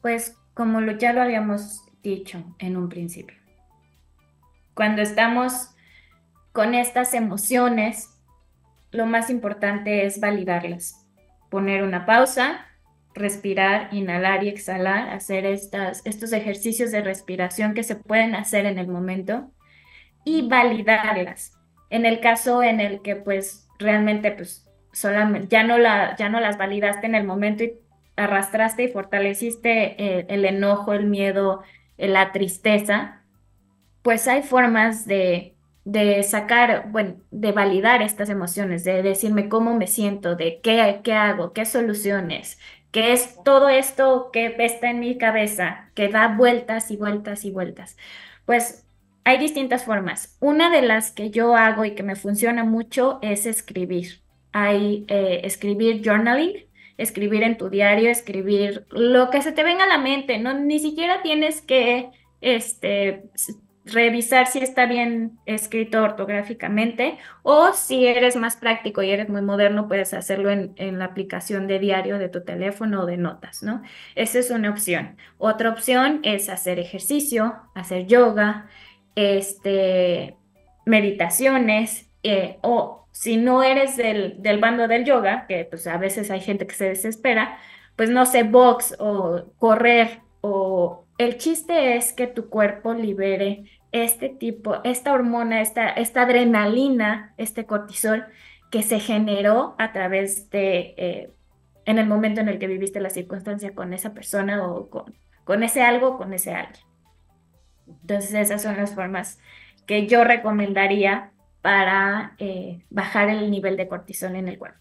Pues 0.00 0.36
como 0.54 0.80
lo, 0.80 0.92
ya 0.92 1.12
lo 1.12 1.22
habíamos 1.22 1.82
dicho 2.02 2.42
en 2.58 2.76
un 2.76 2.88
principio, 2.88 3.36
cuando 4.74 5.02
estamos 5.02 5.70
con 6.52 6.74
estas 6.74 7.14
emociones, 7.14 8.10
lo 8.90 9.06
más 9.06 9.28
importante 9.28 10.06
es 10.06 10.20
validarlas, 10.20 11.06
poner 11.50 11.82
una 11.82 12.06
pausa 12.06 12.66
respirar, 13.14 13.88
inhalar 13.92 14.44
y 14.44 14.48
exhalar, 14.48 15.10
hacer 15.10 15.46
estas, 15.46 16.02
estos 16.04 16.32
ejercicios 16.32 16.90
de 16.90 17.02
respiración 17.02 17.74
que 17.74 17.82
se 17.84 17.96
pueden 17.96 18.34
hacer 18.34 18.66
en 18.66 18.78
el 18.78 18.88
momento 18.88 19.50
y 20.24 20.48
validarlas. 20.48 21.58
En 21.90 22.06
el 22.06 22.20
caso 22.20 22.62
en 22.62 22.80
el 22.80 23.02
que 23.02 23.16
pues 23.16 23.68
realmente 23.78 24.32
pues 24.32 24.68
solamente 24.92 25.48
ya 25.48 25.62
no, 25.64 25.78
la, 25.78 26.16
ya 26.16 26.28
no 26.28 26.40
las 26.40 26.58
validaste 26.58 27.06
en 27.06 27.14
el 27.14 27.24
momento 27.24 27.64
y 27.64 27.74
arrastraste 28.16 28.84
y 28.84 28.88
fortaleciste 28.88 30.20
el, 30.20 30.26
el 30.28 30.44
enojo, 30.44 30.92
el 30.92 31.06
miedo, 31.06 31.62
la 31.96 32.32
tristeza, 32.32 33.22
pues 34.02 34.28
hay 34.28 34.42
formas 34.42 35.06
de, 35.06 35.56
de 35.84 36.22
sacar, 36.22 36.90
bueno, 36.90 37.16
de 37.30 37.52
validar 37.52 38.02
estas 38.02 38.28
emociones, 38.30 38.84
de 38.84 39.02
decirme 39.02 39.48
cómo 39.48 39.74
me 39.74 39.86
siento, 39.86 40.36
de 40.36 40.60
qué, 40.62 41.00
qué 41.04 41.12
hago, 41.12 41.52
qué 41.52 41.64
soluciones, 41.64 42.58
que 42.94 43.12
es 43.12 43.42
todo 43.42 43.68
esto 43.68 44.30
que 44.32 44.54
está 44.60 44.88
en 44.88 45.00
mi 45.00 45.18
cabeza, 45.18 45.90
que 45.96 46.06
da 46.06 46.28
vueltas 46.28 46.92
y 46.92 46.96
vueltas 46.96 47.44
y 47.44 47.50
vueltas. 47.50 47.96
Pues 48.46 48.86
hay 49.24 49.38
distintas 49.38 49.84
formas. 49.84 50.36
Una 50.38 50.70
de 50.70 50.80
las 50.80 51.10
que 51.10 51.30
yo 51.30 51.56
hago 51.56 51.84
y 51.84 51.96
que 51.96 52.04
me 52.04 52.14
funciona 52.14 52.62
mucho 52.62 53.18
es 53.20 53.46
escribir. 53.46 54.20
Hay 54.52 55.06
eh, 55.08 55.40
escribir 55.42 56.02
journaling, 56.04 56.68
escribir 56.96 57.42
en 57.42 57.58
tu 57.58 57.68
diario, 57.68 58.10
escribir 58.10 58.86
lo 58.90 59.28
que 59.28 59.42
se 59.42 59.50
te 59.50 59.64
venga 59.64 59.82
a 59.82 59.88
la 59.88 59.98
mente, 59.98 60.38
no 60.38 60.54
ni 60.54 60.78
siquiera 60.78 61.20
tienes 61.20 61.62
que 61.62 62.10
este 62.40 63.24
revisar 63.84 64.46
si 64.46 64.60
está 64.60 64.86
bien 64.86 65.38
escrito 65.46 66.02
ortográficamente 66.02 67.18
o 67.42 67.72
si 67.74 68.06
eres 68.06 68.36
más 68.36 68.56
práctico 68.56 69.02
y 69.02 69.10
eres 69.10 69.28
muy 69.28 69.42
moderno, 69.42 69.88
puedes 69.88 70.14
hacerlo 70.14 70.50
en, 70.50 70.98
la 70.98 71.04
aplicación 71.06 71.66
de 71.66 71.78
diario 71.78 72.18
de 72.18 72.28
tu 72.28 72.44
teléfono 72.44 73.02
o 73.02 73.06
de 73.06 73.16
notas, 73.16 73.62
¿no? 73.62 73.82
Esa 74.14 74.38
es 74.38 74.50
una 74.50 74.70
opción. 74.70 75.16
Otra 75.38 75.70
opción 75.70 76.20
es 76.22 76.48
hacer 76.48 76.78
ejercicio, 76.78 77.54
hacer 77.74 78.06
yoga, 78.06 78.68
este, 79.16 80.36
meditaciones 80.86 82.10
eh, 82.22 82.58
o 82.62 83.06
si 83.12 83.36
no 83.36 83.62
eres 83.62 83.96
del, 83.96 84.42
del 84.42 84.58
bando 84.58 84.88
del 84.88 85.04
yoga, 85.04 85.46
que 85.46 85.66
pues 85.66 85.86
a 85.86 85.98
veces 85.98 86.30
hay 86.30 86.40
gente 86.40 86.66
que 86.66 86.74
se 86.74 86.88
desespera, 86.88 87.58
pues 87.96 88.10
no 88.10 88.26
sé, 88.26 88.42
box 88.44 88.96
o 88.98 89.52
correr 89.58 90.20
o 90.40 91.04
el 91.16 91.38
chiste 91.38 91.96
es 91.96 92.12
que 92.12 92.26
tu 92.26 92.48
cuerpo 92.48 92.92
libere 92.92 93.64
este 93.94 94.28
tipo, 94.28 94.82
esta 94.82 95.12
hormona, 95.12 95.60
esta, 95.60 95.88
esta 95.88 96.22
adrenalina, 96.22 97.32
este 97.36 97.64
cortisol 97.64 98.26
que 98.72 98.82
se 98.82 98.98
generó 98.98 99.76
a 99.78 99.92
través 99.92 100.50
de, 100.50 100.94
eh, 100.96 101.30
en 101.84 101.98
el 101.98 102.06
momento 102.06 102.40
en 102.40 102.48
el 102.48 102.58
que 102.58 102.66
viviste 102.66 102.98
la 102.98 103.08
circunstancia 103.08 103.72
con 103.72 103.94
esa 103.94 104.12
persona 104.12 104.66
o 104.66 104.90
con, 104.90 105.14
con 105.44 105.62
ese 105.62 105.82
algo, 105.82 106.18
con 106.18 106.34
ese 106.34 106.52
alguien. 106.54 106.84
Entonces 107.86 108.34
esas 108.34 108.62
son 108.62 108.76
las 108.76 108.96
formas 108.96 109.38
que 109.86 110.08
yo 110.08 110.24
recomendaría 110.24 111.30
para 111.62 112.34
eh, 112.38 112.84
bajar 112.90 113.28
el 113.28 113.48
nivel 113.48 113.76
de 113.76 113.86
cortisol 113.86 114.34
en 114.34 114.48
el 114.48 114.58
cuerpo. 114.58 114.80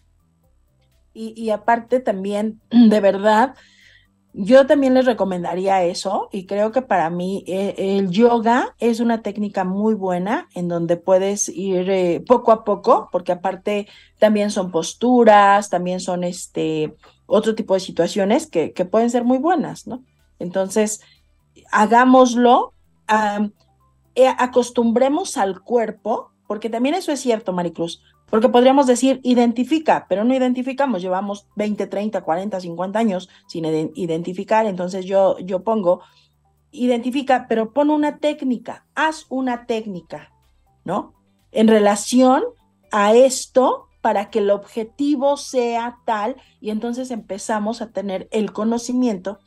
Y 1.13 1.51
aparte 1.51 1.99
también, 1.99 2.59
de 2.71 2.99
verdad, 2.99 3.53
yo 4.33 4.65
también 4.65 4.95
les 4.95 5.05
recomendaría 5.05 5.83
eso 5.83 6.27
y 6.31 6.47
creo 6.47 6.71
que 6.71 6.81
para 6.81 7.09
mí 7.11 7.43
eh, 7.47 7.75
el 7.77 8.09
yoga 8.09 8.75
es 8.79 8.99
una 8.99 9.21
técnica 9.21 9.63
muy 9.63 9.93
buena 9.93 10.49
en 10.55 10.67
donde 10.67 10.97
puedes 10.97 11.49
ir 11.49 11.89
eh, 11.89 12.23
poco 12.27 12.51
a 12.51 12.63
poco, 12.63 13.09
porque 13.11 13.31
aparte 13.31 13.87
también 14.17 14.49
son 14.49 14.71
posturas, 14.71 15.69
también 15.69 15.99
son 15.99 16.23
este 16.23 16.95
otro 17.27 17.53
tipo 17.53 17.75
de 17.75 17.79
situaciones 17.79 18.47
que, 18.47 18.73
que 18.73 18.85
pueden 18.85 19.11
ser 19.11 19.23
muy 19.23 19.37
buenas, 19.37 19.85
¿no? 19.85 20.03
Entonces, 20.39 21.01
hagámoslo, 21.71 22.73
eh, 24.15 24.27
acostumbremos 24.37 25.37
al 25.37 25.61
cuerpo, 25.61 26.31
porque 26.47 26.69
también 26.69 26.95
eso 26.95 27.11
es 27.11 27.19
cierto, 27.19 27.53
Maricruz, 27.53 28.01
porque 28.33 28.49
podríamos 28.49 28.87
decir, 28.87 29.19
identifica, 29.21 30.07
pero 30.09 30.23
no 30.23 30.33
identificamos, 30.33 31.03
llevamos 31.03 31.45
20, 31.55 31.85
30, 31.85 32.23
40, 32.23 32.61
50 32.61 32.97
años 32.97 33.29
sin 33.45 33.63
identificar, 33.93 34.65
entonces 34.65 35.05
yo, 35.05 35.37
yo 35.37 35.63
pongo, 35.63 36.01
identifica, 36.71 37.45
pero 37.47 37.73
pon 37.73 37.91
una 37.91 38.17
técnica, 38.17 38.87
haz 38.95 39.27
una 39.29 39.67
técnica, 39.67 40.33
¿no? 40.83 41.13
En 41.51 41.67
relación 41.67 42.41
a 42.91 43.13
esto 43.13 43.85
para 44.01 44.31
que 44.31 44.39
el 44.39 44.49
objetivo 44.49 45.37
sea 45.37 45.99
tal 46.03 46.35
y 46.59 46.71
entonces 46.71 47.11
empezamos 47.11 47.83
a 47.83 47.91
tener 47.91 48.27
el 48.31 48.51
conocimiento 48.51 49.37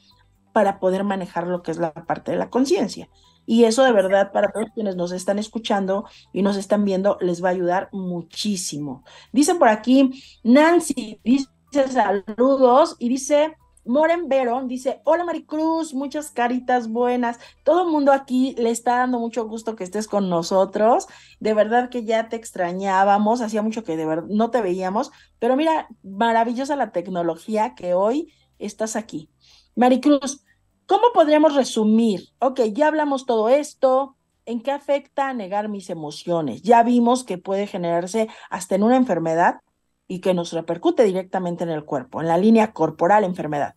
para 0.52 0.78
poder 0.78 1.02
manejar 1.02 1.48
lo 1.48 1.64
que 1.64 1.72
es 1.72 1.78
la 1.78 1.92
parte 1.92 2.30
de 2.30 2.38
la 2.38 2.50
conciencia. 2.50 3.08
Y 3.46 3.64
eso 3.64 3.84
de 3.84 3.92
verdad 3.92 4.32
para 4.32 4.50
todos 4.50 4.66
quienes 4.74 4.96
nos 4.96 5.12
están 5.12 5.38
escuchando 5.38 6.04
y 6.32 6.42
nos 6.42 6.56
están 6.56 6.84
viendo 6.84 7.16
les 7.20 7.42
va 7.42 7.48
a 7.48 7.52
ayudar 7.52 7.88
muchísimo. 7.92 9.04
Dice 9.32 9.54
por 9.54 9.68
aquí 9.68 10.22
Nancy, 10.42 11.20
dice 11.24 11.48
saludos 11.88 12.96
y 12.98 13.08
dice 13.08 13.56
Moren 13.86 14.28
Verón 14.28 14.66
dice, 14.66 15.00
hola 15.04 15.24
Maricruz, 15.24 15.94
muchas 15.94 16.30
caritas 16.30 16.88
buenas. 16.88 17.38
Todo 17.62 17.84
el 17.84 17.90
mundo 17.90 18.12
aquí 18.12 18.54
le 18.58 18.70
está 18.70 18.96
dando 18.96 19.20
mucho 19.20 19.46
gusto 19.46 19.76
que 19.76 19.84
estés 19.84 20.08
con 20.08 20.28
nosotros. 20.28 21.06
De 21.38 21.54
verdad 21.54 21.88
que 21.88 22.04
ya 22.04 22.28
te 22.28 22.36
extrañábamos, 22.36 23.40
hacía 23.40 23.62
mucho 23.62 23.84
que 23.84 23.96
de 23.96 24.04
verdad 24.04 24.26
no 24.28 24.50
te 24.50 24.60
veíamos, 24.60 25.12
pero 25.38 25.56
mira, 25.56 25.88
maravillosa 26.02 26.74
la 26.76 26.90
tecnología 26.90 27.74
que 27.76 27.94
hoy 27.94 28.32
estás 28.58 28.96
aquí. 28.96 29.30
Maricruz, 29.76 30.44
¿Cómo 30.86 31.06
podríamos 31.12 31.54
resumir? 31.54 32.28
Ok, 32.38 32.60
ya 32.72 32.86
hablamos 32.86 33.26
todo 33.26 33.48
esto. 33.48 34.16
¿En 34.44 34.60
qué 34.62 34.70
afecta 34.70 35.34
negar 35.34 35.68
mis 35.68 35.90
emociones? 35.90 36.62
Ya 36.62 36.84
vimos 36.84 37.24
que 37.24 37.38
puede 37.38 37.66
generarse 37.66 38.28
hasta 38.50 38.76
en 38.76 38.84
una 38.84 38.96
enfermedad 38.96 39.60
y 40.06 40.20
que 40.20 40.34
nos 40.34 40.52
repercute 40.52 41.02
directamente 41.02 41.64
en 41.64 41.70
el 41.70 41.84
cuerpo, 41.84 42.20
en 42.20 42.28
la 42.28 42.38
línea 42.38 42.72
corporal 42.72 43.24
enfermedad. 43.24 43.74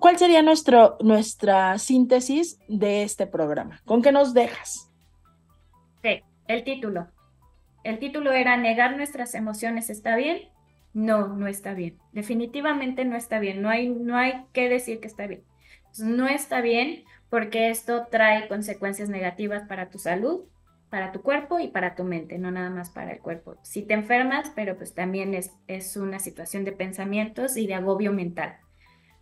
¿Cuál 0.00 0.18
sería 0.18 0.42
nuestro, 0.42 0.96
nuestra 1.00 1.78
síntesis 1.78 2.58
de 2.68 3.02
este 3.02 3.26
programa? 3.26 3.80
¿Con 3.86 4.02
qué 4.02 4.12
nos 4.12 4.34
dejas? 4.34 4.90
Sí, 6.02 6.20
el 6.48 6.64
título. 6.64 7.08
El 7.82 7.98
título 7.98 8.32
era 8.32 8.56
Negar 8.58 8.96
nuestras 8.96 9.34
emociones 9.34 9.88
está 9.88 10.16
bien 10.16 10.50
no, 10.96 11.28
no 11.28 11.46
está 11.46 11.74
bien. 11.74 11.98
Definitivamente 12.12 13.04
no 13.04 13.16
está 13.16 13.38
bien. 13.38 13.60
No 13.60 13.68
hay, 13.68 13.90
no 13.90 14.16
hay 14.16 14.46
que 14.54 14.70
decir 14.70 14.98
que 14.98 15.06
está 15.06 15.26
bien. 15.26 15.44
no 15.98 16.26
está 16.26 16.62
bien 16.62 17.04
porque 17.28 17.68
esto 17.68 18.06
trae 18.10 18.48
consecuencias 18.48 19.10
negativas 19.10 19.68
para 19.68 19.90
tu 19.90 19.98
salud, 19.98 20.44
para 20.88 21.12
tu 21.12 21.20
cuerpo 21.20 21.60
y 21.60 21.68
para 21.68 21.94
tu 21.96 22.04
mente, 22.04 22.38
no 22.38 22.50
nada 22.50 22.70
más 22.70 22.88
para 22.88 23.12
el 23.12 23.18
cuerpo. 23.18 23.56
Si 23.62 23.82
te 23.82 23.92
enfermas, 23.92 24.50
pero 24.54 24.78
pues 24.78 24.94
también 24.94 25.34
es, 25.34 25.50
es 25.66 25.98
una 25.98 26.18
situación 26.18 26.64
de 26.64 26.72
pensamientos 26.72 27.58
y 27.58 27.66
de 27.66 27.74
agobio 27.74 28.12
mental. 28.12 28.56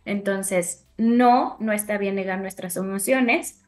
Entonces, 0.05 0.87
no, 0.97 1.57
no 1.59 1.73
está 1.73 1.97
bien 1.97 2.15
negar 2.15 2.39
nuestras 2.39 2.77
emociones, 2.77 3.64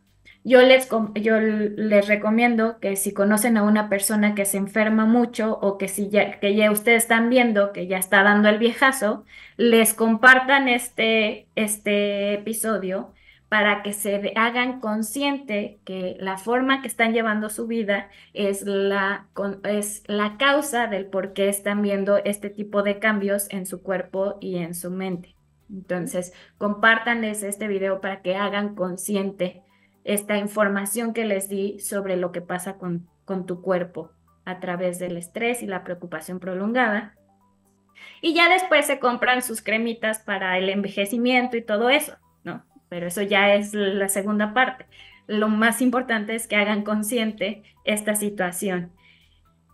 yo 0.47 0.61
les, 0.61 2.07
recomiendo 2.07 2.79
que 2.79 2.95
si 2.95 3.13
conocen 3.13 3.57
a 3.57 3.63
una 3.63 3.89
persona 3.89 4.33
que 4.33 4.45
se 4.45 4.55
enferma 4.55 5.05
mucho 5.05 5.59
o 5.61 5.77
que 5.77 5.89
si 5.89 6.07
ya, 6.07 6.39
que 6.39 6.55
ya 6.55 6.71
ustedes 6.71 7.03
están 7.03 7.29
viendo 7.29 7.73
que 7.73 7.87
ya 7.87 7.97
está 7.97 8.23
dando 8.23 8.47
el 8.47 8.57
viejazo, 8.57 9.25
les 9.57 9.93
compartan 9.93 10.69
este, 10.69 11.47
este 11.55 12.35
episodio 12.35 13.13
para 13.49 13.83
que 13.83 13.91
se 13.91 14.31
hagan 14.37 14.79
consciente 14.79 15.79
que 15.83 16.15
la 16.21 16.37
forma 16.37 16.81
que 16.81 16.87
están 16.87 17.11
llevando 17.11 17.49
su 17.49 17.67
vida 17.67 18.09
es 18.33 18.61
la, 18.61 19.27
es 19.65 20.03
la 20.07 20.37
causa 20.37 20.87
del 20.87 21.07
por 21.07 21.33
qué 21.33 21.49
están 21.49 21.81
viendo 21.81 22.19
este 22.23 22.49
tipo 22.49 22.83
de 22.83 22.99
cambios 22.99 23.47
en 23.49 23.65
su 23.65 23.83
cuerpo 23.83 24.37
y 24.39 24.59
en 24.59 24.75
su 24.75 24.91
mente. 24.91 25.35
Entonces, 25.69 26.31
compártanles 26.57 27.43
este 27.43 27.67
video 27.67 27.99
para 27.99 28.21
que 28.21 28.37
hagan 28.37 28.75
consciente 28.75 29.66
esta 30.07 30.37
información 30.37 31.13
que 31.13 31.25
les 31.25 31.49
di 31.49 31.79
sobre 31.79 32.15
lo 32.15 32.31
que 32.31 32.39
pasa 32.41 32.77
con, 32.77 33.09
con 33.25 33.45
tu 33.45 33.61
cuerpo 33.61 34.11
a 34.45 34.61
través 34.61 34.99
del 34.99 35.17
estrés 35.17 35.61
y 35.61 35.67
la 35.67 35.83
preocupación 35.83 36.39
prolongada. 36.39 37.13
Y 38.21 38.33
ya 38.33 38.47
después 38.47 38.85
se 38.85 38.99
compran 38.99 39.41
sus 39.41 39.61
cremitas 39.61 40.19
para 40.19 40.57
el 40.57 40.69
envejecimiento 40.69 41.57
y 41.57 41.61
todo 41.61 41.89
eso, 41.89 42.15
¿no? 42.45 42.63
Pero 42.87 43.07
eso 43.07 43.21
ya 43.21 43.53
es 43.53 43.73
la 43.73 44.07
segunda 44.07 44.53
parte. 44.53 44.85
Lo 45.27 45.49
más 45.49 45.81
importante 45.81 46.35
es 46.35 46.47
que 46.47 46.55
hagan 46.55 46.83
consciente 46.83 47.63
esta 47.83 48.15
situación. 48.15 48.93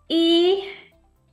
Y 0.07 0.63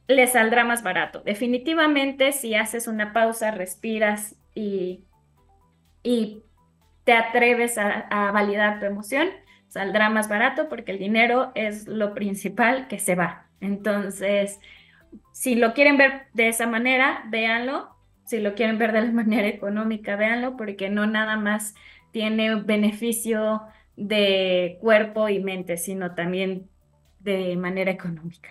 les 0.08 0.32
saldrá 0.32 0.62
más 0.64 0.82
barato. 0.82 1.22
Definitivamente, 1.24 2.32
si 2.32 2.54
haces 2.54 2.86
una 2.86 3.14
pausa, 3.14 3.50
respiras 3.50 4.36
y, 4.54 5.04
y 6.02 6.42
te 7.10 7.16
atreves 7.16 7.76
a, 7.76 8.30
validar 8.30 8.78
tu 8.78 8.86
emoción, 8.86 9.30
saldrá 9.66 10.10
más 10.10 10.28
barato 10.28 10.68
porque 10.68 10.92
el 10.92 11.00
dinero 11.00 11.50
es 11.56 11.88
lo 11.88 12.14
principal 12.14 12.86
que 12.86 13.00
se 13.00 13.16
va. 13.16 13.48
Entonces, 13.60 14.60
si 15.32 15.56
lo 15.56 15.74
quieren 15.74 15.96
ver 15.96 16.28
de 16.34 16.46
esa 16.46 16.68
manera, 16.68 17.24
véanlo. 17.26 17.88
Si 18.26 18.38
lo 18.38 18.54
quieren 18.54 18.78
ver 18.78 18.92
de 18.92 19.00
la 19.00 19.10
manera 19.12 19.48
económica, 19.48 20.14
véanlo, 20.14 20.56
porque 20.56 20.88
no 20.88 21.08
nada 21.08 21.36
más 21.36 21.74
tiene 22.12 22.54
beneficio 22.54 23.62
de 23.96 24.78
cuerpo 24.80 25.28
y 25.28 25.40
mente, 25.40 25.78
sino 25.78 26.14
también 26.14 26.70
de 27.18 27.56
manera 27.56 27.90
económica. 27.90 28.50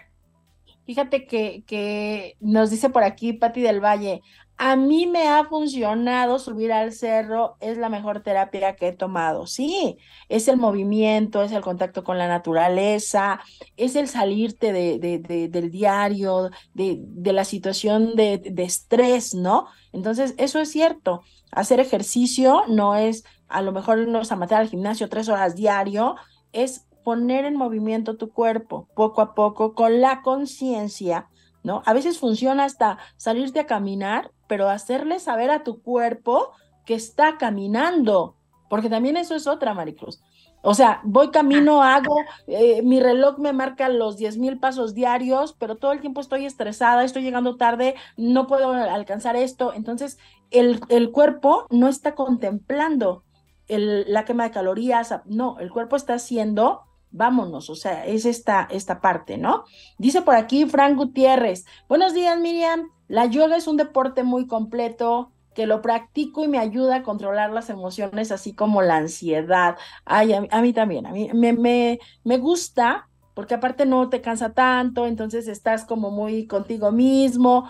Fíjate 0.86 1.28
que, 1.28 1.64
que 1.66 2.36
nos 2.42 2.72
dice 2.72 2.90
por 2.90 3.04
aquí 3.04 3.32
Patti 3.32 3.62
del 3.62 3.80
Valle, 3.80 4.22
a 4.62 4.76
mí 4.76 5.08
me 5.08 5.30
ha 5.30 5.46
funcionado 5.46 6.38
subir 6.38 6.74
al 6.74 6.92
cerro, 6.92 7.56
es 7.62 7.78
la 7.78 7.88
mejor 7.88 8.22
terapia 8.24 8.76
que 8.76 8.90
he 8.90 8.92
tomado. 8.92 9.48
Sí, 9.48 9.98
es 10.28 10.50
el 10.50 10.58
movimiento, 10.58 11.42
es 11.44 11.54
el 11.54 11.62
contacto 11.62 12.04
con 12.04 12.18
la 12.18 12.28
naturaleza, 12.28 13.40
es 13.78 13.96
el 13.96 14.10
salirte 14.10 14.74
de, 14.74 15.00
de, 15.00 15.48
del 15.48 15.72
diario, 15.72 16.50
de, 16.74 17.00
la 17.32 17.46
situación 17.46 18.18
de, 18.18 18.42
estrés, 18.58 19.34
¿no? 19.34 19.68
Entonces, 19.94 20.36
eso 20.38 20.60
es 20.60 20.70
cierto. 20.70 21.22
Hacer 21.54 21.80
ejercicio 21.80 22.64
no 22.68 22.98
es, 22.98 23.24
a 23.48 23.62
lo 23.62 23.72
mejor 23.72 24.00
irnos 24.00 24.34
a 24.34 24.36
matar 24.36 24.60
al 24.60 24.68
gimnasio 24.68 25.08
tres 25.08 25.30
horas 25.30 25.56
diario, 25.56 26.18
es 26.52 26.86
poner 27.06 27.46
en 27.46 27.56
movimiento 27.56 28.18
tu 28.18 28.34
cuerpo 28.34 28.90
poco 28.94 29.22
a 29.22 29.36
poco 29.36 29.74
con 29.74 30.02
la 30.02 30.22
conciencia 30.22 31.30
¿no? 31.64 31.82
A 31.86 31.94
veces 31.94 32.20
funciona 32.20 32.64
hasta 32.64 33.00
salirte 33.18 33.60
a 33.60 33.66
caminar, 33.66 34.32
pero 34.50 34.68
hacerle 34.68 35.20
saber 35.20 35.52
a 35.52 35.64
tu 35.64 35.82
cuerpo 35.82 36.52
que 36.86 36.96
está 36.96 37.38
caminando, 37.38 38.36
porque 38.68 38.90
también 38.90 39.16
eso 39.16 39.36
es 39.36 39.46
otra, 39.46 39.76
Maricruz. 39.76 40.22
O 40.62 40.74
sea, 40.74 41.00
voy 41.04 41.30
camino, 41.30 41.84
hago, 41.84 42.16
eh, 42.48 42.82
mi 42.82 43.00
reloj 43.00 43.38
me 43.38 43.54
marca 43.54 43.88
los 43.88 44.18
10 44.18 44.38
mil 44.38 44.60
pasos 44.60 44.94
diarios, 44.94 45.56
pero 45.58 45.78
todo 45.78 45.94
el 45.94 46.02
tiempo 46.02 46.20
estoy 46.20 46.46
estresada, 46.46 47.06
estoy 47.06 47.22
llegando 47.22 47.56
tarde, 47.56 47.96
no 48.18 48.48
puedo 48.48 48.74
alcanzar 48.74 49.38
esto. 49.38 49.72
Entonces, 49.74 50.18
el, 50.52 50.82
el 50.90 51.12
cuerpo 51.12 51.66
no 51.70 51.88
está 51.88 52.16
contemplando 52.16 53.24
el, 53.68 54.12
la 54.12 54.26
quema 54.26 54.46
de 54.46 54.52
calorías, 54.52 55.14
no, 55.26 55.60
el 55.60 55.70
cuerpo 55.72 55.96
está 55.96 56.16
haciendo 56.16 56.89
vámonos, 57.12 57.70
o 57.70 57.76
sea, 57.76 58.06
es 58.06 58.26
esta, 58.26 58.68
esta 58.70 59.02
parte, 59.02 59.38
¿no? 59.38 59.64
Dice 59.98 60.22
por 60.22 60.36
aquí 60.36 60.66
Frank 60.66 60.96
Gutiérrez, 60.96 61.66
buenos 61.88 62.14
días 62.14 62.40
Miriam, 62.40 62.90
la 63.08 63.26
yoga 63.26 63.58
es 63.58 63.68
un 63.68 63.78
deporte 63.78 64.24
muy 64.24 64.48
completo 64.48 65.32
que 65.56 65.66
lo 65.66 65.82
practico 65.82 66.44
y 66.44 66.48
me 66.48 66.60
ayuda 66.60 66.98
a 66.98 67.04
controlar 67.04 67.52
las 67.52 67.70
emociones, 67.70 68.32
así 68.32 68.54
como 68.54 68.82
la 68.82 68.98
ansiedad. 68.98 69.78
Ay, 70.06 70.34
a, 70.34 70.62
mí 70.62 70.74
también, 70.74 71.06
a 71.06 71.12
mí 71.12 71.30
me, 71.34 71.54
me, 71.54 72.00
me 72.24 72.38
gusta 72.38 73.10
porque 73.34 73.54
aparte 73.54 73.86
no 73.86 74.10
te 74.10 74.22
cansa 74.22 74.54
tanto, 74.54 75.06
entonces 75.06 75.48
estás 75.48 75.86
como 75.86 76.12
muy 76.12 76.46
contigo 76.46 76.92
mismo. 76.92 77.70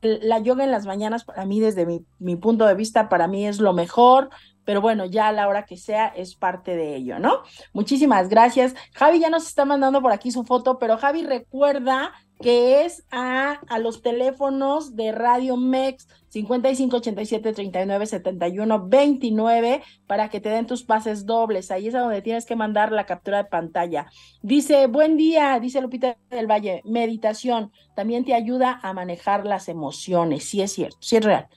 la 0.00 0.38
yoga 0.38 0.64
en 0.64 0.70
las 0.70 0.86
mañanas 0.86 1.24
para 1.24 1.44
mí, 1.44 1.60
desde 1.60 1.86
mi, 1.86 2.04
mi 2.18 2.36
punto 2.36 2.66
de 2.66 2.74
vista, 2.74 3.08
para 3.08 3.26
mí 3.26 3.46
es 3.46 3.58
lo 3.58 3.72
mejor 3.72 4.30
pero 4.68 4.82
bueno, 4.82 5.06
ya 5.06 5.28
a 5.28 5.32
la 5.32 5.48
hora 5.48 5.64
que 5.64 5.78
sea 5.78 6.08
es 6.08 6.34
parte 6.34 6.76
de 6.76 6.94
ello, 6.94 7.18
¿no? 7.18 7.40
Muchísimas 7.72 8.28
gracias. 8.28 8.74
Javi 8.92 9.18
ya 9.18 9.30
nos 9.30 9.46
está 9.46 9.64
mandando 9.64 10.02
por 10.02 10.12
aquí 10.12 10.30
su 10.30 10.44
foto, 10.44 10.78
pero 10.78 10.98
Javi 10.98 11.22
recuerda 11.22 12.12
que 12.38 12.84
es 12.84 13.02
a, 13.10 13.60
a 13.66 13.78
los 13.78 14.02
teléfonos 14.02 14.94
de 14.94 15.12
Radio 15.12 15.56
Mex 15.56 16.06
55 16.28 16.98
87 16.98 17.54
39 17.54 18.04
71 18.04 18.88
29 18.88 19.82
para 20.06 20.28
que 20.28 20.38
te 20.38 20.50
den 20.50 20.66
tus 20.66 20.82
pases 20.82 21.24
dobles. 21.24 21.70
Ahí 21.70 21.88
es 21.88 21.94
a 21.94 22.00
donde 22.00 22.20
tienes 22.20 22.44
que 22.44 22.54
mandar 22.54 22.92
la 22.92 23.06
captura 23.06 23.38
de 23.38 23.48
pantalla. 23.48 24.10
Dice, 24.42 24.86
buen 24.86 25.16
día, 25.16 25.58
dice 25.60 25.80
Lupita 25.80 26.18
del 26.28 26.46
Valle, 26.46 26.82
meditación 26.84 27.72
también 27.96 28.26
te 28.26 28.34
ayuda 28.34 28.80
a 28.82 28.92
manejar 28.92 29.46
las 29.46 29.70
emociones. 29.70 30.44
Sí 30.44 30.60
es 30.60 30.72
cierto, 30.74 30.98
sí 31.00 31.16
es 31.16 31.24
real. 31.24 31.48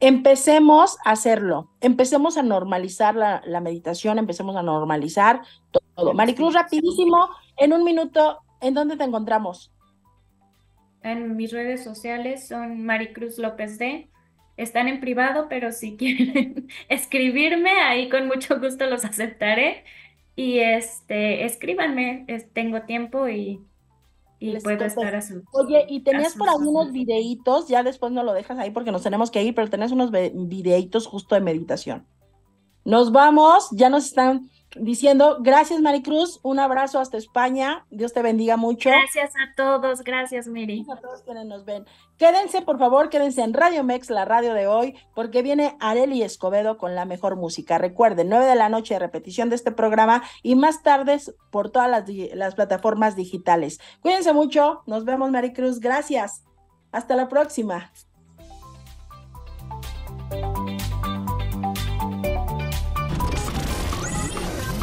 Empecemos 0.00 0.96
a 1.04 1.10
hacerlo, 1.10 1.70
empecemos 1.82 2.38
a 2.38 2.42
normalizar 2.42 3.14
la, 3.14 3.42
la 3.44 3.60
meditación, 3.60 4.18
empecemos 4.18 4.56
a 4.56 4.62
normalizar 4.62 5.42
todo. 5.94 6.14
Maricruz, 6.14 6.54
rapidísimo, 6.54 7.28
en 7.58 7.74
un 7.74 7.84
minuto, 7.84 8.38
¿en 8.62 8.72
dónde 8.72 8.96
te 8.96 9.04
encontramos? 9.04 9.70
En 11.02 11.36
mis 11.36 11.52
redes 11.52 11.84
sociales 11.84 12.48
son 12.48 12.84
Maricruz 12.84 13.38
López 13.38 13.78
D. 13.78 14.08
Están 14.56 14.88
en 14.88 15.00
privado, 15.00 15.46
pero 15.48 15.72
si 15.72 15.96
quieren 15.98 16.68
escribirme, 16.88 17.70
ahí 17.82 18.08
con 18.08 18.26
mucho 18.26 18.58
gusto 18.58 18.86
los 18.86 19.04
aceptaré. 19.04 19.84
Y 20.36 20.60
este, 20.60 21.44
escríbanme, 21.44 22.24
tengo 22.54 22.82
tiempo 22.82 23.28
y, 23.28 23.60
y 24.40 24.58
puedo 24.58 24.84
estar 24.84 25.14
a 25.14 25.20
su. 25.20 25.42
Oye, 25.52 25.84
y 25.88 26.00
tenías 26.00 26.34
por 26.34 26.48
ahí 26.48 26.56
unos 26.58 26.90
videitos, 26.92 27.68
ya 27.68 27.82
después 27.82 28.10
no 28.10 28.22
lo 28.22 28.32
dejas 28.32 28.58
ahí 28.58 28.70
porque 28.70 28.90
nos 28.90 29.02
tenemos 29.02 29.30
que 29.30 29.42
ir, 29.42 29.54
pero 29.54 29.68
tenés 29.68 29.92
unos 29.92 30.10
videitos 30.10 31.06
justo 31.06 31.34
de 31.34 31.42
meditación. 31.42 32.06
Nos 32.84 33.12
vamos, 33.12 33.68
ya 33.72 33.90
nos 33.90 34.06
están 34.06 34.48
diciendo 34.76 35.38
gracias 35.40 35.80
Maricruz, 35.80 36.40
un 36.42 36.58
abrazo 36.58 37.00
hasta 37.00 37.16
España, 37.16 37.86
Dios 37.90 38.12
te 38.12 38.22
bendiga 38.22 38.56
mucho. 38.56 38.90
Gracias 38.90 39.30
a 39.30 39.54
todos, 39.56 40.02
gracias 40.02 40.46
Miri. 40.46 40.84
A 40.90 40.96
todos 40.96 41.22
quienes 41.22 41.46
nos 41.46 41.64
ven. 41.64 41.86
Quédense, 42.18 42.62
por 42.62 42.78
favor, 42.78 43.08
quédense 43.08 43.42
en 43.42 43.54
Radio 43.54 43.82
Mex, 43.82 44.10
la 44.10 44.24
radio 44.24 44.54
de 44.54 44.66
hoy, 44.66 44.94
porque 45.14 45.42
viene 45.42 45.76
Areli 45.80 46.22
Escobedo 46.22 46.76
con 46.78 46.94
la 46.94 47.04
mejor 47.04 47.36
música. 47.36 47.78
Recuerden, 47.78 48.28
9 48.28 48.44
de 48.46 48.54
la 48.54 48.68
noche 48.68 48.98
repetición 48.98 49.48
de 49.48 49.56
este 49.56 49.72
programa 49.72 50.22
y 50.42 50.54
más 50.54 50.82
tardes 50.82 51.34
por 51.50 51.70
todas 51.70 51.90
las, 51.90 52.08
las 52.34 52.54
plataformas 52.54 53.16
digitales. 53.16 53.80
Cuídense 54.02 54.32
mucho, 54.32 54.82
nos 54.86 55.04
vemos 55.04 55.30
Maricruz, 55.30 55.80
gracias. 55.80 56.44
Hasta 56.92 57.14
la 57.16 57.28
próxima. 57.28 57.92